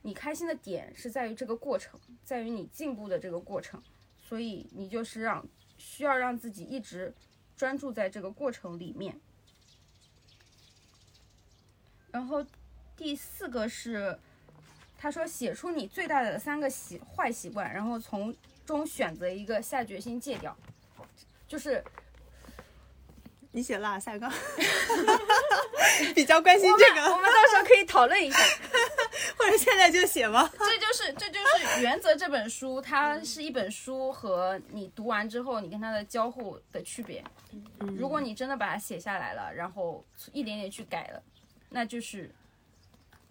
[0.09, 3.83] 你开心的点是在于这个过程，在于你进步的这个过程，
[4.19, 5.47] 所以你就是让
[5.77, 7.15] 需要让自己一直
[7.59, 9.21] 专注在这个过程里面。
[12.11, 12.43] 然后
[12.97, 14.19] 第四个是，
[14.97, 18.35] 他说写出你最大的三个习坏习惯，然后从
[18.65, 20.57] 中选择一个下决心戒掉，
[21.47, 21.85] 就是
[23.59, 24.33] 你写了啊，赛刚，
[26.15, 28.39] 比较关心这个，我们到时候可以讨论一下。
[29.37, 30.49] 或者现在就写吗？
[30.57, 37.23] 这就是这就是《原则》这本书，它是一本书和你读完之后你跟它的交互的区别。
[37.97, 41.21] 如果你真的把它写下来了，然后一点点去改了，
[41.71, 42.31] 那就是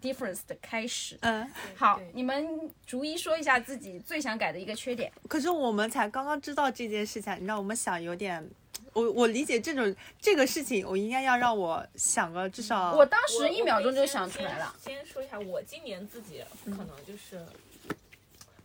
[0.02, 1.16] difference 的开始。
[1.22, 5.10] 嗯，好，你们逐一说一下自己最想改的一个缺点。
[5.26, 8.46] 可是我们才刚刚知道这件事情，你让我们想有点，
[8.92, 14.74] 我我理解这种这个事情，我应该要让我想个至少我当时一秒钟就想出来了。。
[14.82, 17.44] 先先说一下，我今年自己可能就是，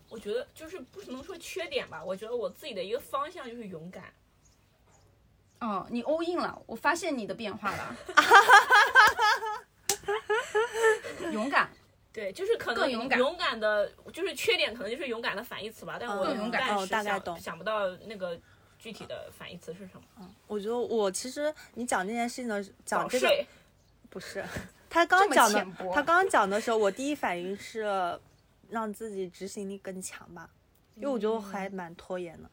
[0.09, 4.05] 我觉得就是不能说缺点吧，我觉得我自己的一个方向就是勇敢。
[5.59, 7.95] 哦，你 all in 了，我发现你的变化了。
[11.31, 11.69] 勇敢，
[12.11, 15.95] 对，就是可能更勇敢勇敢的，就是缺点可能就是勇敢的反义词吧。
[15.97, 18.37] 但我更勇敢大概懂想不到那个
[18.83, 20.01] 具体的反义词是什么。
[20.19, 23.45] 嗯我觉得我其实你讲这件事情的讲这个，
[24.09, 24.43] 不是，
[24.89, 28.19] 他刚这么讲的他刚刚讲的时候，我第一反应是
[28.69, 30.49] 让自己执行力更强吧，
[30.95, 32.49] 因为我觉得我还蛮拖延的。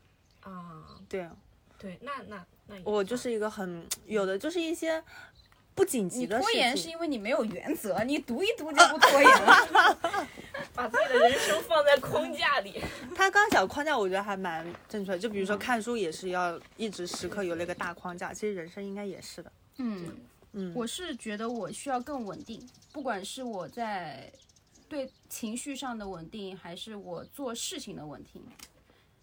[0.49, 1.29] 啊，对。
[1.77, 5.03] 对，那那那我就是一个很有的就是一些
[5.81, 6.91] 不紧急的事拖延是。
[6.91, 10.27] 因为你没有原则，你读一读就不拖延了。
[10.77, 12.83] 把自己的人生放在框架里。
[13.17, 15.19] 他刚刚讲框架，我觉得还蛮正确的。
[15.19, 19.51] 就比如说看书也是要一直时刻有那个大框架，其实人生应该也是的。
[19.79, 20.15] 嗯，
[20.53, 22.63] 嗯，我是觉得我需要更稳定，
[22.93, 24.31] 不管是我在
[24.87, 28.43] 对情绪上的稳定，还是我做事情的稳定。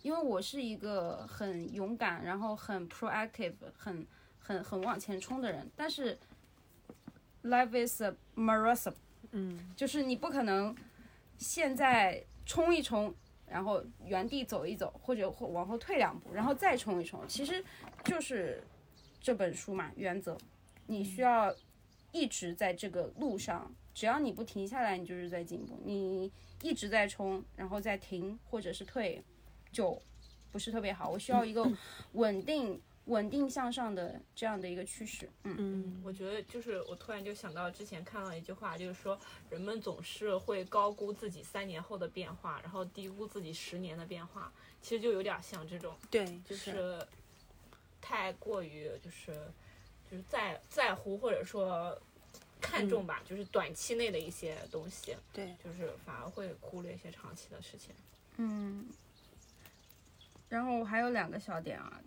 [0.02, 4.08] 因为我是一个很勇敢，然后很 proactive，很
[4.40, 6.18] 很很往前冲的人，但是
[7.48, 8.94] life is a marathon，
[9.32, 10.76] 嗯就是你不可能
[11.38, 13.14] 现在冲一冲，
[13.48, 17.22] 然后原地走一走，或者或往后退两步，然后再冲一冲。
[17.28, 17.64] 其实
[18.04, 18.64] 就是
[19.20, 20.38] 这本书嘛，原则，
[20.86, 21.54] 你需要
[22.12, 25.80] 一直在这个路上，只要你不停下来，你就是在进步。
[25.84, 26.32] 你
[26.62, 29.24] 一直在冲，然后再停或者是退，
[29.72, 30.02] 就
[30.52, 31.10] 不是特别好。
[31.10, 31.70] 我需要一个
[32.14, 35.30] 稳定、稳定向上的这样的一个趋势。
[35.44, 35.56] 嗯。
[35.58, 44.52] 嗯我觉得就是我突然就想到之前看到一句话，就是说人们总是会高估自己三年后的变化，然后低估自己十年的变化。
[44.80, 47.06] 其实就有点像这种，对，就是
[48.00, 49.34] 太过于就是
[50.10, 52.00] 就是在在乎或者说
[52.62, 57.94] 看重吧，就是短期内的一些东西，对，就是反而会忽略一些长期的事情。
[58.38, 58.86] 嗯，
[60.48, 62.00] 然后还有两个小点啊，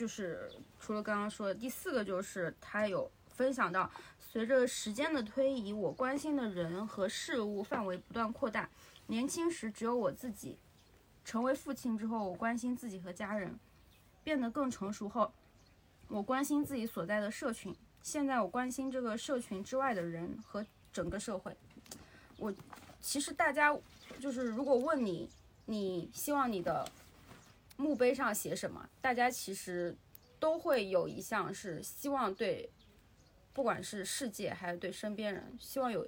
[0.00, 8.66] 就是除了刚刚说的，第四个就是他有分享到，随着时间的推移，我关心的人和事物范围不断扩大。
[9.08, 10.58] 年轻时只有我自己，
[11.22, 13.50] 成为父亲之后，我关心自己和家人；
[14.24, 15.30] 变得更成熟后，
[16.08, 17.76] 我关心自己所在的社群。
[18.00, 21.54] 现在我关心这个社群之外的人和整个社会。
[22.38, 22.50] 我
[23.02, 23.76] 其实大家
[24.18, 25.28] 就是如果问你，
[25.66, 26.90] 你希望你的
[27.80, 28.88] 墓碑上写什么？
[29.00, 29.96] 大家其实
[30.38, 32.70] 都会有一项是希望对，
[33.54, 36.06] 不管是世界还是对身边人，希望有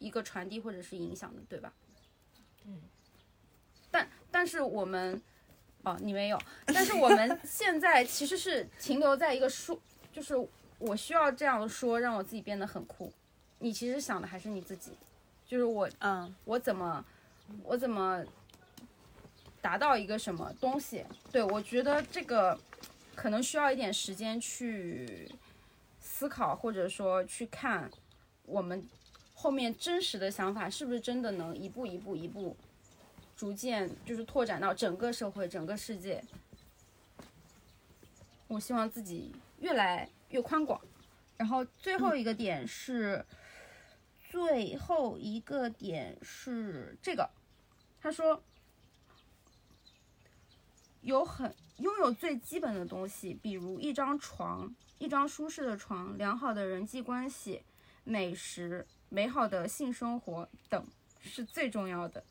[0.00, 1.72] 一个传递或者是影响的，对吧？
[2.64, 2.80] 嗯。
[3.90, 5.22] 但但是我们，
[5.84, 9.80] 哦，你没有，但是我们现在其实是停留在一个说，
[10.12, 10.34] 就是
[10.78, 13.12] 我需要这样说，让我自己变得很酷。
[13.60, 14.90] 你其实想的还是你自己，
[15.46, 17.04] 就是我嗯我怎么
[17.62, 18.24] 我怎么
[19.64, 21.02] 达到一个什么东西？
[21.32, 22.60] 对我觉得这个
[23.14, 25.32] 可能需要一点时间去
[25.98, 27.90] 思考，或者说去看
[28.44, 28.86] 我们
[29.32, 32.54] 后面真实的想法是不是真的能一步一步一步
[33.34, 36.22] 逐渐就是拓展到整个社会、整个世界。
[38.48, 40.78] 我希望自己越来越宽广。
[41.38, 43.24] 然后最后一个点是。
[44.30, 47.30] 最后一个点是这个，
[48.00, 48.42] 他说
[51.04, 57.62] 有很拥有最基本的东西，比如一张床、一张舒适的床、良好的人际关系、
[58.02, 60.84] 美食、美好的性生活等，
[61.20, 62.22] 是最重要的。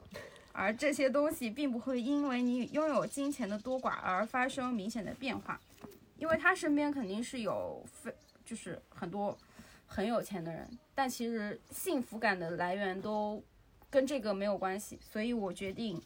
[0.51, 5.59] 而这些东西并不会因为你拥有金钱的多寡而发生明显的变化，
[6.17, 8.13] 因为他身边肯定是有非
[8.43, 9.37] 就是很多。
[9.85, 13.39] 很有钱的人，但其实幸福感的来源都
[13.91, 16.01] 跟这个没有关系，所以我决定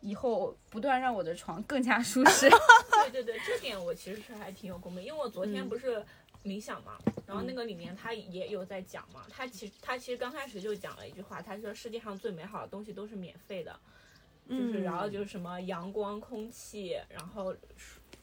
[0.00, 2.48] 以后不断让我的床更加舒适。
[3.10, 6.04] 对对对，这点我其实是还挺有共鸣，因为我昨天不是
[6.44, 13.78] 冥想嘛，然后那个里面他也有在讲嘛，他其实他其实刚开始就讲了一句话，他说世界上最美好的东西都是免费的，
[14.48, 17.54] 就是然后就是什么阳光、空气，然后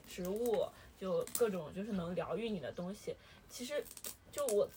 [0.08, 0.66] 植物，
[1.00, 3.16] 就各种就是能疗愈你的东西，
[3.50, 3.84] 其实
[4.32, 4.68] 就我。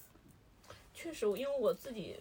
[0.98, 2.16] 确实，因为我自己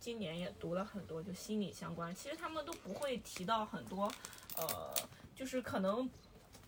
[0.00, 4.10] 今年也读了很多就心理相关，其实他们都不会提到很多，
[4.56, 4.94] 呃，
[5.36, 6.08] 就是可能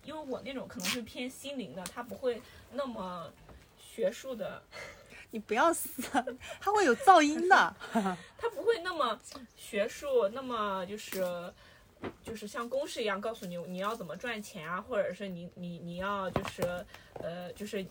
[0.04, 3.32] 因为我那种可能是偏心灵的，他不会那么
[3.78, 4.62] 学术的。
[5.32, 5.88] 你不要死，
[6.60, 7.74] 他会有噪音的。
[8.36, 9.18] 他不会那么
[9.56, 11.50] 学术，那么就是
[12.22, 17.82] 就是像公式一样告诉你你要怎么赚钱啊，或者是你你你要就是呃就是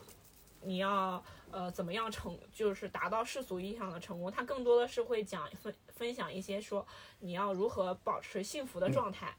[0.62, 1.24] 你要。
[1.52, 4.32] 呃，怎么样成就是达到世俗意义上的成功？
[4.32, 6.86] 他更多的是会讲分分享一些说
[7.20, 9.36] 你要如何保持幸福的状态。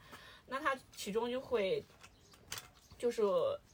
[0.46, 1.84] 那他其中就会
[2.98, 3.22] 就是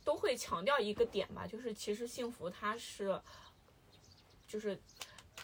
[0.05, 3.21] 都会强调一个点吧，就是其实幸福它是
[4.47, 4.79] 就是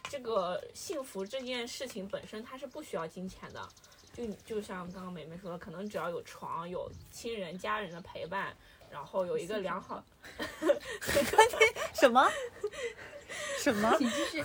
[0.09, 3.69] 这个幸福这件事情本身它是不需要金钱的。
[4.13, 8.57] 就就像刚刚美美说的，可能只要有床、有亲人家人的陪伴。
[8.95, 10.01] 然后有一个良好，
[11.93, 12.31] 什么？
[13.59, 13.91] 什么？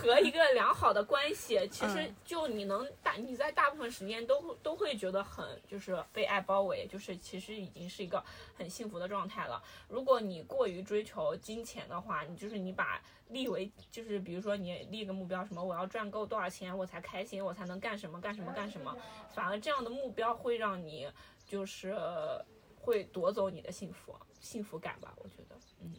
[0.01, 8.23] 和一个良好的关系，其实就你能大你在大部分时间都都会觉得很就是被爱包围，就是其实已经是一个
[8.57, 9.61] 很幸福的状态了。
[9.87, 18.97] 如果你过于追求金钱的话，你就是你把立为就是比如说你立个目标，什么我要赚够多少钱我才开心，我才能干什么干什么干什么，
[19.35, 21.07] 反而这样的目标会让你
[21.45, 21.95] 就是
[22.75, 24.15] 会夺走你的幸福。
[24.41, 25.93] 幸福感吧，我觉得，嗯，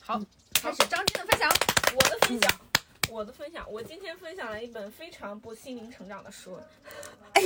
[0.00, 0.20] 好，
[0.54, 1.50] 开始张晶的分享。
[1.92, 2.60] 我的分享，
[3.10, 6.56] 我的分享，我今天分享了一本非常不心灵成长的书，
[7.32, 7.42] 哎，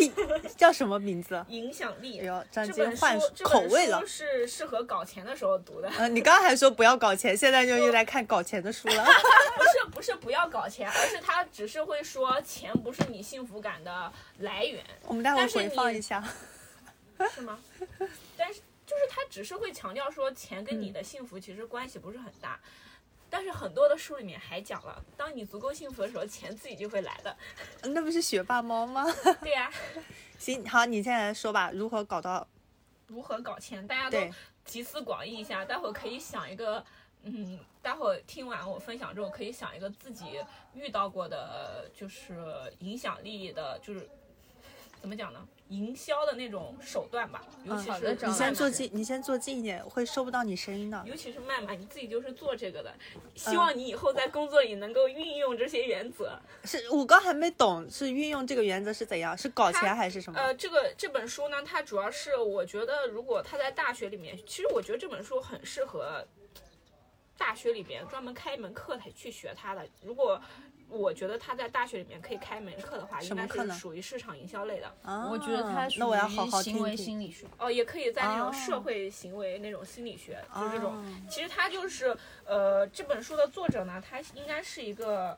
[0.57, 1.35] 叫什么名字？
[1.49, 2.24] 《影响力哎》。
[2.26, 4.07] 呦，张晶换口味了书。
[4.07, 9.05] 是适合搞钱的时候读的，嗯，你刚刚还说不要搞钱，现在就又来看搞钱的书了。
[9.57, 16.22] 不是不是不要搞钱，而是他只是会说钱不是你幸福感的来源，我们待会回放一下。
[17.34, 17.58] 是吗？
[18.36, 22.58] 但是就是他只是会强调说钱跟你的幸福其实关系不是很大。
[23.30, 27.36] 但是很多的书里面还讲了，当你足够幸福的时候，钱自己就会来的。
[27.82, 29.04] 那不是学霸猫吗？
[29.42, 29.68] 对呀、
[30.38, 32.46] 行，好，你现在来说吧，如何搞到？
[33.08, 34.18] 如何搞钱，大家都
[34.64, 35.64] 集思广益一下。
[35.64, 36.84] 待会儿可以想一个，
[37.22, 40.40] 嗯，待会儿听完我分享之后，可以想一个自己
[40.72, 42.36] 遇到过的，就是
[42.78, 44.08] 影响力的，就是
[45.00, 45.44] 怎么讲呢？
[45.68, 51.02] 营销的那种手段吧，尤其是你先坐近，你先坐近一点，会收不到你声音的。
[51.06, 52.94] 尤其是麦麦，你自己就是做这个的，
[53.34, 56.38] 希望你以后在工作里能够运用这些原则。
[56.64, 59.36] 是我刚还没懂，是运用这个原则是怎样？
[59.36, 60.38] 是搞钱还是什么？
[60.38, 66.26] 呃，这个这本书呢，它主要是我觉得，如果他在大学里面，其实我觉得这本书很适合
[67.38, 69.84] 大学里边专门开一门课才去学它的。
[70.02, 70.40] 如果
[70.89, 74.95] 我觉得他在大学里面可以开门课的话，应该是属于市场营销类的。
[75.03, 76.80] 啊我觉得他属那我要好于行。
[76.80, 77.47] 为心理学。
[77.59, 80.95] 哦，也可以在那种哦社会行为那种心理学，就这种。
[80.95, 85.37] 哦其实他就是呃，这本书的作者呢，他应该是一个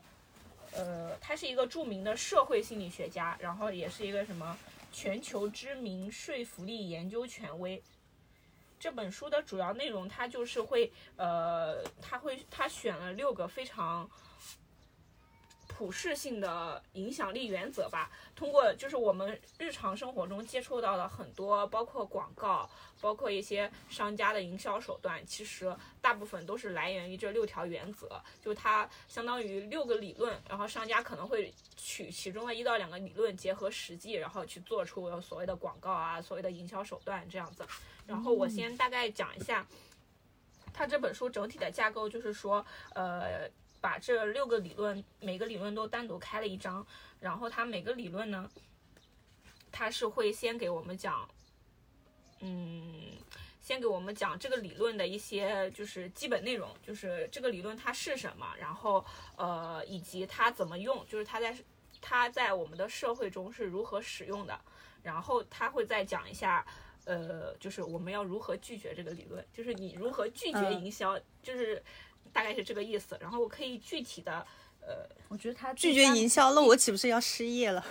[0.73, 4.55] 呃，他是一个著名的社会心理学家，然后也是一个什么
[4.91, 7.81] 全球知名说服力研究权威。
[8.79, 14.07] 这本书的主要内容，它就是会呃，他会他选了六个非常
[15.67, 18.09] 普适性的影响力原则吧。
[18.35, 22.69] 通过就是我们日常生活中接触到的很多，包括广告，
[23.01, 37.65] 包括一些商家的营销手段，其实大部分都是来源于这六条原则，就它相当于六个理论，然后商家可能会取其中的一到两个理论结合实际，然后去做出所谓的广告啊，所谓的营销手段这样子。
[38.05, 39.65] 然后我先大概讲一下，
[40.71, 43.49] 它这本书整体的架构就是说，呃。
[43.79, 46.85] 把这六个理论，每个理论都单独开了一章，
[47.19, 48.49] 然后它每个理论呢，
[49.71, 51.27] 它是会先给我们讲，
[52.39, 53.17] 嗯，
[53.61, 59.05] 先给我们讲这个理论的一些就是基本内容，就是这个理论它是什么，然后
[59.35, 61.57] 呃，以及它怎么用，就是它在
[62.01, 64.59] 它在我们的社会中是如何使用的，
[65.03, 66.65] 然后他会再讲一下。
[67.05, 71.81] 呃，就是我们要如何拒绝这个理论，就是你如何拒绝嗯营销，就是
[72.37, 73.17] 大概是这个意思。
[73.19, 74.45] 然后我可以具体的，
[74.81, 77.83] 呃，我觉得他拒绝营销，那我岂不是要失业了？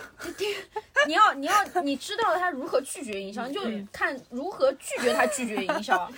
[1.05, 6.09] 你要你要你知道他如何拒绝营销，你就看如何拒绝他拒绝营销。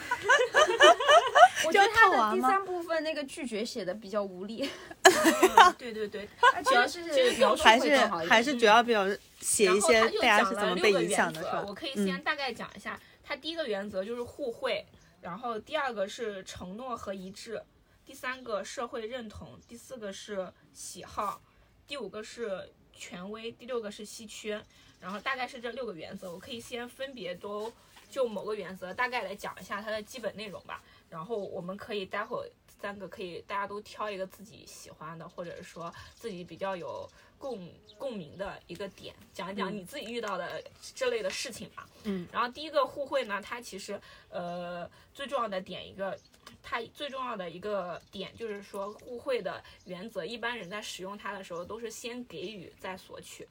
[1.65, 4.69] 我觉得他的第三部分那个拒绝写的比较无力，
[5.03, 7.01] 嗯对对对，他主要是
[7.37, 9.09] 描述还是会更好一点还是主要比较
[9.41, 11.65] 写一些然后他就大家讲是怎么被了六个影响的，原则是吧？
[11.67, 12.99] 我可以先嗯大概讲一下。
[13.23, 14.83] 他第一个原则就是互惠，
[15.21, 17.61] 然后第二个是承诺和一致，
[18.09, 21.39] 第三个社会认同，第四个是喜好，
[21.85, 24.59] 第五个是权威，第六个是稀缺。
[24.99, 27.71] 然后大概是这六个原则，我可以先分别都
[28.09, 30.81] 就某个原则大概来讲一下它的基本内容吧。
[31.07, 32.49] 然后我们可以待会儿
[32.81, 37.07] 三个可以大家都挑一个自己喜欢的，或者说自己比较有
[37.37, 40.63] 共共鸣的一个点，讲一讲你自己遇到的
[40.95, 41.87] 这类的事情吧。
[42.05, 46.17] 嗯，然后第一个互惠呢，它其实呃最重要的点一个。
[46.61, 53.47] 它最重要的一个点就是说，互惠的原则，一般人在使用它的时候都是先给予再索取。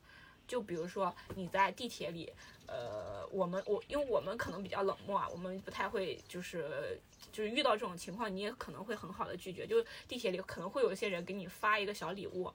[0.47, 2.33] 就比如说你在地铁里，
[2.67, 6.99] 呃，我们我因为我们可能比较冷漠啊，我们不太会就是
[7.31, 9.67] 就是遇到这种情况，你也可能会很好的拒绝。
[9.67, 12.51] 就地铁里可能会有一些人给你发一个小礼物，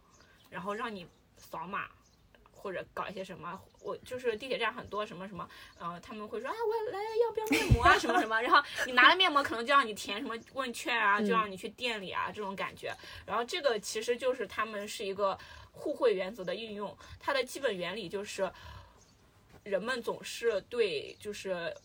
[0.49, 1.05] 然后让你
[1.37, 1.87] 扫码。
[2.63, 5.47] 或者搞一些什么，我就是地铁站很多什么什么，
[5.77, 12.95] 呃，他们会说，啊，我来要不要面膜啊，什么什么，然后你拿了面膜，可能就让你填什么问卷啊，就让你去店里啊，这种感觉。
[13.25, 15.37] 然后这个其实就是他们是一个
[15.73, 18.49] 互惠原则的应用，它的基本原理就是，
[19.63, 21.75] 人们总是对就是。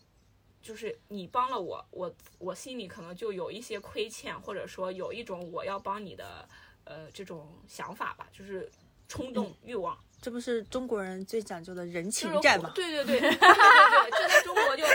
[0.61, 6.47] 就是你帮了我，我我心里可能就有一些亏欠，或者说有一种我要帮你的
[6.83, 8.69] 呃这种想法吧，就是
[9.07, 9.97] 冲动欲望。
[10.21, 12.71] 这不是中国人最讲究的人情债吗？
[12.75, 14.93] 对对对对对对对，这在中国就很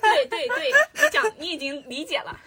[0.00, 2.38] 对对对，你讲你已经理解了，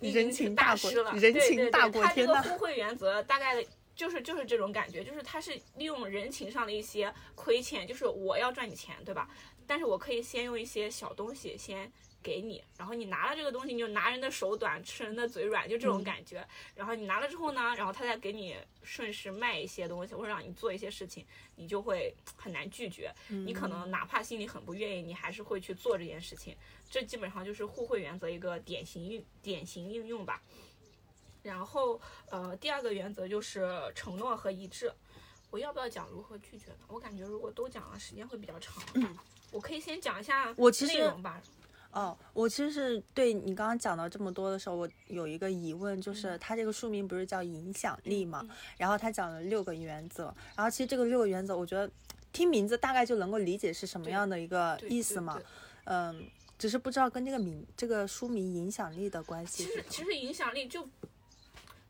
[0.00, 3.64] 你人情是大师了，人情大过它这个天呐互惠原则大概的。
[3.94, 9.28] 就是就是这种感觉，就是他是利用人情上的一些亏欠，就是我要赚你钱，对吧？
[9.66, 11.92] 但是我可以先用一些小东西先
[12.22, 16.46] 给你，然后你拿了这个东西，你就拿人的手短，吃人的嘴软，就这种感觉。
[16.74, 23.12] 然后你拿了之后呢，然后他再给你顺势卖一些东西，或者让你做一些事情，你就会很难拒绝。
[23.28, 26.56] 你可能哪怕心里很不愿意，你还是会去做这件事情。
[26.90, 30.42] 这基本上就是互惠原则一个典型运典型应用吧。
[31.42, 32.00] 然后，
[32.30, 34.92] 呃，第二个原则就是承诺和一致。
[35.50, 36.78] 我要不要讲如何拒绝呢？
[36.88, 38.82] 我感觉如果都讲了，时间会比较长。
[38.94, 39.18] 嗯
[39.50, 41.42] 我可以先讲一下我其实内容吧。
[41.92, 48.42] 哦，我其实是对你刚刚讲到这么多的时候，我有一个疑问，就是它这个书名不是叫影响力嘛？
[48.78, 51.90] 然后他讲了六个原则，然后其实这个六个原则，我觉得
[52.32, 55.38] 听名字大概就能够理解是什么样的一个意思嘛。
[55.84, 56.24] 嗯，
[56.58, 59.72] 只是不知道跟这个名这个书名影响力的关系其。
[59.72, 60.88] 实其实影响力就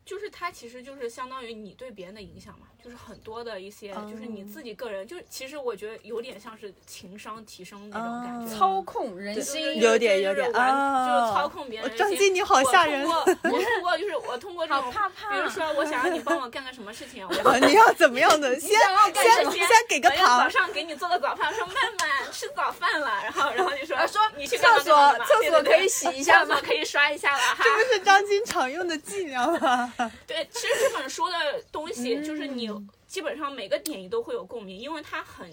[0.05, 8.55] 就是它其实就是相当于你对别人的影响嘛，就是很多的一些，就是你自己个人，就是其实我觉得有点像是情商提升那种感觉。
[8.55, 11.97] 哦操控人心，有点就是有点啊就是操控别人心。
[11.99, 18.59] 张晶你好吓人 我通过我通过就是我通过这种，好怕怕比如说我想让你帮我 干个什么事情，我 啊你要怎么样的？
[18.61, 27.63] 先想要干什么先先给个我要早，上给你做个早饭，说曼曼吃早饭了，然后然后就说啊说你去干嘛厕所厕所可以洗一下吗厕所可以刷一下了哈。
[27.65, 29.92] 这不是张晶常用的伎俩吗？
[30.27, 35.51] 对，其实这本书的东西就是你嗯基本上每个点你都会有共鸣，因为它很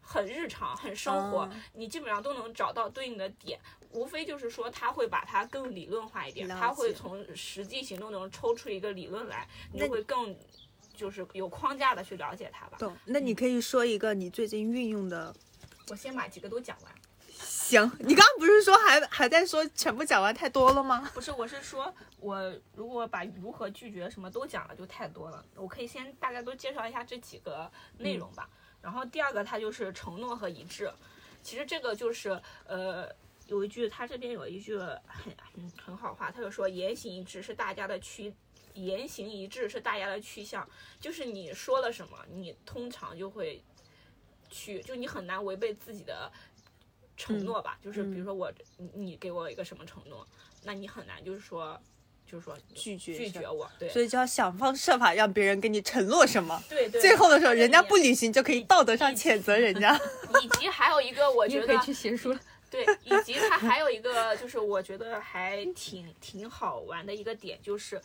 [0.00, 3.58] 很日常、很生活，嗯你基本上都能找到对应的点。
[3.92, 10.32] 无非就是说，他会把它更理论化一点，了他会从实际行动中抽出一个理论来，你就会更
[10.94, 12.78] 就是有框架的去了解它吧。
[12.78, 12.96] 懂。
[13.04, 15.34] 那你可以说一个你最近运用的。
[15.88, 16.94] 我先把几个都讲完。
[17.70, 21.08] 行，你刚刚不是说还还在说全部讲完太多了吗？
[21.14, 25.44] 不是，我是说，我如果把如何拒绝什么都讲了，就太多了。
[25.54, 28.50] 我可以先大概都介绍一下这几个内容吧。
[28.82, 30.90] 然后第二个，它就是承诺和一致。
[31.44, 33.08] 其实这个就是呃，
[33.46, 38.34] 有一句，它这边有一句很很很好话，他就说言行一致是大家的趋。
[38.74, 40.68] 言行一致是大家的趋向，
[40.98, 43.62] 就是你说了什么，你通常就会
[44.48, 46.30] 去，就你很难违背自己的
[47.20, 47.78] 承诺吧。
[47.84, 50.26] 就是比如说我，你你给我一个什么承诺，
[50.64, 51.78] 那你很难就是说，
[52.26, 57.00] 就是说拒绝拒绝我，对所以就要想方设法让别人给你承诺什么，对对。
[57.00, 59.98] 最后的时候人家不履行就可以道德上谴责人家。
[60.42, 62.40] 以及还有一个，我觉得可以去写书了。
[62.70, 68.00] 对，以及他还有一个就是我觉得还挺挺好玩的一个点，就是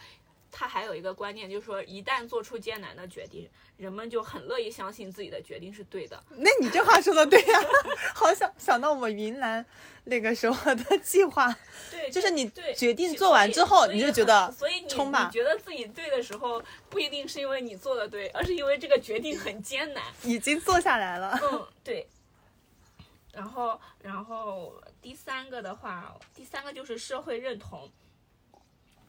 [0.52, 6.24] 它还有一个观念，就是说一旦做出艰难的决定，人们就很乐意相信自己的决定是对的。
[6.38, 7.60] 那你这话说的对呀、
[8.16, 9.66] 好想想到我们云南
[10.06, 11.54] 那个时候的计划，
[11.92, 20.04] 对，就是你对决定做完之后你就觉得所以你冲吧你觉得自己对的时候，不一定是因为你做的对，而是因为这个决定很艰难。
[20.24, 21.38] 已经做下来了。
[21.44, 22.08] 嗯，对。
[23.34, 27.92] 然后，然后第三个的话，第三个就是社会认同。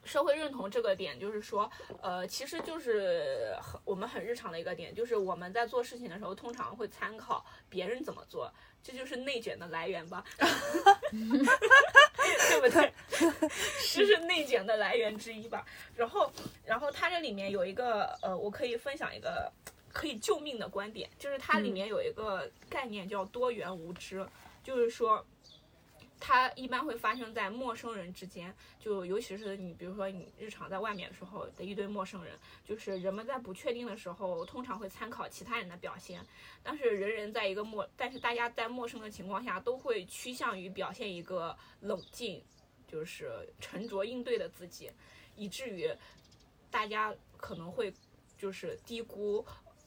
[0.06, 8.50] 社会认同这个点，就是说，呃，其实就是很我们很日常的一个点，就是我们在做事情的时候，通常会参考别人怎么做，
[8.82, 10.24] 这就是内卷的来源吧，
[11.10, 12.92] 对不对？
[13.92, 15.66] 这是内卷的来源之一吧。
[15.94, 16.32] 然后，
[16.64, 19.52] 然后它这里面有一个，呃，我可以分享一个
[19.92, 24.26] 可以救命的观点，就是它里面有一个概念叫多元无知，
[24.62, 25.26] 就是说。
[26.18, 36.24] 它一般会发生在陌生人之间，就尤其是你，比如说你日常在外面的时候的一堆陌生人，就是人们在不确定的时候，通常会参考其他人的表现，
[36.62, 42.42] 但是人人在一个陌，但是大家在陌生的情况下，都会趋向于表现一个冷静，
[42.88, 44.90] 就是沉着应对的自己，
[45.36, 45.90] 以至于
[46.70, 47.92] 大家可能会
[48.38, 49.44] 就是低估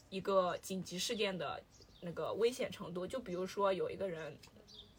[0.09, 1.61] 一个紧急事件的
[2.01, 3.05] 那个危险程度。
[3.05, 4.37] 就比如说有一个人，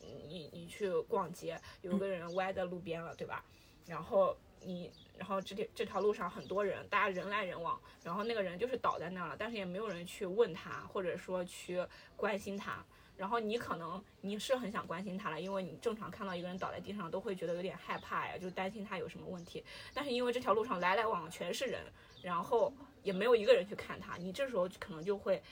[0.01, 3.45] 你你去逛街，有个人歪在路边了，对吧？
[3.87, 11.85] 然后你，然后这条这条路上很多人，大家人来人往，然后那个人就是倒在那儿了，但是也没有人去问他，或者说去
[12.17, 12.85] 关心他。
[13.17, 19.63] 然后你可能你是很想关心他了，因为你正常看到一个人倒在地上都会觉得有点害怕呀，就担心他有什么问题。
[19.93, 21.85] 但是因为这条路上来来往往全是人，
[22.23, 22.73] 然后
[23.03, 25.43] 也没有一个人去看他，你这时候可能就会，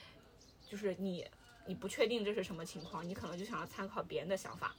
[0.67, 1.23] 就是你
[1.69, 4.75] 你不确定这是什么情况，你可能就想要参考别人的想法。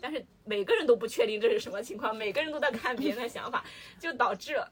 [0.00, 3.64] 但是每个人都不确定这是什么情况，每个人都在看别人的想法，
[3.98, 4.62] 就导致，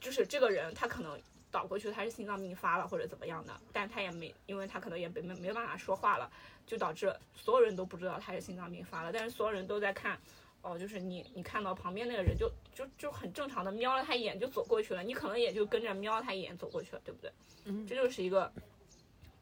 [0.00, 1.16] 就是这个人他可能
[1.52, 6.28] 倒过去他是心脏病发了或者怎么样的，但他也没，因为他可能也没没没办法说话了，
[6.66, 10.18] 就导致所有人都不知道他是心脏病发了，但是所有人都在看，
[10.62, 17.30] 哦，就是你你看到旁边那个人就就就很正常的瞄了他一眼就走过去了，你可能也就跟着瞄他一眼走过去了，对不对？
[17.66, 18.52] 嗯这就是一个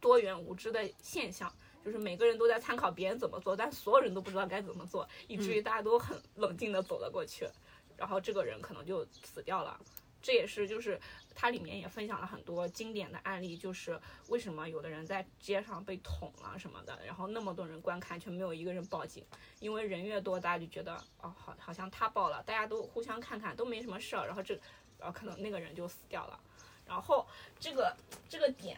[0.06, 1.52] 多元无知的现象。
[1.84, 7.48] 就是每个人都在参考别人怎么做，但所有人都不知道该怎么做，以至于大家都很冷静的走了过去，
[7.96, 9.80] 然后这个人可能就死掉了。
[10.20, 11.00] 这也是就是
[11.32, 19.24] 它里面也分享了很多经典的案例，就是为什么有的人在街上被捅了什么的，然后那么多人观看却没有一个人报警，
[19.60, 24.58] 因为人越多，大家就觉得哦好好像他报了，大家都互相看看都没什么事儿，然后这
[24.98, 26.40] 然后可能那个人就死掉了，
[26.84, 27.24] 然后
[27.60, 27.96] 这个
[28.28, 28.76] 这个点。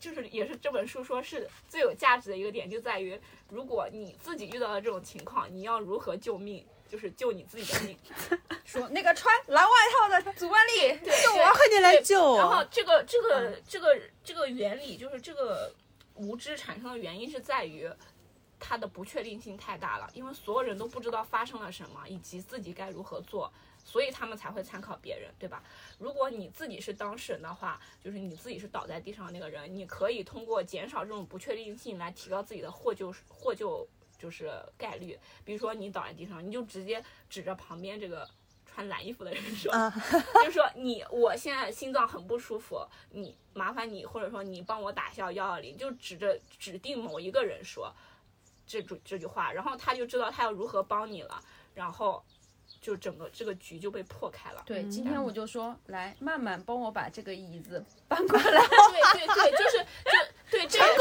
[0.00, 7.96] 就是也是这本书说是最有价值的一个点，就在于如果你自己遇到了这种情况，你要如何救命，就是救你自己的命。
[8.64, 12.64] 说那个穿蓝外套的祖万丽， 就我快点来救然后！
[12.70, 15.74] 这个这个这个这个原理就是这个
[16.14, 17.90] 无知产生的原因是在于
[18.58, 23.52] 它的不确定性太大了，因为所有人都不知道发生了什么以及自己该如何做，
[23.84, 25.62] 所以他们才会参考别人，对吧？
[25.98, 33.86] 如果你自己是当事人的话，就是你自己是倒在地上的那个人，你可以通过减少这种不确定性来提高自己的获救获救
[34.18, 35.18] 就是概率。
[35.44, 38.28] 比如说你倒在地上，你就直接指着旁边这个。
[38.72, 39.92] 穿蓝衣服的人说，啊
[40.34, 47.92] 就是说你我现在心脏很不舒服，你麻烦你或者说你帮我打一下幺二零，就指着指定某一个人说
[48.68, 51.42] 这句这句话，然后他就知道他要如何帮你了，
[51.74, 52.24] 然后
[52.80, 54.62] 就整个这个局就被破开了。
[54.64, 58.44] 对，嗯今天我就说，来，慢慢帮我把这个椅子搬过来。
[58.50, 60.10] 对对对，就是就
[60.50, 60.96] 对这成功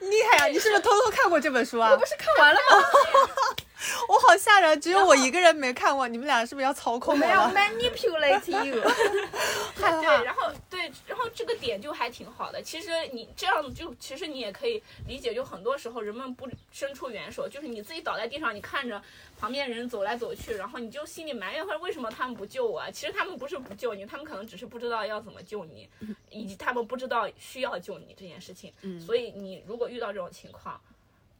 [0.00, 0.46] 用厉害啊！
[0.48, 1.90] 你是不是偷偷看过这本书啊？
[1.92, 3.56] 我不是看完了吗？
[4.08, 6.08] 我好吓人，只有我一个人没看过。
[6.08, 8.82] 你们俩是不是要操控我我们要？manipulate you。
[9.80, 10.22] 害对，怕。
[10.22, 11.07] 然后对，然后
[11.38, 12.60] 这个点就还挺好的。
[12.60, 19.00] 其实你这样就，其实你也可以理解，就很多时候人们不伸出援手，就是你自己倒在地上，你看着
[19.38, 22.90] 旁边人走来走去，然后你就心里埋怨，或者为什么他们不救我啊？
[22.90, 25.88] 其实他们不是不救你，他们可能只是不知道要怎么救你，
[26.28, 28.72] 以及他们不知道需要救你这件事情。
[28.98, 30.80] 所以你如果遇到这种情况，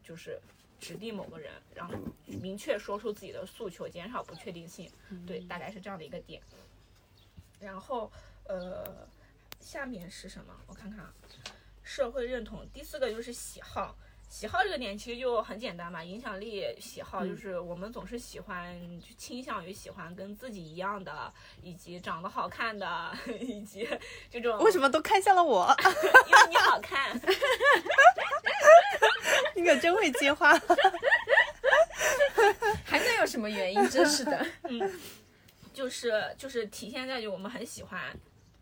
[0.04, 0.40] 就是
[0.78, 1.92] 指定某个人，然后
[2.40, 4.88] 明确说出自己的诉求，减少不确定性。
[5.26, 6.40] 对，大概是这样的一个点。
[7.58, 8.08] 然后
[8.44, 9.06] 呃，
[9.60, 10.54] 下面是什么？
[10.66, 11.12] 我看看啊，
[11.82, 12.66] 社会认同。
[12.72, 13.96] 第四个就是喜好。
[14.30, 21.32] 喜好这个点其实就很简单嘛，影响力、喜好就是我们总是喜欢，就倾向于喜欢跟自己一样的，
[21.62, 23.88] 以及长得好看的， 以及
[24.30, 25.74] 这种为什么都看向了我？
[26.28, 27.18] 因为你好看，
[29.56, 30.52] 你可真会接话。
[32.84, 33.88] 还能有什么原因？
[33.88, 34.46] 真是的。
[34.64, 35.00] 嗯
[35.72, 38.14] 就是就是体现在就我们很喜欢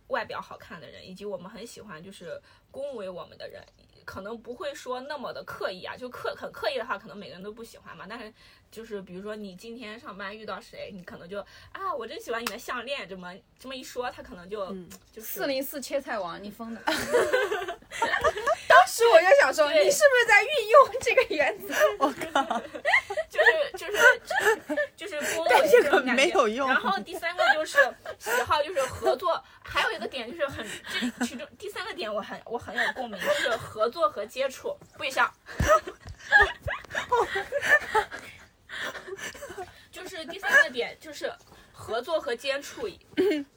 [0.09, 2.40] 外表好看的人，以及我们很喜欢就是
[2.70, 3.64] 恭维我们的人，
[4.04, 8.07] 可能不会说那么的刻意啊，就刻很刻意的话，可能每个人都不喜欢嘛。
[8.09, 8.32] 但是
[8.70, 11.40] 就是比如说你今天上班遇到谁，你可能就
[11.72, 14.66] 啊，我真喜欢你的项链，这么这么一说，他可能就、
[15.12, 16.80] 就是四零四切菜王，你疯的？
[18.77, 21.74] 当时我就想说，你是不是在运用这个原则？
[21.99, 22.61] 我靠，
[23.31, 23.93] 就是就是
[24.95, 27.79] 就是恭维这个种感觉没有用然后第三个就是
[28.18, 29.43] 喜好，就是合作。
[29.62, 35.33] 还有一个点就是很这其中第三个点我很我很有共鸣，就是合作和接触不一样。
[39.91, 41.33] 就是第三个点就是
[41.72, 42.87] 合作和接触，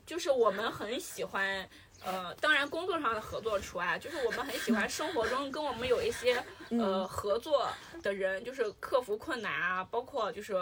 [0.06, 1.70] 就是我们很喜欢。
[2.06, 7.70] 呃，当然工作上的合作除外，就是我们很喜欢生活中跟我们有一些呃合作
[8.02, 10.56] 的人，就是克服困难啊，包括就是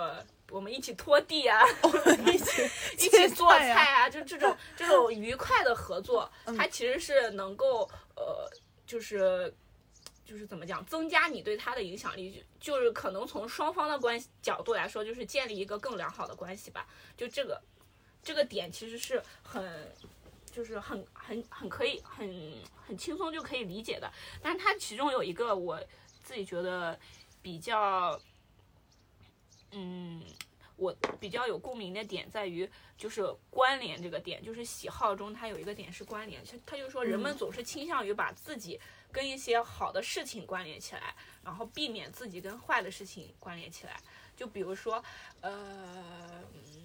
[0.50, 1.62] 我们一起拖地啊，
[2.34, 8.50] 一起一起做菜啊就这种这种愉快的合作， 它其实是能够呃，
[8.88, 9.54] 就是
[10.26, 16.88] 就是怎么讲，增加你对他的影响力，就就是可能从双方的关系角度来说，就是建立一个更良好的关系吧。
[17.16, 17.62] 就这个
[18.24, 19.94] 这个点其实是很。
[20.58, 22.52] 就是很很很可以很
[22.88, 24.12] 很轻松就可以理解的，
[24.42, 25.80] 但是它其中有一个我
[26.24, 27.00] 自己觉得
[27.44, 28.20] 比较，
[29.70, 30.24] 嗯，
[30.76, 32.68] 我比较有共鸣的点在于，
[32.98, 38.80] 就是关联这个点，就是喜好中它有一个点是关联，它它就是说人们总是倾向于把自己
[39.12, 41.14] 跟一些好的事情关联起来，
[41.44, 43.96] 然后避免自己跟坏的事情关联起来。
[44.36, 45.04] 就比如说，
[45.42, 46.77] 呃，嗯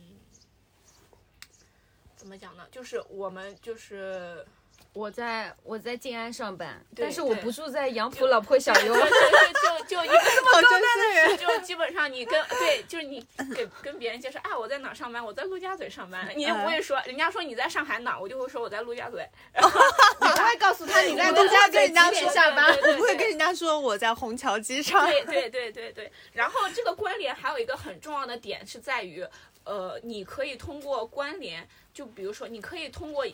[2.23, 2.65] 怎么讲呢？
[2.71, 4.47] 就是我们就是
[4.93, 9.01] 我在我在静安上班，但是我不住在杨浦老 破小优就。
[9.03, 10.15] 就就就就一个
[10.53, 11.39] 好真是人。
[11.39, 13.25] 就基本上你跟对，就是你
[13.57, 15.25] 给跟别人介绍，哎，我在哪上班？
[15.25, 16.29] 我在陆家嘴上班。
[16.37, 19.29] 你就不会说，人家说你在上海哪，我就会说我在陆家嘴。
[19.55, 22.67] 你不会告诉他你在陆家嘴几点下班？
[22.71, 25.05] 我不会跟人家说我在虹桥机场。
[25.07, 26.13] 对对对对对。
[26.33, 29.27] 然后这个关联还有一个很重要的点是在于，
[29.65, 33.27] 呃，你可以通过关联，就比如说你可以通过，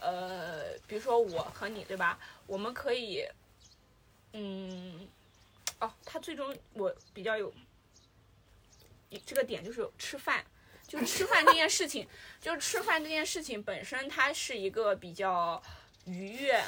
[0.00, 2.18] 呃，比如说我和你，对吧？
[2.46, 3.24] 我们可以，
[4.32, 5.08] 嗯，
[5.80, 7.52] 哦，他最终我比较有
[9.26, 10.44] 这个点就是吃饭。
[10.88, 12.04] 就吃饭这件事情，
[12.42, 15.62] 就吃饭这件事情本身，它是一个比较
[16.04, 16.60] 愉悦，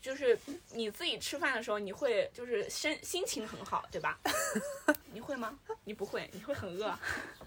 [0.00, 0.38] 就是
[0.72, 4.18] 你自己吃饭的时候，你会就是身心情很好，对吧？
[5.12, 5.58] 你会吗？
[5.84, 6.98] 你不会，你会很饿。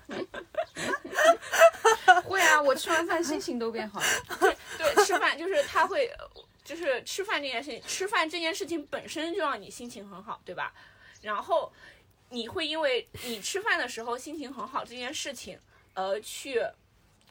[2.25, 4.05] 会啊，我吃完饭心情都变好了。
[4.77, 6.11] 对，吃饭就是他会，
[6.63, 10.73] 就是吃饭这件事情，吃饭这件事情本身就让你心情很好，对吧？
[11.21, 11.71] 然后
[12.29, 15.57] 你会因为你吃饭的时候心情很好这件事情，
[15.93, 16.61] 而去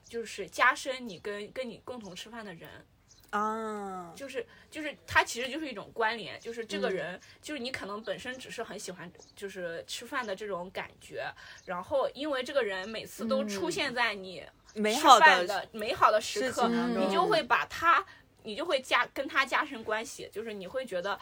[0.09, 2.87] 就是加深你跟跟你共同吃饭的人。
[3.33, 11.25] 啊，就是就是它其实就是一种关联，就是这个人，就是你可能本身只是很喜欢就是吃饭的这种感觉，
[11.65, 14.45] 然后因为这个人每次都出现在你
[14.75, 18.05] 吃美好饭的的美好的时刻，你就会把他，
[18.43, 21.19] 你就会加跟他加深关系，就是你会觉得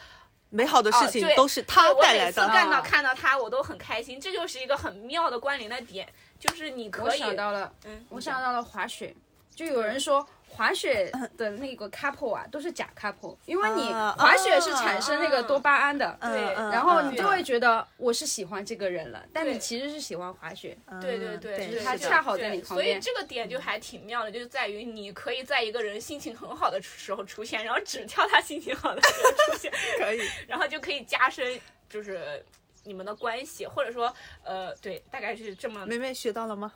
[0.49, 2.25] 美好的事情都是他带来的。
[2.25, 2.81] 每次看到啊。
[2.81, 9.15] 看到他，我都很开心，这就是一个很妙的关联的点，就是你可以，我想到了，嗯，我想到了滑雪，
[9.55, 20.77] 就有人说滑雪的那个 couple 啊，都是假 couple，因为你啊滑雪是产生那个多巴胺的，对嗯然后你嗯就会觉得我是喜欢这个人了，但你其实是喜欢滑雪。
[21.01, 30.21] 对对嗯对，就是他恰好在你旁边所以这个点就还挺妙的，就是在于你可以在一个人心情很好的时候出现，然后只挑他心情好的时候出现， 可以。
[30.47, 31.59] 然后就可以加深
[31.89, 32.43] 就是
[32.83, 34.13] 你们的关系，或者说
[34.43, 35.85] 呃，对，大概是这么。
[35.85, 36.71] 梅梅学到了吗？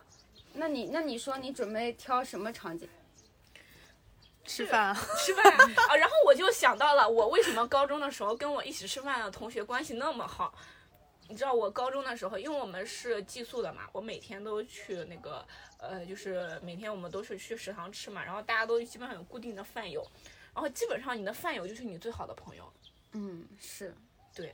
[0.53, 2.87] 那你那你说你准备挑什么场景？
[4.45, 10.53] 吃饭啊， 吃饭啊，然后我就想到了，我为什么高中的时候跟我一起吃饭的同学关系那么好？
[11.27, 15.43] 你知道我高中的时候，因为我们是寄宿的嘛，我每天都去那个
[15.79, 20.05] 呃，就是每天我们都是去食堂吃嘛，然后大家都基本上有固定的饭友，
[20.53, 22.71] 然后基本上你的饭友就是你最好的朋友，
[23.13, 23.95] 嗯，是
[24.35, 24.53] 对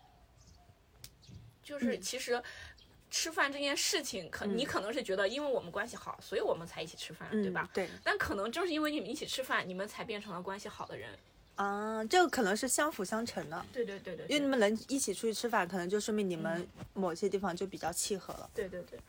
[1.62, 2.42] 就是其实。
[3.12, 7.70] 吃饭这件事情，可你可能是觉得，因为我们关系好，所以我们才一起吃饭，对吧？
[7.74, 11.10] 对但可能正是因为你们一起吃饭，你们才变成了关系好的人。
[11.56, 18.50] 啊，这个可能是相辅相成的，对对对对，因为你们能一起出去吃饭，可能就说明你们某些地方就比较契合了。
[18.56, 19.00] 对对对。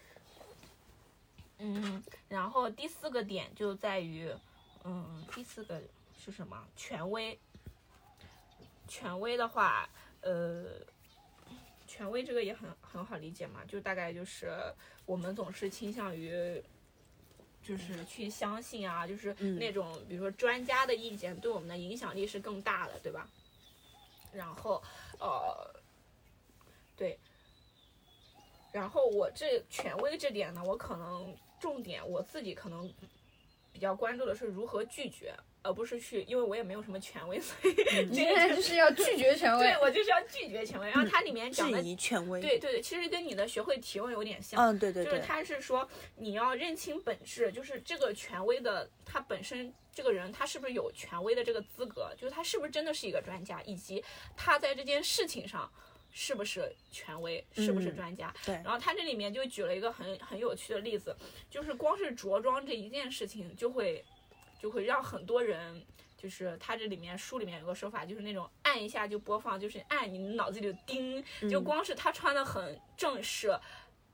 [1.59, 4.29] 嗯，然后第四个点就在于，
[4.83, 5.81] 嗯，第四个
[6.19, 6.61] 是什么？
[6.77, 7.39] 权威。
[8.89, 9.89] 权威的话，
[10.21, 10.67] 呃，
[11.93, 14.51] 权威这个也很很好理解嘛，就大概就是
[15.05, 16.63] 我们总是倾向于。
[17.65, 23.31] 就是去相信啊，就是那种、比如说专家的意见对我们的影响力是更大的，对吧？
[24.33, 24.83] 然后，
[25.21, 25.81] 呃，
[26.97, 27.17] 对，
[28.73, 32.93] 然后我这权威这点呢，我可能重点我自己可能
[33.73, 35.33] 比较关注的是如何拒绝，
[35.63, 37.75] 而不是去，因为我也没有什么权威，所以
[38.11, 39.81] 你现在就是要拒绝权威对。
[39.81, 40.91] 我就是要拒绝权威。
[40.91, 42.41] 然后它里面讲的，疑权威。
[42.41, 44.61] 对对对，其实跟你的学会提问有点像。
[44.61, 45.27] 嗯，对对就是对。
[45.27, 54.03] 他是说你要认清本质，就是这个权威的他本身这个人他是不是有权威的这个资格，就是他是不是真的是一个专家，以及
[54.37, 55.71] 他在这件事情上
[56.11, 58.35] 是不是权威，是不是嗯专家。
[58.45, 61.15] 对然后他这里面就举了一个很很有趣的例子，
[61.49, 64.05] 就是光是着装这一件事情就会
[64.63, 65.85] 就会让很多人。
[66.17, 71.21] 就是他这里面书里面有个说法，就是那种按一下就播放，就是按你脑子里的叮，
[71.51, 73.59] 就嗯光是他穿的很正式，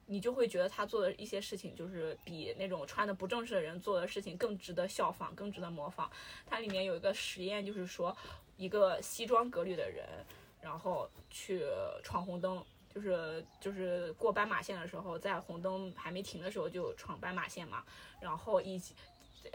[0.06, 6.10] 你就会觉得他做的一些事情，就是比那种穿的不正式的人做的事情更值得效仿，更值得模仿。
[6.46, 8.16] 它里面有一个实验，就是说
[8.56, 10.08] 一个西装革履的人，
[10.62, 11.62] 然后去
[12.02, 17.84] 闯红灯，就是就是过斑马线的时候，在红灯还没停的时候就闯斑马线嘛，
[18.18, 18.94] 然后以及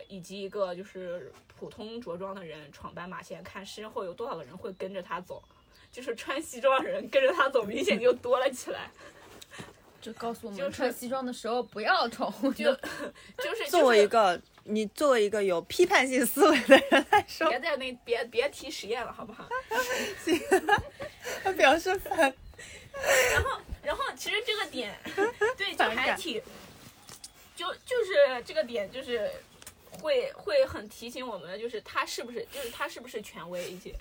[0.08, 5.44] 以及一个就是普通着装的人闯斑马线，看身后有多少个人会跟着他走。
[5.92, 8.90] 就是穿西装的人跟着他走，明显就多了起来。
[10.02, 12.90] 就告诉我就是们穿西装的时候不要闯红就灯。
[13.38, 19.48] 就是作为一个你作为一个有批判性思维的人来说，别在那别别提实验了，好不好？
[20.26, 20.42] 行
[21.44, 22.18] 他表示反
[23.32, 25.00] 然后然后其实这个点，
[25.56, 26.42] 对，就还挺，
[27.56, 29.32] 就就是这个点就是
[30.02, 33.94] 会会很提醒我们的，就是他是不是就是他是不是权威一些。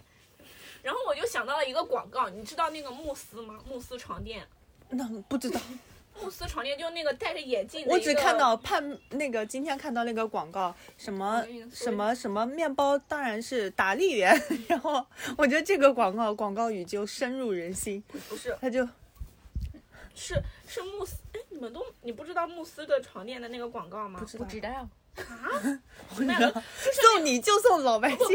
[0.83, 3.61] 然后我就想到了一个广告，你知道那个慕斯吗？
[3.69, 4.45] 慕斯床垫，
[4.91, 5.61] 那不知道
[6.21, 14.37] 慕斯床垫，就是那个戴着眼镜的我只看到盼那个今天看到那个广告，什么什么什么面包当然是达利园，
[14.69, 15.07] 然后
[15.39, 18.87] 我觉得这个广告广告语就深入人心，不是他就
[20.15, 24.19] 是是慕斯，哎，你们都你不知道慕斯的床垫的那个广告吗？
[24.19, 25.81] 不知道不知道，啊，
[26.19, 26.63] 那个
[26.93, 28.27] 送你就送老白金，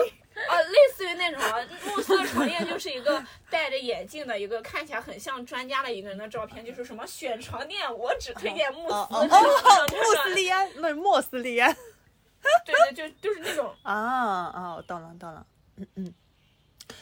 [0.47, 1.55] 啊，类似于那种啊
[1.85, 11.75] 慕斯的床垫，就是一个 戴着眼镜的一个看起来很像专家的一个人的照片，就是什么选床垫，我只推荐慕斯，哦哦这种穆斯利安那是莫斯利安
[12.65, 15.45] 对对，就就是那种，啊啊，我懂了懂了，
[15.77, 16.13] 嗯嗯，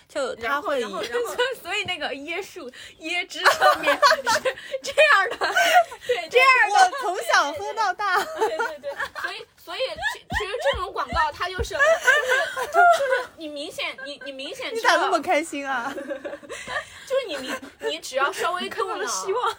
[0.07, 2.72] 就他会然后然后 所以那个椰树
[3.02, 4.02] 椰汁上面是
[4.81, 5.38] 这样的，
[6.07, 8.85] 对这样我从小喝到大，对对对，
[13.86, 15.94] 显你你明显你咋那么开心啊？
[15.95, 19.57] 就是你明你只要稍微动了， 希望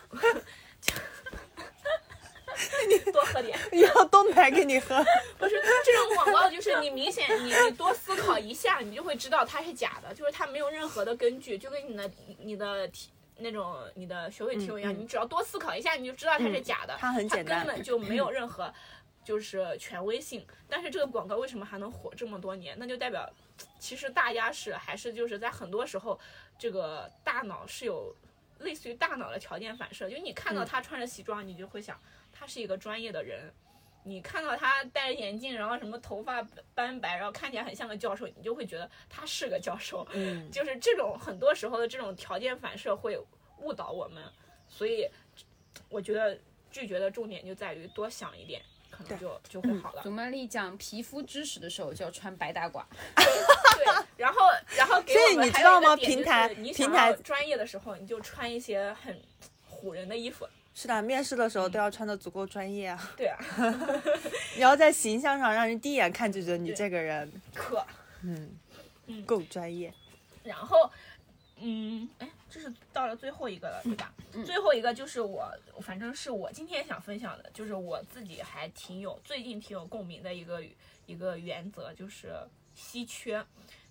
[2.89, 3.59] 你 多喝点。
[3.73, 5.05] 要冻奶给你喝，
[5.39, 18.73] 不是这种广告，就是你明显你你多思考一下，你就会知道它是假的，就是它没有任何的根据，就跟你的你的题那种你的学会题目一样，你只要多思考一下，你就知道它是假的，它很简单根本就没有任何
[19.24, 20.44] 就是权威性。
[20.69, 22.74] 但是这个广告为什么还能火这么多年？
[22.78, 23.28] 那就代表
[23.78, 26.19] 其实大家是还是就是在很多时候，
[26.59, 28.15] 这个大脑是有
[28.61, 32.01] 类似于大脑的条件反射，就你看到嗯他穿着西装，你就会想
[32.33, 33.53] 他是一个专业的人。
[34.09, 36.41] 你看到他戴着眼镜，然后什么头发
[36.77, 40.07] 斑白，然后看起来很像个教授，你就会觉得他是个教授。
[40.12, 43.19] 嗯，就是这种很多时候的这种条件反射会
[43.59, 44.23] 误导我们，
[44.69, 45.11] 所以
[45.89, 46.39] 我觉得
[46.70, 48.62] 拒绝的重点就在于多想一点，
[48.97, 50.02] 可能就就会好了。
[50.02, 52.82] 祖曼丽讲皮肤知识的时候就要穿白大褂，
[53.14, 54.40] 对，然后
[54.77, 59.20] 然后给所以我们还有你知道吗平台平台专业的时候，你就穿一些很
[59.70, 60.48] 唬人的衣服。
[60.74, 63.39] 是的，面试的时候都要穿的足够专业啊，对啊，
[64.56, 67.82] 你要在形象上让人第一眼看就觉得你这个人，可
[68.23, 68.51] 嗯
[69.06, 69.90] 嗯，够专业。
[70.43, 70.90] 然后，
[71.60, 74.15] 嗯，哎，这是到了最后一个了，对吧？
[74.47, 75.47] 最后一个就是我，
[75.83, 80.62] 反正是我今天想分享的，就是我自己还挺有最近挺有共鸣的一个
[81.05, 82.33] 一个原则，就是
[82.74, 83.45] 稀缺，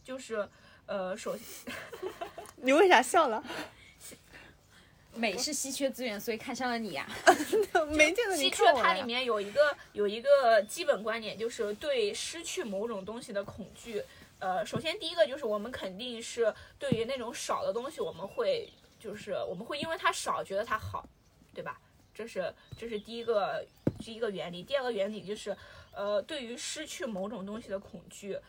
[0.04, 0.50] 就是
[0.88, 1.72] 呃，首先
[2.58, 3.44] 你为啥笑了？
[5.14, 7.08] 美是稀缺资源，所以看上了你呀、
[7.96, 8.64] 没见得你稀缺。
[8.74, 14.04] 它里面有一个有一个基本观点，就是对失去某种东西的恐惧。
[14.40, 21.07] 呃，首先第一个就是我们肯定是对于那种少的东西，我们会就是我们会因为它少觉得它好，
[21.53, 21.80] 对吧？
[22.14, 23.66] 这是这是第一个
[23.99, 24.64] 第一个原理。
[24.64, 25.56] 第二个原理就是，
[25.91, 28.40] 呃，对于失去某种东西的恐惧，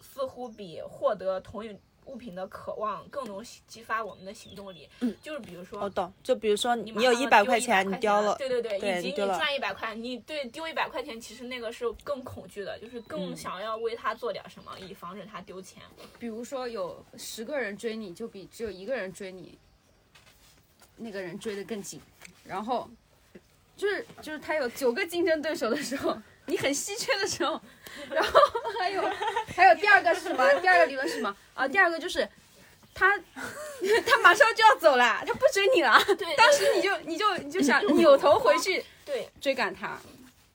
[0.00, 1.74] 似乎比获得同一
[2.06, 4.88] 物品的渴望更能激发我们的行动力。
[5.00, 15.82] 嗯就是比如说，我懂，就比如说你你有一百块钱，你丢了，对对对，以及你赚一百块，你对丢一百块钱，其实那个是更恐惧的，就是更嗯想要为他做点什么，以防止他丢钱。
[16.18, 19.58] 比如说有十个人追你，就比只有一个人追你，
[20.96, 22.00] 那个人追得更紧。
[22.44, 22.90] 然后
[23.76, 26.16] 就是就是他有九个竞争对手的时候，
[26.46, 27.60] 你很稀缺的时候，
[28.10, 28.40] 然后
[28.78, 29.02] 还有
[29.54, 30.52] 还有第二个是什么？
[30.60, 31.36] 第二个理论是什么？
[31.54, 32.28] 啊，第二个就是
[32.94, 33.16] 他
[34.06, 35.98] 他马上就要走了，他不追你了。
[36.18, 39.98] 对，当时你就你就你就想扭头回去对，追赶他，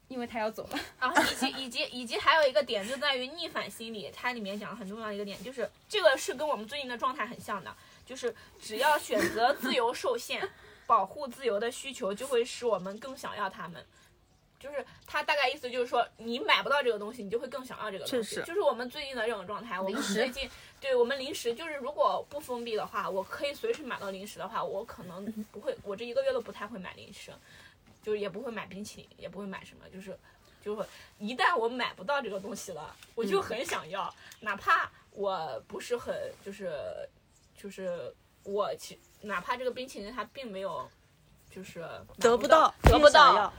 [0.07, 0.80] 因为他要走了。
[0.99, 7.73] 然后以及以及以及还有一个点就在于逆反心理，它里面讲的很重要的一个点，就是这个是跟我们最近的状态很像的，
[8.05, 10.47] 就是只要选择自由受限，
[10.85, 13.84] 保护自由的需求就会使我们更想要他们。
[14.59, 18.35] 就是他大概意思就是说，你买不到这个东西，你就会更想要这个东西。
[18.43, 19.79] 就是我们最近的这种状态。
[19.79, 20.49] 我们最近
[20.81, 27.31] 对我们零食，就是如果不封闭的话，我可以随时买到零食的话，我可能不会，我这一个月都不太会买零食，
[28.01, 30.17] 就是也不会买冰淇淋，也不会买什么，就是
[30.63, 30.85] 就会
[31.19, 36.73] 一旦我买不到这个东西了，我就很想要，哪怕我不是很就是
[37.55, 38.13] 就是
[38.43, 40.89] 我其哪怕这个冰淇淋它并没有
[41.49, 41.79] 就是
[42.19, 43.51] 得不到，得不到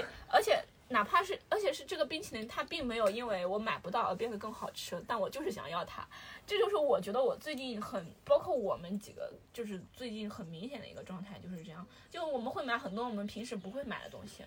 [0.00, 6.06] 对，而且哪怕是，而且是这个冰淇淋，它并没有因为我买不到而变得更好吃，但我就是想要它。
[6.46, 14.44] 这就是我觉得我最近很，包括我们几个，就是最近很明显的一个状态就是这样，就我们会买很多我们平时不会买的东西。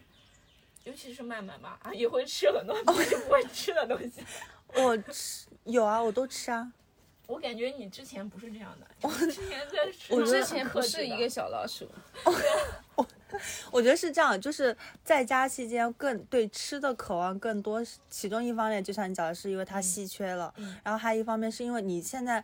[0.84, 4.24] 尤其是麦麦吧，啊，也会吃很多平时不会 吃的东西。
[4.74, 6.72] 我吃有啊，我都吃啊。
[7.28, 11.92] 我感觉你之前不是这样的，我之前在吃我之前不是一个小老鼠，
[12.96, 13.06] 我
[13.82, 22.44] 觉得是这样，就是在家期间更对吃的渴望更多，其中一方面就像你讲的，是因为它稀缺了，嗯然后还有一方面是因为你现在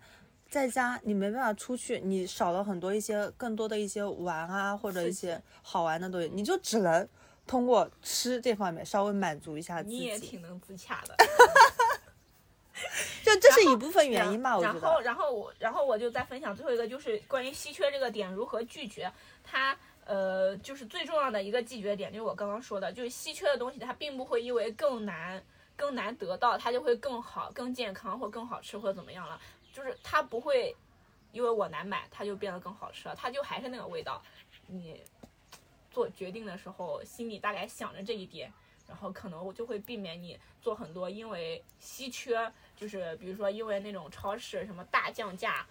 [0.49, 7.07] 在家你没办法出去，你少了很多一些更多的一些玩啊，或者一些好玩的东西，你就只能
[7.47, 10.17] 通过吃这方面稍微满足一下自己你也。
[10.19, 11.15] 挺能自洽的。
[13.23, 19.11] 就这是一部分原因吧，我觉然后，然后我，然后我就再分享最后一个，就是关于稀缺这个点如何拒绝
[19.43, 19.75] 它。
[20.05, 25.43] 呃，就是最重要的一个拒绝点，就是我刚刚说的，就是稀缺的东西，它并不会因为更难、
[25.75, 29.39] 更难得到，它就会更好、更健康或更好吃或者怎么样了。
[29.71, 30.75] 就是它不会
[31.31, 34.21] 因为我难买，它就变得更好吃了，它就还是那个味道。
[34.67, 35.01] 你
[35.89, 38.51] 做决定的时候，心里大概想着这一点，
[38.87, 45.65] 然后可能我就会避免你做很多因为稀缺，就是比如说因为那种超市什么大降价，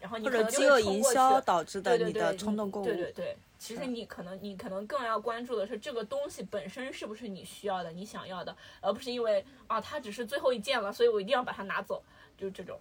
[0.00, 1.82] 然后你或可能就者饥饿会冲过去营销导致。
[1.82, 3.12] 的对对对，你的冲动购物，对对。
[3.12, 12.02] 对，其实你可能你可能更要关注的是这个东西本身是不是你需要的、你想要的，而不是因为啊它只是最后一件了，所以我一定要把它拿走，
[12.38, 12.80] 就是这种，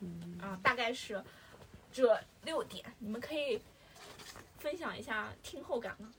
[0.00, 1.22] 嗯啊，大概是
[1.92, 3.60] 这六点，你们可以
[4.58, 6.12] 分享一下听后感吗？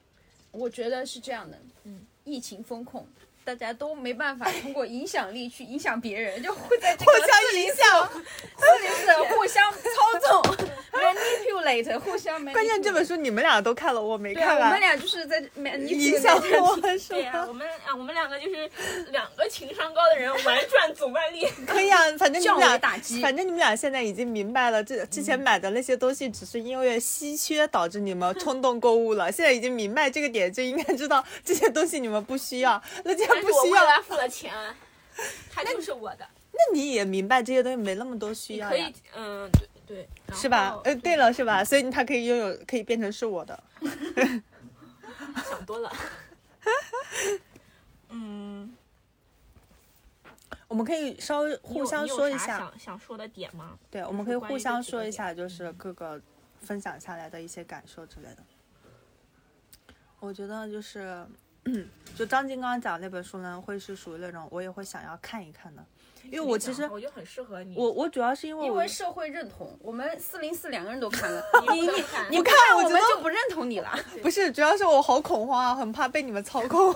[0.51, 3.07] 我觉得是这样的，嗯，疫情风控，
[3.43, 8.09] 大家都没办法通过影响力去影响别人，就会在这个互相影响。
[8.57, 10.55] 四零四互相操纵
[10.93, 12.53] ，manipulate，互相 manipulate。
[12.53, 14.67] 关键这本书你们俩都看了，我没看完。
[14.67, 17.45] 我们俩就是在 manipulate 影响我是对呀、吗？
[17.47, 18.69] 我们啊，我们两个就是
[19.09, 21.47] 两个情商高的人玩转总万利。
[21.65, 23.21] 可以啊，反正你们俩打击。
[23.21, 29.31] 反正你们俩现在已经明白了，这之前买的那些东西只是因为稀缺导致你们冲动购物了。
[29.31, 32.81] 现在已经明白这个点，就应该知道这些东西你们不需要。
[33.03, 34.53] 那既然但是我不需要，为他付了钱，
[35.51, 36.27] 他就是我的。
[36.53, 40.81] 那你也明白这些东西没那么多需要呀可以，，嗯，对对，然是吧后？
[40.83, 41.63] 呃，对了，是吧？
[41.63, 43.63] 所以他可以拥有，可以变成是我的。
[45.49, 45.91] 想多了。
[48.09, 48.75] 嗯，
[50.67, 53.77] 我们可以稍微互相说一下，想想说的点吗？
[53.89, 56.21] 对，我们可以互相说一下，就是各个
[56.61, 58.43] 分享下来的一些感受之类的。
[60.19, 61.25] 我觉得就是，
[62.15, 65.83] 就张晶刚刚讲那本书呢，会是属于那种我也会想要看一看的，
[66.25, 67.75] 因为我其实我觉得很适合你。
[67.77, 71.87] 我我主要是因为因为社会认同，我们四零四两个人都看了， 你你，
[72.31, 73.97] 你不看我我觉得们就不认同你了。
[74.21, 76.93] 不是，主要是我好恐慌啊，很怕被你们操控。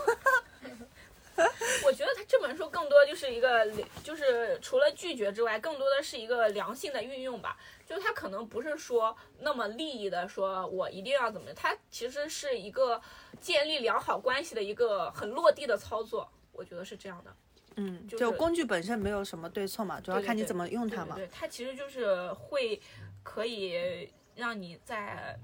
[1.85, 3.69] 我觉得他这本书更多就是一个，
[4.03, 7.57] 就是除了拒绝之外，更多的是一个良性的运用吧。
[7.85, 12.99] 就他可能不是说那么利益的，说我一定要怎么，他其实是一个
[13.39, 16.27] 建立良好关系的一个很落地的操作。
[16.51, 17.35] 我觉得是这样的。
[17.75, 21.15] 嗯，就就工具本身没有什么对错嘛，主要看你怎么用它嘛。
[21.15, 22.81] 对对对，它其实就是会
[23.21, 25.37] 可以让你在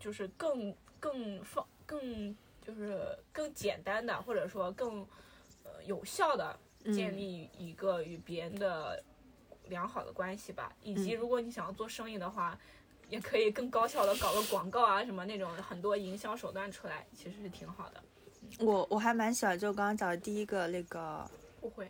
[0.00, 2.34] 就是更更放更
[2.66, 5.06] 就是更简单的，或者说更呃
[5.84, 6.58] 有效的
[6.92, 9.02] 建立一个与别人的
[9.68, 10.72] 良好的关系吧。
[10.82, 12.58] 以及嗯如果你想要做生意的话。
[13.10, 18.02] 也可以更高效的搞个广告啊， 什么那种很多营销手段出来，其实是挺好的。
[18.58, 21.30] 我我还蛮喜欢，就刚刚讲的第一个那个
[21.60, 21.88] 互惠，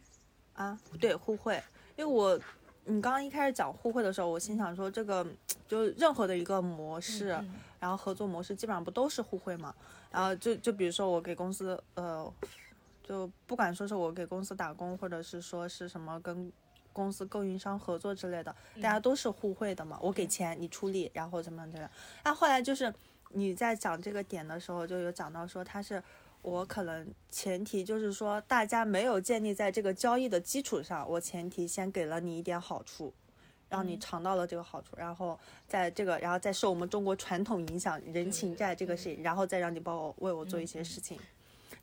[0.55, 1.63] 啊，对互惠，
[1.97, 2.37] 因为我
[2.85, 5.25] 你刚刚一开始讲互惠的时候，我心想说这个
[5.69, 9.73] 就任何的一个模式，嗯然后合作模式基本上不都是互惠嘛？
[10.11, 12.31] 然后就就比如说我给公司呃，
[13.07, 16.51] 就不管说是我给公司打工，或者是说是什么跟
[16.93, 19.97] 公司供应商合作之类的，大家都是互惠的嘛。
[20.03, 21.91] 我给钱，你出力，然后怎么样怎么样。
[22.25, 22.93] 那后来就是
[23.29, 26.03] 你在讲这个点的时候，就有讲到说他是。
[26.45, 33.11] 我可能前提就是说，大家没有建立在这个交易的基础上，我前提先给了你一点好处，
[33.71, 41.19] 让你尝到了这个好处，然后在这个，然后再受我们中国传统影响，人情债这个事情，然后再让你帮我为我做一些事情，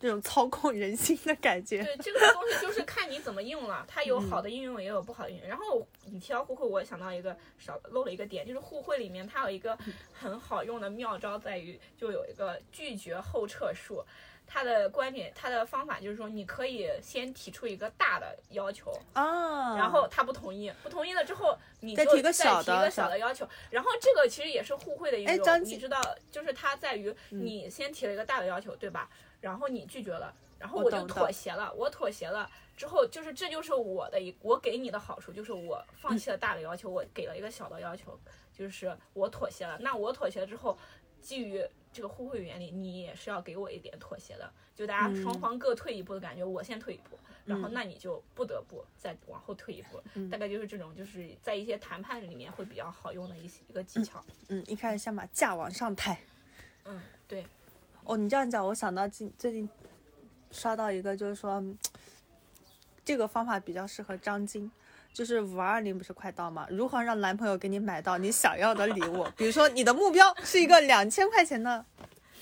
[0.02, 1.84] 这种操控人心的感觉。
[1.84, 5.48] 对这个东西就是看你怎么用了，它有好的应用，也有不好的应用。
[5.48, 9.78] 然后你提到互惠，我想到一个少漏了一个点，就是互惠里面它有一个
[10.12, 14.04] 很好用的妙招，在于就有一个拒绝后撤术。
[14.54, 29.10] 它的观点，它的方法就是说，你可以先提出一个大的要求，啊，然后他不同意，不同意了之后，你再就提个小的提一个小的要求，然后这个其实也是互惠的一种，你知道，就是它在于嗯你先提了一个大的要求，对吧？
[29.42, 38.18] 然后你拒绝了，然后我我就妥协了，我妥协了之后，就是这就是我的一我给你的好处，就是我放弃了大的要求，我给了一个小的要求，
[38.54, 39.78] 就是我妥协了。
[39.80, 40.78] 那我妥协之后，
[41.20, 41.62] 基于
[41.92, 54.24] 这个互惠原理，你也是要给我一点妥协的，就大家双方各退一步的感觉，我先退一步，然后那你就不得不再往后退一步，大概就是这种，就是在一些谈判里面会比较好用的一些一个技巧。
[54.48, 56.20] 嗯，一开始先把价往上抬。
[56.86, 57.46] 嗯，对，
[58.04, 59.70] 哦，你这样讲，我想到近最近
[60.52, 61.78] 刷到一个，就是说嗯
[63.06, 64.72] 这个方法比较适合张晶。
[65.14, 66.66] 就是五二零不是快到吗？
[66.70, 69.28] 如何让男朋友给你买到你想要的礼物？
[69.36, 71.86] 比如说你的目标是一个两千块钱的，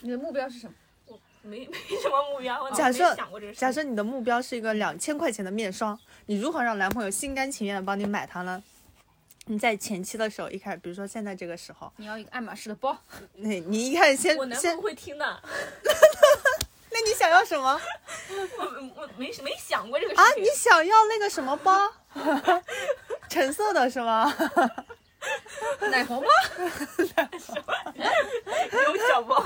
[0.02, 0.73] 你的目标是什么？
[1.07, 3.18] 我没 没什么目标，我假设。
[3.56, 8.61] 假设你的目标是一个两千块钱的面霜，你如何让男朋友心甘情愿的帮你买它呢？
[9.52, 12.96] 你在前期的时候，一开始，比如说现在这个时候，你要一个爱马仕的包，
[13.38, 15.26] 那你一开始先先我男朋友，会听的，
[16.92, 17.82] 那你想要什么
[18.60, 20.24] 我我没没想过这个啊？
[20.38, 20.46] 你。
[20.56, 21.92] 想要那个什么包？
[23.28, 24.32] 橙色的是吗？
[25.90, 26.28] 奶黄包。
[27.00, 29.44] 有小包，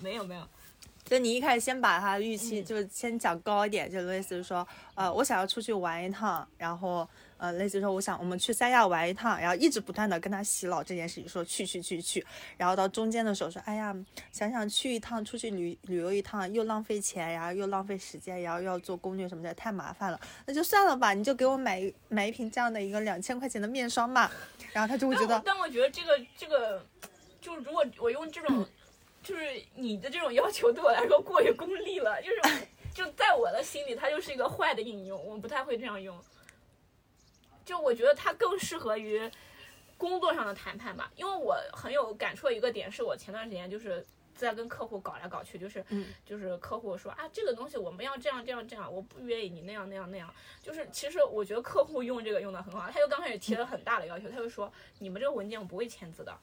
[0.00, 0.48] 没有没有，
[1.04, 12.24] 就你一开始先把他预期就是先讲高一点，就类似于说，呃，我想要出去玩一趟，然后呃，类似于说我想我们去三亚玩一趟，然后一直不断的跟他洗脑这件事情，说去去去去，
[12.56, 13.94] 然后到中间的时候说，哎呀，
[14.32, 24.30] 想想去一趟出去旅旅游一趟又浪费钱，然后又浪费时间，然后又要做攻略什么的，太麻烦了，那就算了吧，你就给我买一买一瓶这样的一个两千块钱的面霜吧，
[24.72, 26.84] 然后他就会觉得，但我但我觉得这个这个，
[27.40, 28.66] 就是如果我用这种，
[29.22, 29.42] 就是
[29.74, 36.16] 你的这种要求对我来说过于功利了，就是就在我的心里，它就是一个坏的应用，我不太会这样用。
[37.64, 39.30] 就我觉得它更适合于
[39.96, 44.04] 工作上的谈判吧，因为我很有感触的一个点是我前段时间就是
[44.34, 46.06] 在跟客户搞来搞去，就是、嗯。
[46.26, 50.32] 就是客户说啊这个东西我们要这样这样这样，我不愿意你那样那样那样，
[50.62, 56.36] 就是其实我觉得客户用这个用的很好，他就刚开始提了很大的要求，他就说你们这个文件我不会签字的，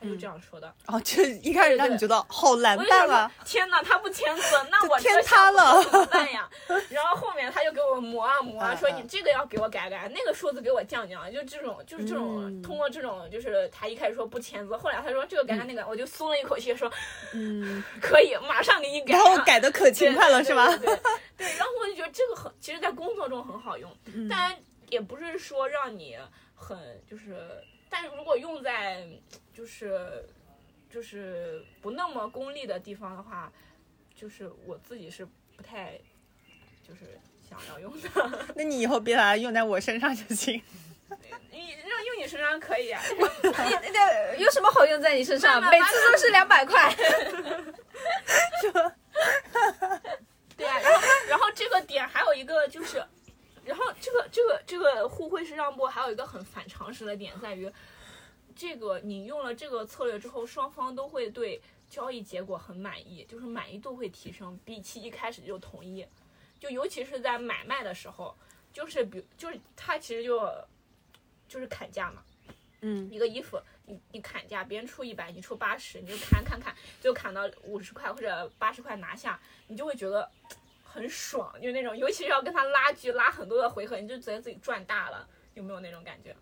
[0.00, 0.72] 他就这样说的。
[0.86, 6.48] 哦，就一开始让你觉得好难办啊，，天哪，他不签字，那我这天个塌了怎么办呀？
[6.90, 16.90] 然后后面他就给我磨啊磨啊，说你这个要给我改改，那个数字给我降降，就这种就是这种，嗯通过这种就是他一开始说不签字，后来他说这个改改那个，我就松了一口气，说
[17.32, 19.14] 嗯， 可以，马上给你改。
[19.16, 20.66] 然后改的可勤快了是吧？
[21.36, 24.54] 对然后我就觉得这个很，其实，在工作中很好用，嗯当然
[24.88, 26.16] 也不是说让你
[26.54, 26.76] 很
[27.10, 27.36] 就是，
[27.88, 29.06] 但是如果用在
[29.54, 30.24] 就是
[30.90, 33.52] 就是不那么功利的地方的话，
[34.14, 35.26] 就是我自己是
[35.56, 35.98] 不太
[36.86, 37.18] 就是
[37.48, 38.08] 想要用的。
[38.54, 40.62] 那你以后别把它用在我身上就行。
[41.52, 43.20] 你让用你身上可以啊，你
[43.92, 45.62] 那有什么好用在你身上？
[45.70, 46.92] 每次都是两百块。
[50.56, 53.02] 对啊，然后然后这个点还有一个就是，
[53.66, 57.70] 然后这个这个这个互惠式让步还有一个很反常识的点在于，
[58.54, 61.60] 这个你用了这个策略之后，双方都会对
[61.90, 66.06] 交易结果很满意，就是满意度会提升，比起一开始就同意，
[66.60, 68.34] 就尤其是在买卖的时候，
[68.72, 70.48] 就是比就是他其实就
[71.48, 72.22] 就是砍价嘛，
[72.82, 73.10] 嗯。
[73.10, 80.30] 一个衣服，你你砍价，别人出一百，你出八十，你就砍砍砍，就砍到五十块或者八十块拿下，你就会觉得
[80.96, 86.34] 很爽，就是那种，尤其是要跟他拉锯，拉很多的回合，你就觉得自己赚大了，有没有那种感觉？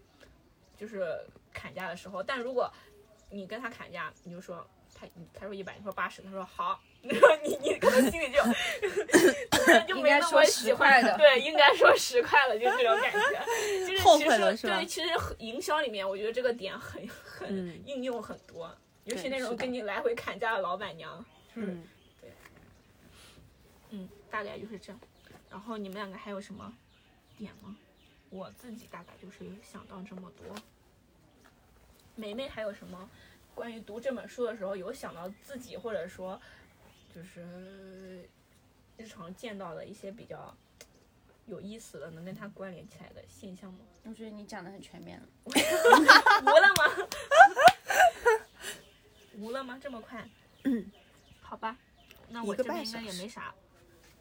[0.76, 1.18] 就是
[1.52, 2.72] 砍价的时候，但如果
[3.31, 4.64] 你跟他砍价，你就说
[4.94, 8.39] 他他说一百，你说八十，他说好，然 后你你可能心里就
[9.89, 11.16] 就应没那么喜欢的。
[11.18, 17.82] 对，应该说十块了，就这种感觉， 就是后其实对，其实营销里面，我觉得这个点很很嗯。
[17.85, 18.72] 应用很多，
[19.05, 21.24] 尤其那种跟你来回砍价的老板娘，
[21.55, 21.85] 嗯，
[24.35, 25.01] 大概就是这样。
[25.48, 26.77] 然后你们两个还有什么
[27.36, 27.77] 点吗？
[28.31, 30.44] 我自己大概就是想到这么多。
[32.16, 33.09] 梅梅还有什么
[33.55, 36.40] 关于读这本书的时候有想到自己或者说
[37.15, 38.28] 就是
[38.97, 40.52] 日常见到的一些比较
[41.47, 43.78] 有意思的能跟它关联起来的现象吗？
[44.02, 45.28] 我觉得你讲的很全面了。
[45.44, 47.09] 无了吗？
[49.39, 49.78] 无了吗？
[49.81, 50.28] 这么快？
[50.65, 50.90] 嗯，
[51.40, 51.77] 好吧，
[52.31, 53.55] 那我这边应该也没啥。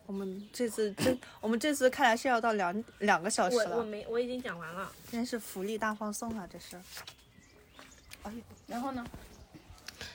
[0.05, 4.91] 我们这次真， 我们这次看来是要到两两个小时我我，没我已经讲完了。
[5.11, 6.47] 真是福利大放送啊！
[6.51, 6.77] 这是，
[8.67, 9.05] 然后呢？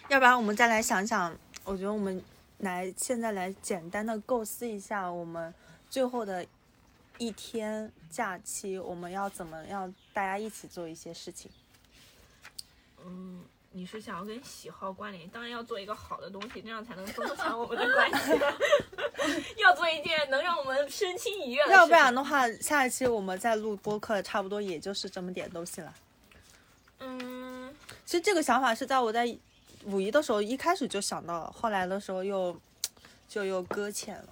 [0.09, 2.23] 要不然我们再来想想，我觉得我们
[2.59, 5.53] 来现在来简单的构思一下，我们
[5.91, 6.47] 最后的
[7.19, 11.51] 一天假期，我们要怎么样大家一起做一些事情？
[13.05, 13.43] 嗯，
[13.79, 18.33] 你是想要跟喜好关联，当然要做一个好的东西，这样才能增强我们的关系。
[19.63, 21.75] 要做一件能让我们身心愉悦的事。
[21.75, 25.95] 要不然的话，下一期我们再录播客，差不多也就是这么点东西了。
[26.99, 27.73] 嗯，
[28.05, 29.33] 其实这个想法是在我在
[29.85, 32.61] 五一的时候一开始就想到了，后来的时候又
[33.29, 34.29] 就又搁浅了。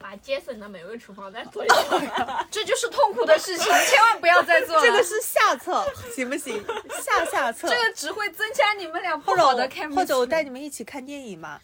[0.00, 1.68] 把杰森的美味厨房再做一
[2.00, 2.10] 遍。
[2.50, 4.82] 这就是痛苦的事情， 千万不要再做了。
[4.82, 5.84] 这个是下策，
[6.16, 6.64] 行不行？
[7.04, 7.68] 下下策。
[7.68, 11.60] 这个只会增加你们俩不或者好的我 chemistry 或者我带你们一起看电影嘛，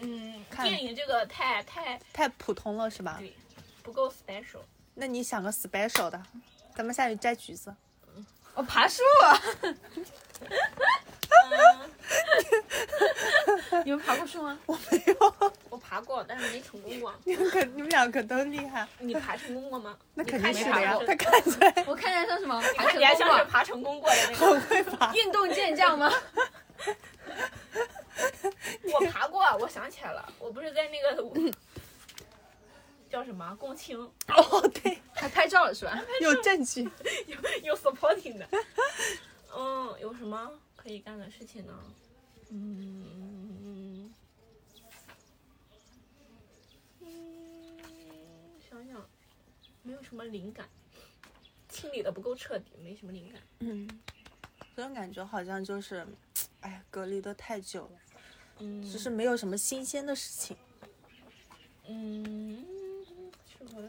[0.00, 3.16] 嗯，看电影这个太太太普通了是吧？
[3.18, 3.34] 对
[3.82, 4.60] 不够 special。
[4.94, 6.22] 那你想个 special 的，
[6.76, 7.74] 咱们下去摘橘子。
[8.54, 9.02] 我爬树。
[13.84, 14.58] 你们爬过树吗？
[14.66, 15.14] 我没有，
[15.70, 17.14] 我爬过，但是没成功过。
[17.24, 19.96] 你们可你们俩可都厉害， 你爬成功过吗？
[20.14, 20.70] 那肯定是的。
[21.06, 22.60] 他看起来我看起来像什么？
[22.76, 23.38] 爬看起来成功过？
[23.38, 24.50] 像是爬成功过的那种。
[24.50, 25.12] 很会爬。
[25.14, 26.12] 运动健将吗？
[28.92, 31.14] 我爬过，我想起来了，我不是在那个
[33.10, 33.98] 叫什么共青
[34.28, 35.98] 哦，对，还拍照了是吧？
[36.20, 36.82] 有证据。
[37.26, 38.46] 有有 supporting 的。
[39.98, 41.94] 嗯，有什么可以干的事情呢？
[42.50, 44.12] 嗯
[47.00, 49.08] 嗯，想想，
[49.82, 50.68] 没有什么灵感，
[51.68, 53.42] 清理的不够彻底，没什么灵感。
[53.60, 53.88] 嗯，
[54.76, 56.06] 这种感觉好像就是，
[56.60, 58.00] 哎，隔离的太久了，
[58.60, 60.56] 嗯，就是没有什么新鲜的事情。
[61.86, 62.64] 嗯，
[63.46, 63.88] 适合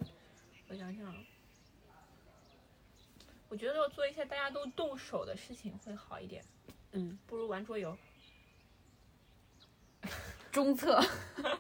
[0.70, 1.16] 我想想，
[3.50, 6.44] 我觉得要做一些大家都动手的事情会好一点，
[6.92, 7.98] 嗯，不如玩桌游。
[10.52, 11.00] 中策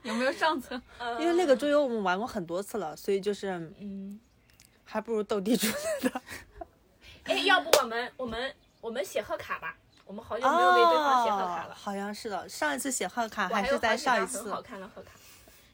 [0.03, 0.81] 有没有上策？
[1.19, 3.49] 因为那个桌游我们玩过很多次了，所以就是
[3.79, 4.19] 嗯，
[4.83, 6.21] 还不如斗地主来的。
[7.25, 9.75] 哎，要不我们我们我们写贺卡吧？
[10.05, 11.73] 我们好久没有给对方写贺卡了。
[11.73, 15.11] 哦好像是的，上一次写贺卡还是在上一次很，好看的贺卡。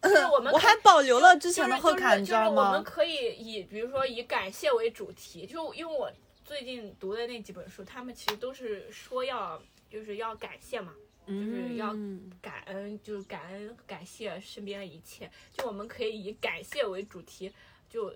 [0.02, 2.84] 就是我们我还保留了之前的贺卡，就是你知道就是我们？
[2.84, 6.12] 可以以比如说以感谢为主题，就因为我
[6.44, 10.94] 最近读的那几本书，他们其实都是说要就是要感谢嘛，
[11.28, 15.30] 就是要嗯感恩，就是感恩感谢身边的一切。
[15.58, 17.52] 就我们可以以感谢为主题，
[17.90, 18.16] 就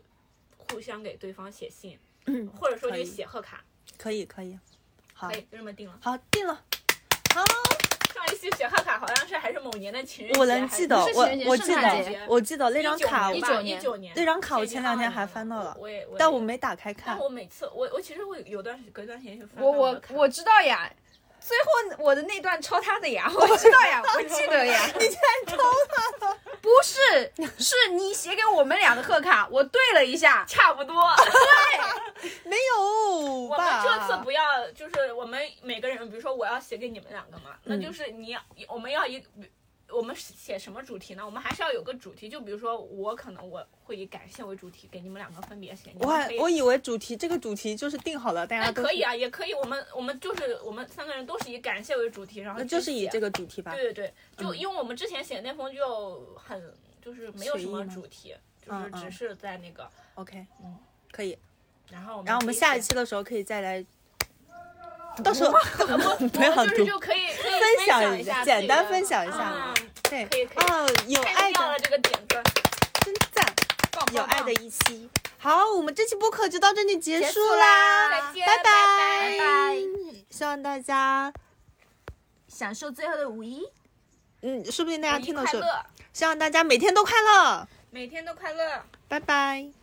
[0.58, 1.98] 互相给对方写信，
[2.56, 3.64] 或者说就写贺卡，
[3.98, 4.60] 可以可以，
[5.14, 5.98] 好可以就这么定了。
[6.02, 6.64] 好定了。
[7.34, 7.44] 好，
[8.26, 17.16] 上一期写贺卡好像是还是某年的情人节，我能记得，我我记得，我记得那张卡，一九年一九年那张卡我前两天还翻到了我也，但我没打开看。
[17.16, 17.20] 但。
[17.20, 20.91] 我每次我我其实我有段时隔一段时间就翻我我我知道呀，
[21.50, 21.58] 最
[21.98, 24.86] 后我的那段抄他的呀， 我知道呀，我记得呀。
[25.00, 25.58] 你竟然抄
[25.90, 26.38] 他了？
[26.62, 30.46] 不是，是你写给我们俩的贺卡，我对了一下。
[30.48, 30.96] 差不多。
[32.22, 33.66] 对 没有我们？
[33.82, 39.24] 这次不要，就是我们每个人，比如说我要写给你们两个嘛，那嗯就是你要我们要一。
[39.91, 41.26] 我们写什么主题呢？
[41.26, 45.91] 我们还是要有个主题，就比如说我可能我会以感谢为主题，给你们两个分别写。
[45.99, 49.53] 我还我以为主题这个主题就是定好了，大家可以啊，也可以。
[49.53, 53.74] 我们我们就是我们三个人都是以感谢为主题，然后就是以这个主题吧。
[53.74, 58.36] 对对对，就嗯因为我们之前写的那封就很就是没有什么主题，
[58.66, 60.78] 就是只是在那个，OK，嗯，
[61.11, 61.38] 可以。
[61.90, 63.84] 然后然后我们下一期的时候可以再来，
[65.20, 65.52] 到时候
[66.30, 69.74] 不要我们就是读，就可以可以分享享一下下，简单分享一下啊
[70.04, 72.41] 对，可以可以哦，有爱的这个点子，
[73.06, 73.46] 真赞，
[74.12, 75.10] 有爱的一期。
[75.38, 79.78] 好，我们这期播客就到这里结束束啦，拜拜拜拜，
[80.30, 81.32] 希望大家，
[82.48, 83.66] 享受最后的五一。
[84.41, 85.68] 嗯，说不定大家听的时候，
[86.12, 88.84] 希望大家每天都快乐，每天都快乐。
[89.08, 89.79] 拜拜。